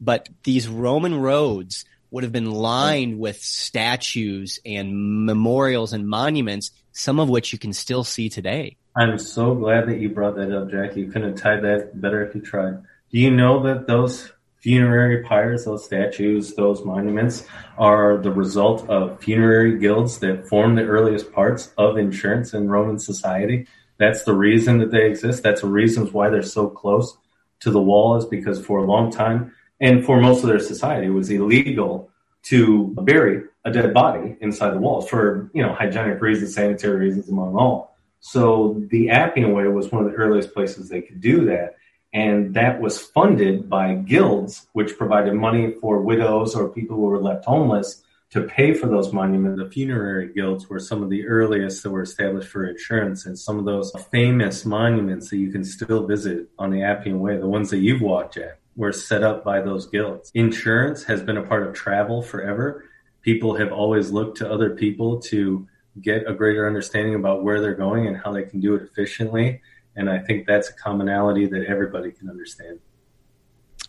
But 0.01 0.29
these 0.45 0.69
Roman 0.69 1.15
roads 1.21 1.85
would 2.11 2.23
have 2.23 2.33
been 2.33 2.51
lined 2.51 3.19
with 3.19 3.43
statues 3.43 4.61
and 4.65 5.27
memorials 5.27 5.93
and 5.93 6.09
monuments, 6.09 6.71
some 6.93 7.19
of 7.19 7.29
which 7.29 7.53
you 7.53 7.59
can 7.59 7.73
still 7.73 8.05
see 8.05 8.29
today. 8.29 8.77
I'm 8.97 9.19
so 9.19 9.55
glad 9.55 9.89
that 9.89 9.99
you 9.99 10.09
brought 10.09 10.37
that 10.37 10.57
up, 10.57 10.71
Jack. 10.71 10.97
You 10.97 11.09
couldn't 11.09 11.31
have 11.31 11.41
tied 11.41 11.63
that 11.65 12.01
better 12.01 12.25
if 12.25 12.35
you 12.35 12.41
tried. 12.41 12.83
Do 13.11 13.19
you 13.19 13.31
know 13.31 13.63
that 13.65 13.87
those 13.87 14.33
funerary 14.57 15.23
pyres, 15.23 15.65
those 15.65 15.85
statues, 15.85 16.55
those 16.55 16.85
monuments 16.85 17.47
are 17.79 18.17
the 18.17 18.33
result 18.33 18.89
of 18.89 19.21
funerary 19.23 19.79
guilds 19.79 20.19
that 20.19 20.49
formed 20.49 20.79
the 20.79 20.85
earliest 20.85 21.33
parts 21.33 21.73
of 21.77 21.99
insurance 21.99 22.55
in 22.55 22.69
Roman 22.69 22.99
society? 22.99 23.67
That's 23.99 24.25
the 24.25 24.35
reason 24.35 24.79
that 24.79 24.91
they 24.91 25.07
exist. 25.07 25.43
That's 25.43 25.61
the 25.61 25.69
reasons 25.69 26.13
why 26.13 26.31
they're 26.31 26.43
so 26.43 26.69
close 26.69 27.17
to 27.61 27.71
the 27.71 27.81
wall 27.81 28.17
is 28.17 28.25
because 28.25 28.65
for 28.65 28.79
a 28.79 28.87
long 28.87 29.11
time 29.11 29.53
and 29.81 30.05
for 30.05 30.21
most 30.21 30.43
of 30.43 30.49
their 30.49 30.61
society 30.61 31.07
it 31.07 31.11
was 31.11 31.31
illegal 31.31 32.11
to 32.43 32.95
bury 33.03 33.43
a 33.65 33.73
dead 33.73 33.93
body 33.93 34.37
inside 34.41 34.71
the 34.71 34.79
walls 34.79 35.09
for, 35.09 35.51
you 35.53 35.63
know, 35.63 35.75
hygienic 35.75 36.21
reasons, 36.23 36.55
sanitary 36.55 36.97
reasons 37.07 37.29
among 37.29 37.57
all. 37.57 37.97
So 38.21 38.81
the 38.89 39.11
Appian 39.11 39.53
Way 39.53 39.67
was 39.67 39.91
one 39.91 40.05
of 40.05 40.11
the 40.11 40.17
earliest 40.17 40.55
places 40.55 40.89
they 40.89 41.03
could 41.03 41.21
do 41.21 41.45
that. 41.47 41.75
And 42.13 42.55
that 42.55 42.81
was 42.81 43.01
funded 43.01 43.69
by 43.69 43.95
guilds, 43.95 44.69
which 44.73 44.97
provided 44.97 45.35
money 45.35 45.75
for 45.81 46.01
widows 46.01 46.55
or 46.55 46.69
people 46.69 46.97
who 46.97 47.03
were 47.03 47.21
left 47.21 47.45
homeless 47.45 48.05
to 48.31 48.43
pay 48.43 48.73
for 48.75 48.87
those 48.87 49.13
monuments. 49.13 49.61
The 49.61 49.69
funerary 49.69 50.33
guilds 50.33 50.69
were 50.69 50.81
some 50.81 51.03
of 51.03 51.11
the 51.11 51.27
earliest 51.27 51.83
that 51.83 51.91
were 51.91 52.03
established 52.03 52.49
for 52.49 52.67
insurance. 52.67 53.27
And 53.27 53.39
some 53.39 53.59
of 53.59 53.65
those 53.65 53.93
famous 54.11 54.65
monuments 54.65 55.31
that 55.31 55.39
you 55.39 55.51
can 55.51 55.65
still 55.65 56.07
visit 56.07 56.49
on 56.59 56.71
the 56.71 56.83
Appian 56.83 57.21
Way, 57.21 57.37
the 57.37 57.49
ones 57.49 57.71
that 57.71 57.79
you've 57.79 58.03
walked 58.03 58.37
at, 58.37 58.61
were 58.77 58.93
set 58.93 59.23
up 59.23 59.43
by 59.43 59.61
those 59.61 59.87
guilds. 59.87 60.31
Insurance 60.35 61.05
has 61.05 61.23
been 61.23 61.37
a 61.37 61.43
part 61.43 61.67
of 61.67 61.75
travel 61.75 62.23
forever. 62.23 62.85
People 63.23 63.57
have 63.57 63.73
always 63.73 64.11
looked 64.11 64.39
to 64.39 64.51
other 64.51 64.71
people 64.71 65.21
to 65.21 65.67
get 66.01 66.29
a 66.29 66.35
greater 66.35 66.67
understanding 66.67 67.15
about 67.15 67.43
where 67.43 67.61
they're 67.61 67.75
going 67.75 68.07
and 68.07 68.17
how 68.17 68.33
they 68.33 68.43
can 68.43 68.61
do 68.61 68.75
it 68.75 68.83
efficiently. 68.83 69.63
And 69.97 70.11
I 70.11 70.19
think 70.19 70.47
that's 70.47 70.69
a 70.69 70.75
commonality 70.75 71.47
that 71.47 71.65
everybody 71.67 72.13
can 72.13 72.29
understand. 72.29 72.81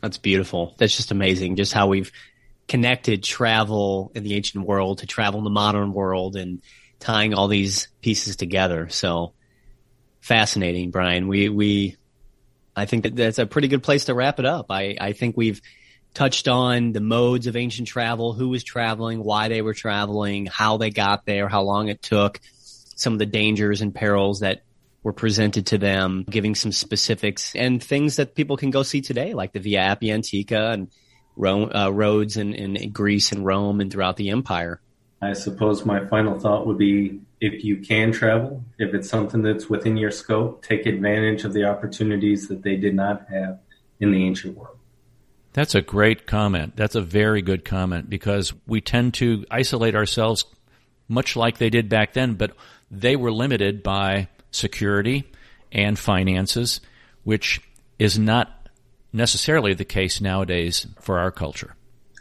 That's 0.02 0.18
beautiful. 0.18 0.74
That's 0.78 0.96
just 0.96 1.12
amazing. 1.12 1.58
Just 1.58 1.74
how 1.74 1.88
we've 1.88 2.12
connected 2.68 3.24
travel 3.24 4.12
in 4.16 4.24
the 4.24 4.36
ancient 4.36 4.66
world 4.66 5.00
to 5.00 5.06
travel 5.06 5.40
in 5.40 5.44
the 5.44 5.50
modern 5.50 5.92
world 5.92 6.36
and 6.36 6.62
tying 7.00 7.34
all 7.34 7.48
these 7.48 7.90
pieces 8.02 8.38
together. 8.38 8.88
So 8.90 9.34
fascinating, 10.22 10.92
Brian. 10.92 11.28
We, 11.28 11.50
we, 11.50 11.98
I 12.78 12.86
think 12.86 13.04
that 13.04 13.16
that's 13.16 13.40
a 13.40 13.48
pretty 13.48 13.68
good 13.68 13.82
place 13.82 14.06
to 14.06 14.14
wrap 14.14 14.40
it 14.40 14.46
up. 14.46 14.68
I, 14.70 14.96
I 15.02 15.14
think 15.14 15.36
we've 15.36 15.62
touched 16.14 16.48
on 16.48 16.94
the 16.94 17.02
modes 17.02 17.48
of 17.48 17.56
ancient 17.56 17.88
travel, 17.88 18.34
who 18.34 18.50
was 18.50 18.64
traveling, 18.64 19.24
why 19.24 19.50
they 19.50 19.64
were 19.64 19.74
traveling, 19.74 20.46
how 20.46 20.78
they 20.78 20.92
got 20.92 21.26
there, 21.26 21.50
how 21.50 21.64
long 21.64 21.90
it 21.90 22.02
took, 22.02 22.40
some 22.96 23.14
of 23.14 23.20
the 23.20 23.26
dangers 23.26 23.82
and 23.82 23.94
perils 23.94 24.42
that 24.42 24.62
were 25.04 25.14
presented 25.14 25.68
to 25.68 25.78
them, 25.78 26.24
giving 26.30 26.54
some 26.54 26.72
specifics 26.72 27.56
and 27.56 27.84
things 27.84 28.18
that 28.18 28.36
people 28.36 28.58
can 28.58 28.70
go 28.70 28.84
see 28.84 29.02
today, 29.02 29.34
like 29.34 29.54
the 29.54 29.60
Via 29.60 29.96
Appia 29.96 30.14
Antica 30.14 30.72
and 30.72 30.92
Rome, 31.36 31.72
uh, 31.74 31.92
roads 31.92 32.38
in, 32.38 32.54
in 32.54 32.92
Greece 32.92 33.32
and 33.32 33.46
Rome 33.46 33.82
and 33.82 33.92
throughout 33.92 34.18
the 34.18 34.30
empire. 34.30 34.82
I 35.22 35.34
suppose 35.34 35.86
my 35.86 36.06
final 36.06 36.40
thought 36.40 36.68
would 36.68 36.78
be 36.78 37.20
if 37.42 37.64
you 37.64 37.78
can 37.78 38.12
travel, 38.12 38.64
if 38.78 38.94
it's 38.94 39.10
something 39.10 39.42
that's 39.42 39.70
within 39.70 39.98
your 39.98 40.12
scope, 40.12 40.64
take 40.64 40.86
advantage 40.86 41.44
of 41.44 41.54
the 41.54 41.66
opportunities 41.66 42.48
that 42.48 42.64
they 42.64 42.76
did 42.76 42.96
not 42.96 43.28
have 43.30 43.60
in 44.00 44.12
the 44.12 44.26
ancient 44.26 44.58
world. 44.58 44.78
That's 45.54 45.74
a 45.74 45.82
great 45.82 46.28
comment. 46.28 46.76
That's 46.76 46.96
a 46.96 47.02
very 47.02 47.42
good 47.42 47.66
comment 47.66 48.10
because 48.10 48.54
we 48.68 48.80
tend 48.80 49.16
to 49.16 49.44
isolate 49.50 49.96
ourselves 49.96 50.46
much 51.08 51.36
like 51.36 51.58
they 51.58 51.70
did 51.70 51.90
back 51.90 52.14
then, 52.14 52.36
but 52.36 52.56
they 52.92 53.16
were 53.16 53.32
limited 53.32 53.82
by 53.82 54.28
security 54.52 55.32
and 55.72 55.98
finances, 55.98 56.80
which 57.24 57.62
is 57.98 58.20
not 58.20 58.70
necessarily 59.12 59.74
the 59.74 59.86
case 59.86 60.22
nowadays 60.22 60.86
for 61.00 61.18
our 61.18 61.32
culture. 61.32 61.76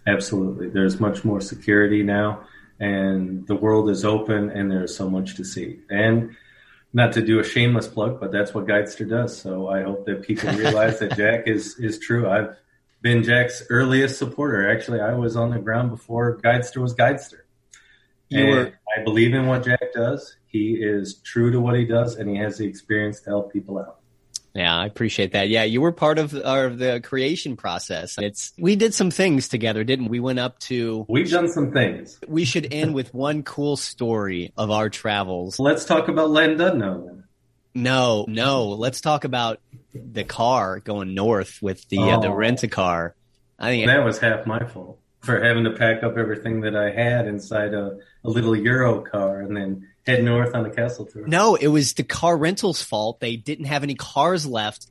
Absolutely. 0.07 0.69
There's 0.69 1.01
much 1.01 1.25
more 1.25 1.41
security 1.41 2.03
now, 2.03 2.45
and 2.81 3.47
the 3.47 3.55
world 3.57 3.91
is 3.91 4.05
open, 4.05 4.51
and 4.51 4.71
there's 4.71 4.97
so 4.97 5.09
much 5.09 5.37
to 5.37 5.45
see. 5.45 5.81
And 5.91 6.37
not 6.93 7.13
to 7.13 7.23
do 7.23 7.39
a 7.41 7.45
shameless 7.45 7.89
plug, 7.89 8.21
but 8.21 8.33
that's 8.33 8.55
what 8.55 8.67
Guidester 8.67 9.09
does. 9.09 9.37
So 9.37 9.69
I 9.69 9.83
hope 9.83 10.07
that 10.07 10.23
people 10.23 10.51
realize 10.53 10.99
that 11.01 11.17
Jack 11.17 11.47
is 11.47 11.79
is 11.79 11.99
true. 11.99 12.29
I've 12.29 12.57
been 13.03 13.23
Jack's 13.23 13.63
earliest 13.71 14.19
supporter. 14.19 14.71
Actually, 14.71 15.01
I 15.01 15.15
was 15.15 15.37
on 15.37 15.51
the 15.51 15.59
ground 15.59 15.91
before 15.91 16.39
Guidester 16.39 16.79
was 16.79 16.95
Guidester. 16.95 17.41
You 18.29 18.41
and 18.41 18.51
were- 18.51 18.73
I 18.97 19.03
believe 19.05 19.35
in 19.35 19.47
what 19.47 19.65
Jack 19.65 19.93
does. 19.95 20.37
He 20.47 20.75
is 20.75 21.17
true 21.17 21.51
to 21.51 21.61
what 21.61 21.77
he 21.77 21.85
does, 21.85 22.17
and 22.17 22.31
he 22.31 22.37
has 22.37 22.57
the 22.59 22.67
experience 22.67 23.21
to 23.21 23.31
help 23.31 23.53
people 23.53 23.79
out. 23.79 23.99
Yeah, 24.57 24.75
I 24.75 24.87
appreciate 24.87 25.33
that. 25.33 25.51
Yeah, 25.51 25.65
you 25.65 25.83
were 25.83 25.93
part 25.93 26.19
of 26.19 26.35
our, 26.45 26.71
the 26.71 27.01
creation 27.01 27.57
process. 27.57 28.17
It's 28.19 28.53
we 28.59 28.75
did 28.75 28.95
some 28.95 29.11
things 29.11 29.49
together, 29.49 29.85
didn't 29.85 30.07
we? 30.07 30.17
We 30.17 30.21
went 30.21 30.39
up 30.39 30.59
to. 30.61 31.05
We've 31.11 31.31
done 31.31 31.49
some 31.49 31.73
things. 31.73 32.19
We 32.27 32.47
should 32.47 32.73
end 32.73 32.95
with 32.95 33.13
one 33.13 33.43
cool 33.43 33.77
story 33.77 34.55
of 34.57 34.71
our 34.71 34.89
travels. 34.89 35.59
Let's 35.59 35.85
talk 35.85 36.09
about 36.09 36.31
Dudno 36.31 37.05
then. 37.07 37.25
No, 37.75 38.25
no. 38.29 38.69
Let's 38.69 39.03
talk 39.03 39.25
about 39.25 39.61
the 39.93 40.25
car 40.25 40.81
going 40.81 41.15
north 41.15 41.59
with 41.61 41.87
the 41.91 41.99
uh, 41.99 42.21
the 42.21 42.29
Oh. 42.29 42.35
rent 42.35 42.63
a 42.63 42.69
car. 42.69 43.15
I 43.59 43.69
think 43.69 43.87
That 43.87 44.05
was 44.05 44.19
half 44.19 44.47
my 44.47 44.67
fault 44.67 44.99
for 45.27 45.43
having 45.43 45.65
to 45.65 45.73
pack 45.73 46.03
up 46.03 46.17
everything 46.17 46.63
that 46.63 46.75
I 46.75 46.91
had 46.91 47.27
inside 47.27 47.75
a, 47.75 47.99
a 48.25 48.31
little 48.31 48.57
Euro 48.57 49.03
car 49.03 49.41
and 49.41 49.57
then 49.57 49.89
head 50.07 50.25
north 50.25 50.55
on 50.55 50.63
the 50.63 50.71
castle 50.71 51.05
tour. 51.05 51.27
No, 51.27 51.57
it 51.57 51.67
was 51.67 51.93
the 51.95 52.05
car 52.05 52.37
rental's 52.37 52.81
fault. 52.83 53.21
They 53.21 53.37
didn't 53.37 53.67
have 53.67 53.83
any 53.83 53.95
cars 53.97 54.47
left 54.47 54.87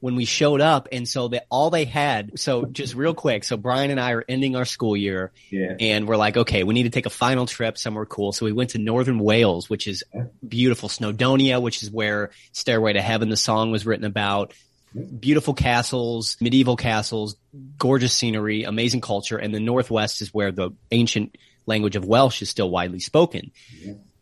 when 0.00 0.14
we 0.14 0.24
showed 0.24 0.60
up. 0.60 0.88
And 0.92 1.08
so 1.08 1.26
that 1.28 1.46
all 1.50 1.70
they 1.70 1.84
had, 1.84 2.38
so 2.38 2.66
just 2.66 2.94
real 2.94 3.14
quick. 3.14 3.42
So 3.42 3.56
Brian 3.56 3.90
and 3.90 3.98
I 3.98 4.12
are 4.12 4.24
ending 4.28 4.54
our 4.54 4.64
school 4.64 4.96
year 4.96 5.32
Yeah. 5.50 5.74
and 5.80 6.06
we're 6.06 6.16
like, 6.16 6.36
okay, 6.36 6.62
we 6.62 6.72
need 6.74 6.84
to 6.84 6.90
take 6.90 7.06
a 7.06 7.10
final 7.10 7.46
trip 7.46 7.76
somewhere 7.76 8.06
cool. 8.06 8.30
So 8.32 8.46
we 8.46 8.52
went 8.52 8.70
to 8.70 8.78
Northern 8.78 9.18
Wales, 9.18 9.68
which 9.68 9.88
is 9.88 10.04
beautiful. 10.46 10.88
Snowdonia, 10.88 11.60
which 11.60 11.82
is 11.82 11.90
where 11.90 12.30
Stairway 12.52 12.92
to 12.92 13.00
Heaven, 13.02 13.28
the 13.28 13.36
song 13.36 13.72
was 13.72 13.84
written 13.86 14.04
about. 14.04 14.52
Beautiful 14.98 15.54
castles, 15.54 16.36
medieval 16.40 16.76
castles, 16.76 17.36
gorgeous 17.78 18.12
scenery, 18.12 18.64
amazing 18.64 19.00
culture. 19.00 19.38
And 19.38 19.54
the 19.54 19.60
Northwest 19.60 20.22
is 20.22 20.32
where 20.34 20.52
the 20.52 20.70
ancient 20.90 21.36
language 21.66 21.96
of 21.96 22.04
Welsh 22.04 22.42
is 22.42 22.50
still 22.50 22.70
widely 22.70 23.00
spoken. 23.00 23.52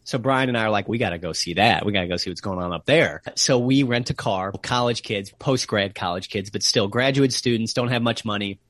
So 0.05 0.19
Brian 0.19 0.49
and 0.49 0.57
I 0.57 0.65
are 0.65 0.71
like, 0.71 0.89
we 0.89 0.99
got 0.99 1.11
to 1.11 1.19
go 1.19 1.33
see 1.33 1.55
that. 1.55 1.85
We 1.85 1.93
got 1.93 2.03
to 2.03 2.07
go 2.07 2.17
see 2.17 2.31
what's 2.31 2.41
going 2.41 2.61
on 2.61 2.73
up 2.73 2.87
there. 2.87 3.23
So 3.35 3.59
we 3.59 3.83
rent 3.83 4.11
a 4.11 4.15
car, 4.15 4.53
college 4.53 5.03
kids, 5.03 5.33
post 5.33 5.67
grad 5.67 5.95
college 5.97 6.29
kids, 6.29 6.51
but 6.51 6.63
still 6.63 6.87
graduate 6.87 7.33
students 7.33 7.73
don't 7.73 7.89
have 7.89 8.03
much 8.03 8.25
money. 8.25 8.61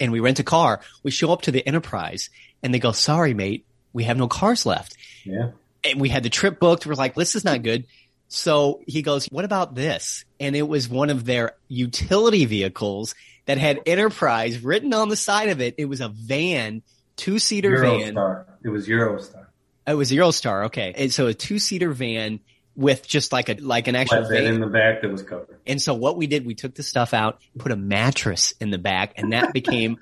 And 0.00 0.10
we 0.10 0.20
rent 0.20 0.38
a 0.38 0.42
car. 0.42 0.80
We 1.02 1.10
show 1.10 1.32
up 1.32 1.42
to 1.42 1.50
the 1.50 1.66
Enterprise 1.66 2.30
and 2.62 2.72
they 2.72 2.78
go, 2.78 2.92
sorry, 2.92 3.34
mate, 3.34 3.66
we 3.92 4.04
have 4.04 4.16
no 4.16 4.26
cars 4.26 4.64
left. 4.64 4.96
Yeah. 5.24 5.50
And 5.84 6.00
we 6.00 6.08
had 6.08 6.22
the 6.22 6.30
trip 6.30 6.58
booked. 6.58 6.86
We're 6.86 6.94
like, 6.94 7.14
this 7.14 7.34
is 7.34 7.44
not 7.44 7.62
good. 7.62 7.86
So 8.32 8.80
he 8.86 9.02
goes, 9.02 9.26
what 9.26 9.44
about 9.44 9.74
this? 9.74 10.24
And 10.38 10.54
it 10.54 10.62
was 10.66 10.88
one 10.88 11.10
of 11.10 11.24
their 11.24 11.54
utility 11.66 12.44
vehicles 12.44 13.16
that 13.46 13.58
had 13.58 13.80
Enterprise 13.86 14.62
written 14.62 14.94
on 14.94 15.08
the 15.08 15.16
side 15.16 15.48
of 15.48 15.60
it. 15.60 15.74
It 15.78 15.86
was 15.86 16.00
a 16.00 16.08
van, 16.08 16.82
two 17.16 17.40
seater 17.40 17.76
van. 17.80 18.16
It 18.62 18.68
was 18.68 18.86
Eurostar. 18.86 19.46
It 19.86 19.94
was 19.94 20.12
Eurostar. 20.12 20.66
Okay. 20.66 20.94
And 20.96 21.12
so 21.12 21.26
a 21.26 21.34
two 21.34 21.58
seater 21.58 21.90
van 21.92 22.38
with 22.76 23.04
just 23.04 23.32
like 23.32 23.48
a, 23.48 23.54
like 23.54 23.88
an 23.88 23.96
actual 23.96 24.22
van. 24.28 24.44
in 24.44 24.60
the 24.60 24.68
back 24.68 25.02
that 25.02 25.10
was 25.10 25.24
covered. 25.24 25.58
And 25.66 25.82
so 25.82 25.94
what 25.94 26.16
we 26.16 26.28
did, 26.28 26.46
we 26.46 26.54
took 26.54 26.76
the 26.76 26.84
stuff 26.84 27.12
out, 27.12 27.40
put 27.58 27.72
a 27.72 27.76
mattress 27.76 28.54
in 28.60 28.70
the 28.70 28.78
back, 28.78 29.14
and 29.16 29.32
that 29.32 29.52
became 29.52 29.98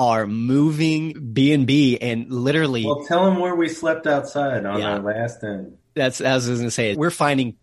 our 0.00 0.26
moving 0.26 1.32
B 1.32 1.52
and 1.52 1.64
B. 1.64 1.96
And 1.96 2.28
literally, 2.32 2.84
Well, 2.84 3.04
tell 3.06 3.24
them 3.24 3.38
where 3.38 3.54
we 3.54 3.68
slept 3.68 4.08
outside 4.08 4.66
on 4.66 4.80
Yeah. 4.80 4.94
our 4.94 4.98
last 4.98 5.44
end. 5.44 5.78
that's 5.94 6.20
as 6.20 6.48
I 6.48 6.50
was 6.50 6.58
going 6.58 6.66
to 6.68 6.72
say. 6.72 6.96
We're 6.96 7.10
finding 7.10 7.56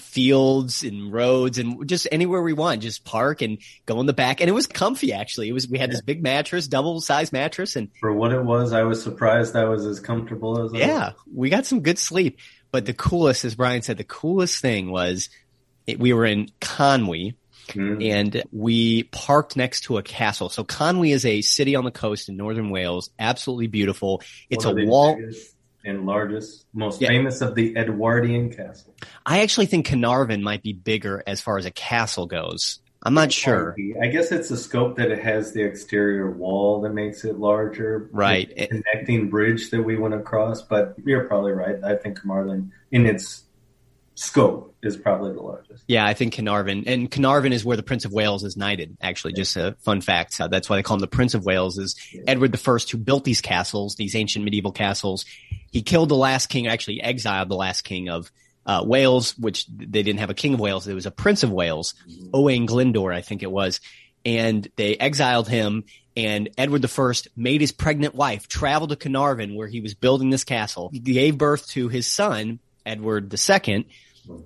fields 0.00 0.82
and 0.82 1.12
roads 1.12 1.58
and 1.58 1.88
just 1.88 2.06
anywhere 2.12 2.42
we 2.42 2.52
want, 2.52 2.82
just 2.82 3.04
park 3.04 3.42
and 3.42 3.58
go 3.86 4.00
in 4.00 4.06
the 4.06 4.12
back. 4.12 4.40
And 4.40 4.48
it 4.48 4.52
was 4.52 4.66
comfy 4.66 5.12
actually. 5.12 5.48
It 5.48 5.52
was 5.52 5.68
we 5.68 5.78
had 5.78 5.90
this 5.90 6.00
big 6.00 6.22
mattress, 6.22 6.68
double 6.68 7.00
size 7.00 7.32
mattress, 7.32 7.76
and 7.76 7.90
For 8.00 8.12
what 8.12 8.32
it 8.32 8.42
was, 8.44 8.72
I 8.72 8.82
was 8.82 9.02
surprised 9.02 9.56
I 9.56 9.64
was 9.64 9.84
as 9.86 10.00
comfortable 10.00 10.64
as 10.64 10.72
I 10.74 10.78
yeah, 10.78 11.12
we 11.32 11.50
got 11.50 11.66
some 11.66 11.80
good 11.80 11.98
sleep. 11.98 12.38
But 12.72 12.84
the 12.86 12.94
coolest, 12.94 13.44
as 13.44 13.54
Brian 13.54 13.82
said, 13.82 13.96
the 13.96 14.04
coolest 14.04 14.60
thing 14.60 14.90
was 14.90 15.30
it, 15.86 15.98
we 15.98 16.12
were 16.12 16.26
in 16.26 16.50
Conwy. 16.60 17.34
Mhm. 17.68 18.08
and 18.08 18.42
we 18.52 19.02
parked 19.02 19.56
next 19.56 19.80
to 19.86 19.98
a 19.98 20.02
castle. 20.04 20.48
So 20.48 20.62
Conwy 20.62 21.12
is 21.12 21.26
a 21.26 21.40
city 21.42 21.74
on 21.74 21.82
the 21.82 21.90
coast 21.90 22.28
in 22.28 22.36
northern 22.36 22.70
Wales, 22.70 23.10
absolutely 23.18 23.66
beautiful. 23.66 24.22
It's 24.48 24.64
One 24.64 24.78
a 24.78 24.86
wall. 24.86 25.16
biggest 25.16 25.55
and 25.86 26.04
largest, 26.04 26.66
most 26.74 27.00
Yeah. 27.00 27.08
famous 27.08 27.40
of 27.40 27.54
the 27.54 27.76
Edwardian 27.76 28.50
castles. 28.50 28.94
I 29.24 29.40
actually 29.42 29.66
think 29.66 29.86
Carnarvon 29.86 30.42
might 30.42 30.62
be 30.62 30.72
bigger 30.72 31.22
as 31.26 31.40
far 31.40 31.56
as 31.58 31.64
a 31.66 31.70
castle 31.70 32.26
goes. 32.26 32.80
I'm 33.02 33.14
not 33.14 33.30
sure. 33.30 33.76
I 34.02 34.08
guess 34.08 34.32
it's 34.32 34.48
the 34.48 34.56
scope 34.56 34.96
that 34.96 35.12
it 35.12 35.20
has 35.20 35.52
the 35.52 35.62
exterior 35.62 36.28
wall 36.30 36.80
that 36.80 36.92
makes 36.92 37.24
it 37.24 37.38
larger. 37.38 38.10
Right. 38.12 38.50
Connecting 38.68 39.30
bridge 39.30 39.70
that 39.70 39.82
we 39.82 39.96
went 39.96 40.14
across, 40.14 40.62
but 40.62 40.96
you're 41.04 41.24
probably 41.24 41.52
right. 41.52 41.76
I 41.84 41.94
think 41.94 42.18
Carmarthen, 42.18 42.72
in 42.90 43.06
its 43.06 43.44
scope, 44.16 44.74
is 44.82 44.96
probably 44.96 45.32
the 45.34 45.42
largest. 45.42 45.84
Yeah, 45.86 46.04
I 46.06 46.14
think 46.14 46.34
Carnarvon. 46.34 46.84
And 46.86 47.10
Carnarvon 47.10 47.52
is 47.52 47.64
where 47.64 47.76
the 47.76 47.82
Prince 47.82 48.04
of 48.04 48.12
Wales 48.12 48.44
is 48.44 48.56
knighted, 48.56 48.96
actually. 49.00 49.34
Just 49.34 49.56
a 49.56 49.76
fun 49.80 50.00
fact. 50.00 50.36
That's 50.38 50.68
why 50.70 50.76
they 50.76 50.82
call 50.82 50.94
him 50.96 51.00
the 51.00 51.06
Prince 51.06 51.34
of 51.34 51.44
Wales 51.44 51.78
is 51.78 51.96
Edward 52.26 52.50
the 52.50 52.58
First 52.58 52.90
who 52.90 52.98
built 52.98 53.24
these 53.24 53.40
castles, 53.40 53.94
these 53.96 54.14
ancient 54.16 54.44
medieval 54.44 54.72
castles. 54.72 55.24
He 55.76 55.82
killed 55.82 56.08
the 56.08 56.16
last 56.16 56.46
king, 56.46 56.66
actually 56.68 57.02
exiled 57.02 57.50
the 57.50 57.54
last 57.54 57.82
king 57.82 58.08
of 58.08 58.32
uh, 58.64 58.82
Wales, 58.82 59.36
which 59.36 59.66
they 59.66 60.02
didn't 60.02 60.20
have 60.20 60.30
a 60.30 60.34
king 60.34 60.54
of 60.54 60.60
Wales. 60.60 60.86
There 60.86 60.94
was 60.94 61.04
a 61.04 61.10
Prince 61.10 61.42
of 61.42 61.52
Wales, 61.52 61.92
Owain 62.32 62.66
Glyndŵr, 62.66 63.14
I 63.14 63.20
think 63.20 63.42
it 63.42 63.50
was. 63.50 63.82
And 64.24 64.66
they 64.76 64.96
exiled 64.96 65.48
him 65.48 65.84
and 66.16 66.48
Edward 66.56 66.82
I 66.82 67.12
made 67.36 67.60
his 67.60 67.72
pregnant 67.72 68.14
wife 68.14 68.48
travel 68.48 68.88
to 68.88 68.96
Carnarvon 68.96 69.54
where 69.54 69.68
he 69.68 69.82
was 69.82 69.92
building 69.92 70.30
this 70.30 70.44
castle. 70.44 70.88
He 70.90 70.98
gave 70.98 71.36
birth 71.36 71.68
to 71.72 71.88
his 71.88 72.06
son, 72.06 72.58
Edward 72.86 73.30
II, 73.30 73.86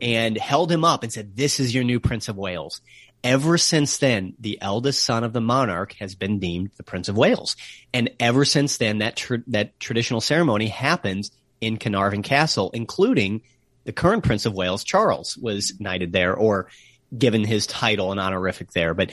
and 0.03 0.37
held 0.37 0.73
him 0.73 0.85
up 0.85 1.05
and 1.05 1.13
said, 1.13 1.37
this 1.37 1.61
is 1.61 1.73
your 1.73 1.85
new 1.85 2.01
Prince 2.01 2.29
of 2.29 2.37
Wales. 2.37 2.81
Ever 3.23 3.59
since 3.59 3.99
then, 3.99 4.35
the 4.39 4.59
eldest 4.63 5.05
son 5.05 5.25
of 5.25 5.33
the 5.33 5.41
monarch 5.43 5.93
has 5.95 6.15
been 6.15 6.39
deemed 6.39 6.71
the 6.77 6.83
Prince 6.83 7.09
of 7.09 7.17
Wales. 7.17 7.55
And 7.93 8.11
ever 8.19 8.45
since 8.45 8.79
then, 8.79 8.99
that, 8.99 9.17
tr- 9.17 9.37
that 9.49 9.79
traditional 9.79 10.21
ceremony 10.23 10.69
happens 10.69 11.31
in 11.61 11.77
Carnarvon 11.77 12.23
Castle, 12.23 12.71
including 12.73 13.43
the 13.85 13.93
current 13.93 14.25
Prince 14.25 14.47
of 14.47 14.55
Wales, 14.55 14.85
Charles, 14.85 15.37
was 15.37 15.79
knighted 15.79 16.13
there 16.13 16.35
or 16.35 16.69
given 17.17 17.45
his 17.45 17.67
title 17.67 18.11
and 18.11 18.19
honorific 18.21 18.73
there. 18.73 18.95
But 18.95 19.13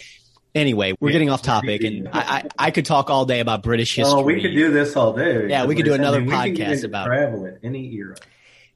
anyway, 0.55 0.93
we're 0.99 1.11
getting 1.11 1.29
off 1.29 1.41
topic 1.41 1.83
and 1.83 2.07
I, 2.07 2.19
I, 2.19 2.43
I 2.57 2.71
could 2.71 2.85
talk 2.85 3.09
all 3.09 3.25
day 3.25 3.41
about 3.41 3.63
British 3.63 3.95
history. 3.95 4.19
Oh, 4.19 4.23
we 4.23 4.41
could 4.41 4.53
do 4.55 4.71
this 4.71 4.95
all 4.95 5.13
day. 5.13 5.49
Yeah, 5.49 5.65
we 5.65 5.75
could 5.75 5.85
do 5.85 5.93
another 5.93 6.19
I 6.19 6.21
mean, 6.21 6.55
podcast 6.55 6.83
about- 6.85 7.07
travel 7.07 7.45
at 7.47 7.57
any 7.63 7.93
era. 7.95 8.15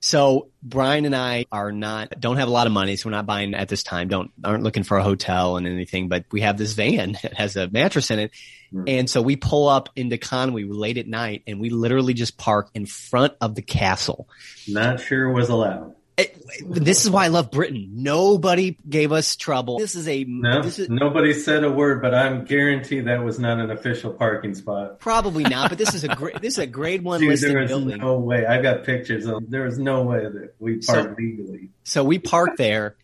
So 0.02 0.50
Brian 0.64 1.06
and 1.06 1.16
I 1.16 1.46
are 1.52 1.72
not, 1.72 2.20
don't 2.20 2.38
have 2.38 2.48
a 2.48 2.52
lot 2.52 2.66
of 2.66 2.74
money. 2.74 2.96
So 2.96 3.08
we're 3.08 3.16
not 3.16 3.28
buying 3.28 3.54
at 3.54 3.70
this 3.70 3.84
time. 3.84 4.08
Don't, 4.08 4.32
aren't 4.44 4.64
looking 4.64 4.82
for 4.82 4.98
a 4.98 5.04
hotel 5.04 5.58
and 5.58 5.68
anything, 5.68 6.08
but 6.08 6.26
we 6.32 6.42
have 6.42 6.58
this 6.58 6.74
van 6.74 7.18
that 7.24 7.36
has 7.36 7.56
a 7.56 7.70
mattress 7.70 8.10
in 8.10 8.18
it. 8.20 8.32
Hmm. 8.72 8.84
And 8.88 9.10
so 9.10 9.22
we 9.22 9.36
pull 9.36 9.70
up 9.70 9.90
into 9.96 10.18
Conwy 10.18 10.66
late 10.68 10.98
at 10.98 11.08
night 11.08 11.44
and 11.46 11.60
we 11.62 11.70
literally 11.70 12.16
just 12.16 12.38
park 12.38 12.70
in 12.74 12.88
front 12.88 13.34
of 13.40 13.54
the 13.54 13.62
castle. 13.62 14.28
Not 14.68 15.00
sure 15.02 15.30
was 15.32 15.50
allowed. 15.50 15.96
It- 16.18 16.38
this 16.70 17.04
is 17.06 17.10
why 17.10 17.26
I 17.26 17.28
love 17.30 17.50
Britain. 17.50 17.90
Nobody 17.94 18.78
gave 18.88 19.12
us 19.12 19.36
trouble. 19.36 19.80
This 19.80 19.96
is 19.96 20.08
a, 20.08 20.24
No, 20.26 20.62
this 20.62 20.78
is 20.78 20.90
nobody 20.90 21.34
said 21.34 21.64
a 21.64 21.72
word, 21.72 22.02
but 22.02 22.14
I'm 22.14 22.44
guaranteed 22.46 23.06
that 23.06 23.24
was 23.24 23.40
not 23.40 23.60
an 23.60 23.72
official 23.72 24.12
parking 24.14 24.54
spot. 24.54 25.00
probably 25.00 25.44
not, 25.44 25.70
but 25.70 25.78
this 25.78 25.94
is 25.94 26.04
a 26.04 26.10
great, 26.10 26.36
this 26.42 26.56
is 26.56 26.60
a 26.60 26.68
grade 26.68 27.04
one 27.04 27.22
Dude, 27.22 27.30
listed 27.30 27.52
there 27.52 27.62
was 27.62 27.70
building. 27.72 27.98
no 27.98 28.18
way. 28.20 28.46
I've 28.46 28.62
got 28.62 28.84
pictures 28.84 29.26
of. 29.26 29.50
There 29.50 29.64
was 29.64 29.80
no 29.80 30.04
way 30.04 30.20
that 30.24 30.54
we 30.60 30.82
So- 30.82 31.16
legally. 31.18 31.70
So 31.84 32.04
we 32.04 32.20
park 32.20 32.58
there 32.58 32.96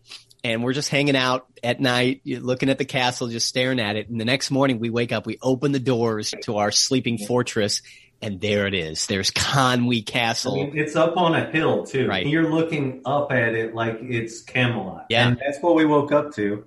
and 0.44 0.64
we're 0.64 0.74
just 0.74 0.90
hanging 0.90 1.16
out 1.16 1.48
at 1.64 1.80
night, 1.80 2.22
looking 2.26 2.70
at 2.70 2.78
the 2.78 2.86
castle, 2.86 3.28
just 3.28 3.48
staring 3.48 3.80
at 3.80 3.96
it. 3.96 4.10
And 4.10 4.20
the 4.20 4.26
next 4.26 4.52
morning 4.52 4.80
we 4.80 4.90
wake 4.90 5.12
up, 5.12 5.26
we 5.26 5.38
open 5.42 5.72
the 5.72 5.80
doors 5.80 6.34
to 6.44 6.58
our 6.58 6.72
sleeping 6.72 7.18
fortress 7.18 7.82
and 8.22 8.42
there 8.42 8.68
it 8.68 8.74
is. 8.74 9.06
There's 9.06 9.32
Conwy 9.32 10.00
I 10.00 10.12
Castle. 10.12 10.56
mean, 10.56 10.78
it's 10.78 10.96
up 10.96 11.18
on 11.18 11.36
a 11.36 11.50
hill 11.52 11.86
too. 11.86 12.08
Right. 12.08 12.26
You're 12.26 12.52
looking 12.52 13.02
up 13.06 13.32
at 13.32 13.54
it 13.54 13.76
like 13.76 14.00
it's 14.02 14.42
Camelot. 14.42 15.06
Yeah. 15.10 15.28
And 15.28 15.38
that's 15.38 15.60
what 15.62 15.76
we 15.76 15.86
woke 15.86 16.12
up 16.12 16.34
to. 16.36 16.66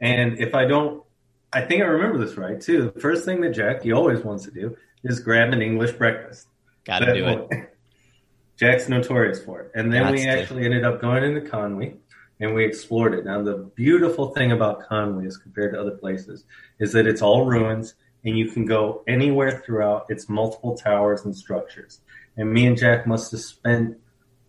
And 0.00 0.38
if 0.38 0.54
I 0.54 0.66
don't, 0.66 1.02
I 1.52 1.62
think 1.62 1.82
I 1.82 1.86
remember 1.86 2.18
this 2.24 2.36
right 2.36 2.60
too. 2.60 2.90
The 2.94 3.00
first 3.00 3.24
thing 3.24 3.40
that 3.42 3.50
Jack, 3.50 3.82
he 3.82 3.92
always 3.92 4.20
wants 4.20 4.44
to 4.44 4.50
do, 4.50 4.76
is 5.04 5.20
grab 5.20 5.52
an 5.52 5.62
English 5.62 5.92
breakfast. 5.92 6.46
Gotta 6.84 7.06
That 7.06 7.14
do 7.14 7.26
it. 7.26 7.74
Jack's 8.56 8.88
notorious 8.88 9.42
for 9.42 9.62
it. 9.62 9.72
And 9.74 9.92
then 9.92 10.12
we 10.12 10.18
to. 10.24 10.28
actually 10.28 10.64
ended 10.66 10.84
up 10.84 11.00
going 11.00 11.24
into 11.24 11.40
Conwy 11.40 11.96
and 12.40 12.54
we 12.54 12.64
explored 12.64 13.14
it. 13.14 13.24
Now, 13.24 13.42
the 13.42 13.70
beautiful 13.74 14.34
thing 14.34 14.52
about 14.52 14.86
Conwy 14.88 15.26
as 15.26 15.38
compared 15.38 15.72
to 15.72 15.80
other 15.80 15.92
places 15.92 16.44
is 16.78 16.92
that 16.92 17.06
it's 17.06 17.22
all 17.22 17.46
ruins 17.46 17.94
and 18.24 18.36
you 18.36 18.50
can 18.50 18.64
go 18.66 19.02
anywhere 19.06 19.62
throughout 19.64 20.06
its 20.08 20.28
multiple 20.28 20.76
towers 20.76 21.24
and 21.24 21.34
structures. 21.34 22.00
And 22.36 22.52
me 22.52 22.66
and 22.66 22.76
Jack 22.76 23.06
must 23.06 23.30
have 23.32 23.40
spent 23.40 23.98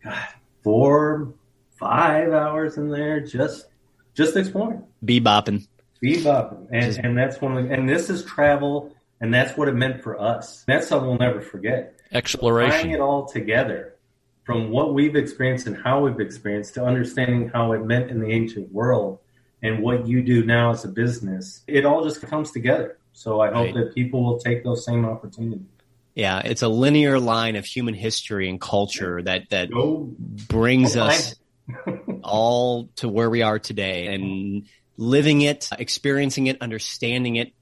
God, 0.04 0.28
four, 0.64 1.34
five 1.80 2.32
hours 2.32 2.78
in 2.78 2.90
there 2.90 3.20
just 3.20 3.68
just 4.14 4.36
exploring. 4.36 4.84
Bebopping. 5.06 5.68
Bebopping. 6.04 6.68
And, 6.72 6.84
Just- 6.84 7.00
and 7.00 7.18
that's 7.18 7.40
one 7.40 7.58
of 7.58 7.68
the, 7.68 7.74
and 7.74 7.88
this 7.88 8.10
is 8.10 8.24
travel 8.26 8.94
and 9.22 9.34
that's 9.34 9.56
what 9.56 9.68
it 9.68 9.76
meant 9.76 10.02
for 10.02 10.20
us. 10.20 10.64
That's 10.68 10.88
something 10.88 11.08
we'll 11.08 11.20
never 11.20 11.42
forget 11.42 12.00
Exploration, 12.12 12.72
tying 12.72 12.92
it 12.92 13.00
all 13.00 13.26
together 13.26 13.96
from 14.44 14.72
what 14.72 14.94
we've 14.94 15.16
experienced 15.16 15.68
and 15.68 15.78
how 15.78 16.04
we've 16.04 16.20
experienced 16.20 16.74
to 16.74 16.84
understanding 16.84 17.50
how 17.50 17.72
it 17.74 17.86
meant 17.86 18.10
in 18.10 18.20
the 18.20 18.32
ancient 18.32 18.72
world 18.72 19.20
and 19.62 19.82
what 19.82 20.08
you 20.08 20.24
do 20.24 20.44
now 20.44 20.72
as 20.72 20.84
a 20.84 20.88
business, 20.88 21.62
it 21.68 21.86
all 21.86 22.04
just 22.04 22.22
comes 22.24 22.52
together. 22.52 22.98
So 23.14 23.42
I 23.42 23.52
hope 23.52 23.74
that 23.76 23.94
people 23.94 24.24
will 24.24 24.40
take 24.40 24.64
those 24.64 24.86
same 24.86 25.06
opportunities. 25.06 25.68
Yeah. 26.16 26.40
It's 26.40 26.62
a 26.62 26.68
linear 26.68 27.20
line 27.20 27.56
of 27.56 27.66
human 27.66 27.94
history 27.94 28.50
and 28.50 28.60
culture 28.60 29.22
that, 29.22 29.50
that 29.50 29.72
Go 29.72 30.10
brings 30.18 30.96
go 30.96 31.04
us 31.04 31.36
all 32.24 32.90
to 32.98 33.08
where 33.08 33.30
we 33.30 33.42
are 33.42 33.60
today 33.60 34.08
and 34.14 34.68
living 34.98 35.42
it, 35.42 35.70
experiencing 35.78 36.48
it, 36.48 36.62
understanding 36.62 37.38
it 37.38 37.54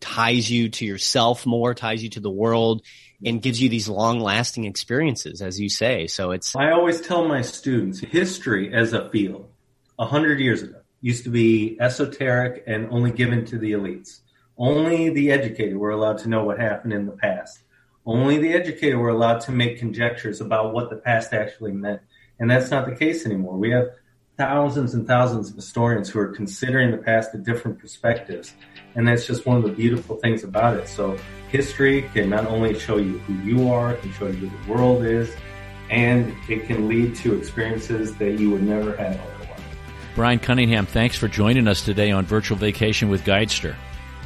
ties 0.00 0.50
you 0.50 0.68
to 0.68 0.84
yourself 0.84 1.46
more, 1.46 1.74
ties 1.74 2.02
you 2.02 2.10
to 2.10 2.20
the 2.20 2.30
world 2.30 2.82
and 3.24 3.40
gives 3.40 3.60
you 3.60 3.68
these 3.68 3.88
long 3.88 4.20
lasting 4.20 4.64
experiences, 4.64 5.40
as 5.40 5.58
you 5.58 5.68
say. 5.68 6.06
So 6.06 6.32
it's, 6.32 6.54
I 6.54 6.70
always 6.72 7.00
tell 7.00 7.26
my 7.26 7.42
students 7.42 8.00
history 8.00 8.74
as 8.74 8.92
a 8.92 9.08
field 9.10 9.48
a 9.98 10.04
hundred 10.04 10.38
years 10.40 10.62
ago 10.62 10.80
used 11.00 11.24
to 11.24 11.30
be 11.30 11.76
esoteric 11.80 12.64
and 12.66 12.88
only 12.90 13.10
given 13.10 13.44
to 13.46 13.58
the 13.58 13.72
elites. 13.72 14.20
Only 14.58 15.10
the 15.10 15.30
educated 15.30 15.76
were 15.76 15.90
allowed 15.90 16.18
to 16.18 16.28
know 16.28 16.44
what 16.44 16.58
happened 16.58 16.94
in 16.94 17.06
the 17.06 17.12
past. 17.12 17.60
Only 18.06 18.38
the 18.38 18.52
educated 18.54 18.96
were 18.96 19.10
allowed 19.10 19.40
to 19.42 19.52
make 19.52 19.78
conjectures 19.78 20.40
about 20.40 20.72
what 20.72 20.88
the 20.88 20.96
past 20.96 21.34
actually 21.34 21.72
meant. 21.72 22.00
And 22.38 22.50
that's 22.50 22.70
not 22.70 22.86
the 22.86 22.94
case 22.94 23.26
anymore. 23.26 23.58
We 23.58 23.70
have 23.72 23.90
thousands 24.38 24.94
and 24.94 25.06
thousands 25.06 25.50
of 25.50 25.56
historians 25.56 26.08
who 26.08 26.20
are 26.20 26.28
considering 26.28 26.90
the 26.90 26.98
past 26.98 27.34
at 27.34 27.42
different 27.44 27.78
perspectives. 27.78 28.54
And 28.94 29.06
that's 29.06 29.26
just 29.26 29.46
one 29.46 29.56
of 29.56 29.62
the 29.62 29.72
beautiful 29.72 30.16
things 30.16 30.44
about 30.44 30.76
it. 30.76 30.88
So 30.88 31.18
history 31.50 32.02
can 32.14 32.30
not 32.30 32.46
only 32.46 32.78
show 32.78 32.96
you 32.96 33.18
who 33.20 33.34
you 33.42 33.70
are, 33.70 33.92
it 33.92 34.00
can 34.02 34.12
show 34.12 34.26
you 34.26 34.48
who 34.48 34.64
the 34.64 34.72
world 34.72 35.04
is, 35.04 35.34
and 35.90 36.34
it 36.48 36.66
can 36.66 36.88
lead 36.88 37.14
to 37.16 37.36
experiences 37.36 38.14
that 38.16 38.38
you 38.38 38.50
would 38.50 38.62
never 38.62 38.96
have 38.96 39.20
otherwise. 39.20 39.60
Brian 40.14 40.38
Cunningham, 40.38 40.86
thanks 40.86 41.16
for 41.16 41.28
joining 41.28 41.68
us 41.68 41.84
today 41.84 42.10
on 42.10 42.24
Virtual 42.24 42.56
Vacation 42.56 43.08
with 43.08 43.24
Guidester. 43.24 43.74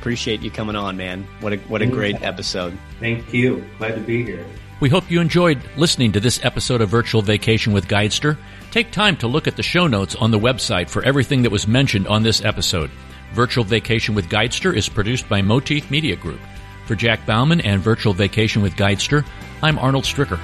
Appreciate 0.00 0.40
you 0.40 0.50
coming 0.50 0.76
on, 0.76 0.96
man. 0.96 1.26
What 1.40 1.52
a 1.52 1.58
what 1.58 1.82
a 1.82 1.86
great 1.86 2.22
episode. 2.22 2.76
Thank 3.00 3.34
you. 3.34 3.62
Glad 3.76 3.96
to 3.96 4.00
be 4.00 4.24
here. 4.24 4.46
We 4.80 4.88
hope 4.88 5.10
you 5.10 5.20
enjoyed 5.20 5.60
listening 5.76 6.12
to 6.12 6.20
this 6.20 6.42
episode 6.42 6.80
of 6.80 6.88
Virtual 6.88 7.20
Vacation 7.20 7.74
with 7.74 7.86
Guidester. 7.86 8.38
Take 8.70 8.92
time 8.92 9.18
to 9.18 9.26
look 9.26 9.46
at 9.46 9.56
the 9.56 9.62
show 9.62 9.86
notes 9.86 10.14
on 10.14 10.30
the 10.30 10.38
website 10.38 10.88
for 10.88 11.02
everything 11.02 11.42
that 11.42 11.52
was 11.52 11.68
mentioned 11.68 12.08
on 12.08 12.22
this 12.22 12.42
episode. 12.42 12.90
Virtual 13.34 13.62
Vacation 13.62 14.14
with 14.14 14.30
Guidester 14.30 14.74
is 14.74 14.88
produced 14.88 15.28
by 15.28 15.42
Motif 15.42 15.90
Media 15.90 16.16
Group. 16.16 16.40
For 16.86 16.94
Jack 16.94 17.26
Bauman 17.26 17.60
and 17.60 17.82
Virtual 17.82 18.14
Vacation 18.14 18.62
with 18.62 18.74
Guidester, 18.76 19.26
I'm 19.62 19.78
Arnold 19.78 20.04
Stricker. 20.04 20.40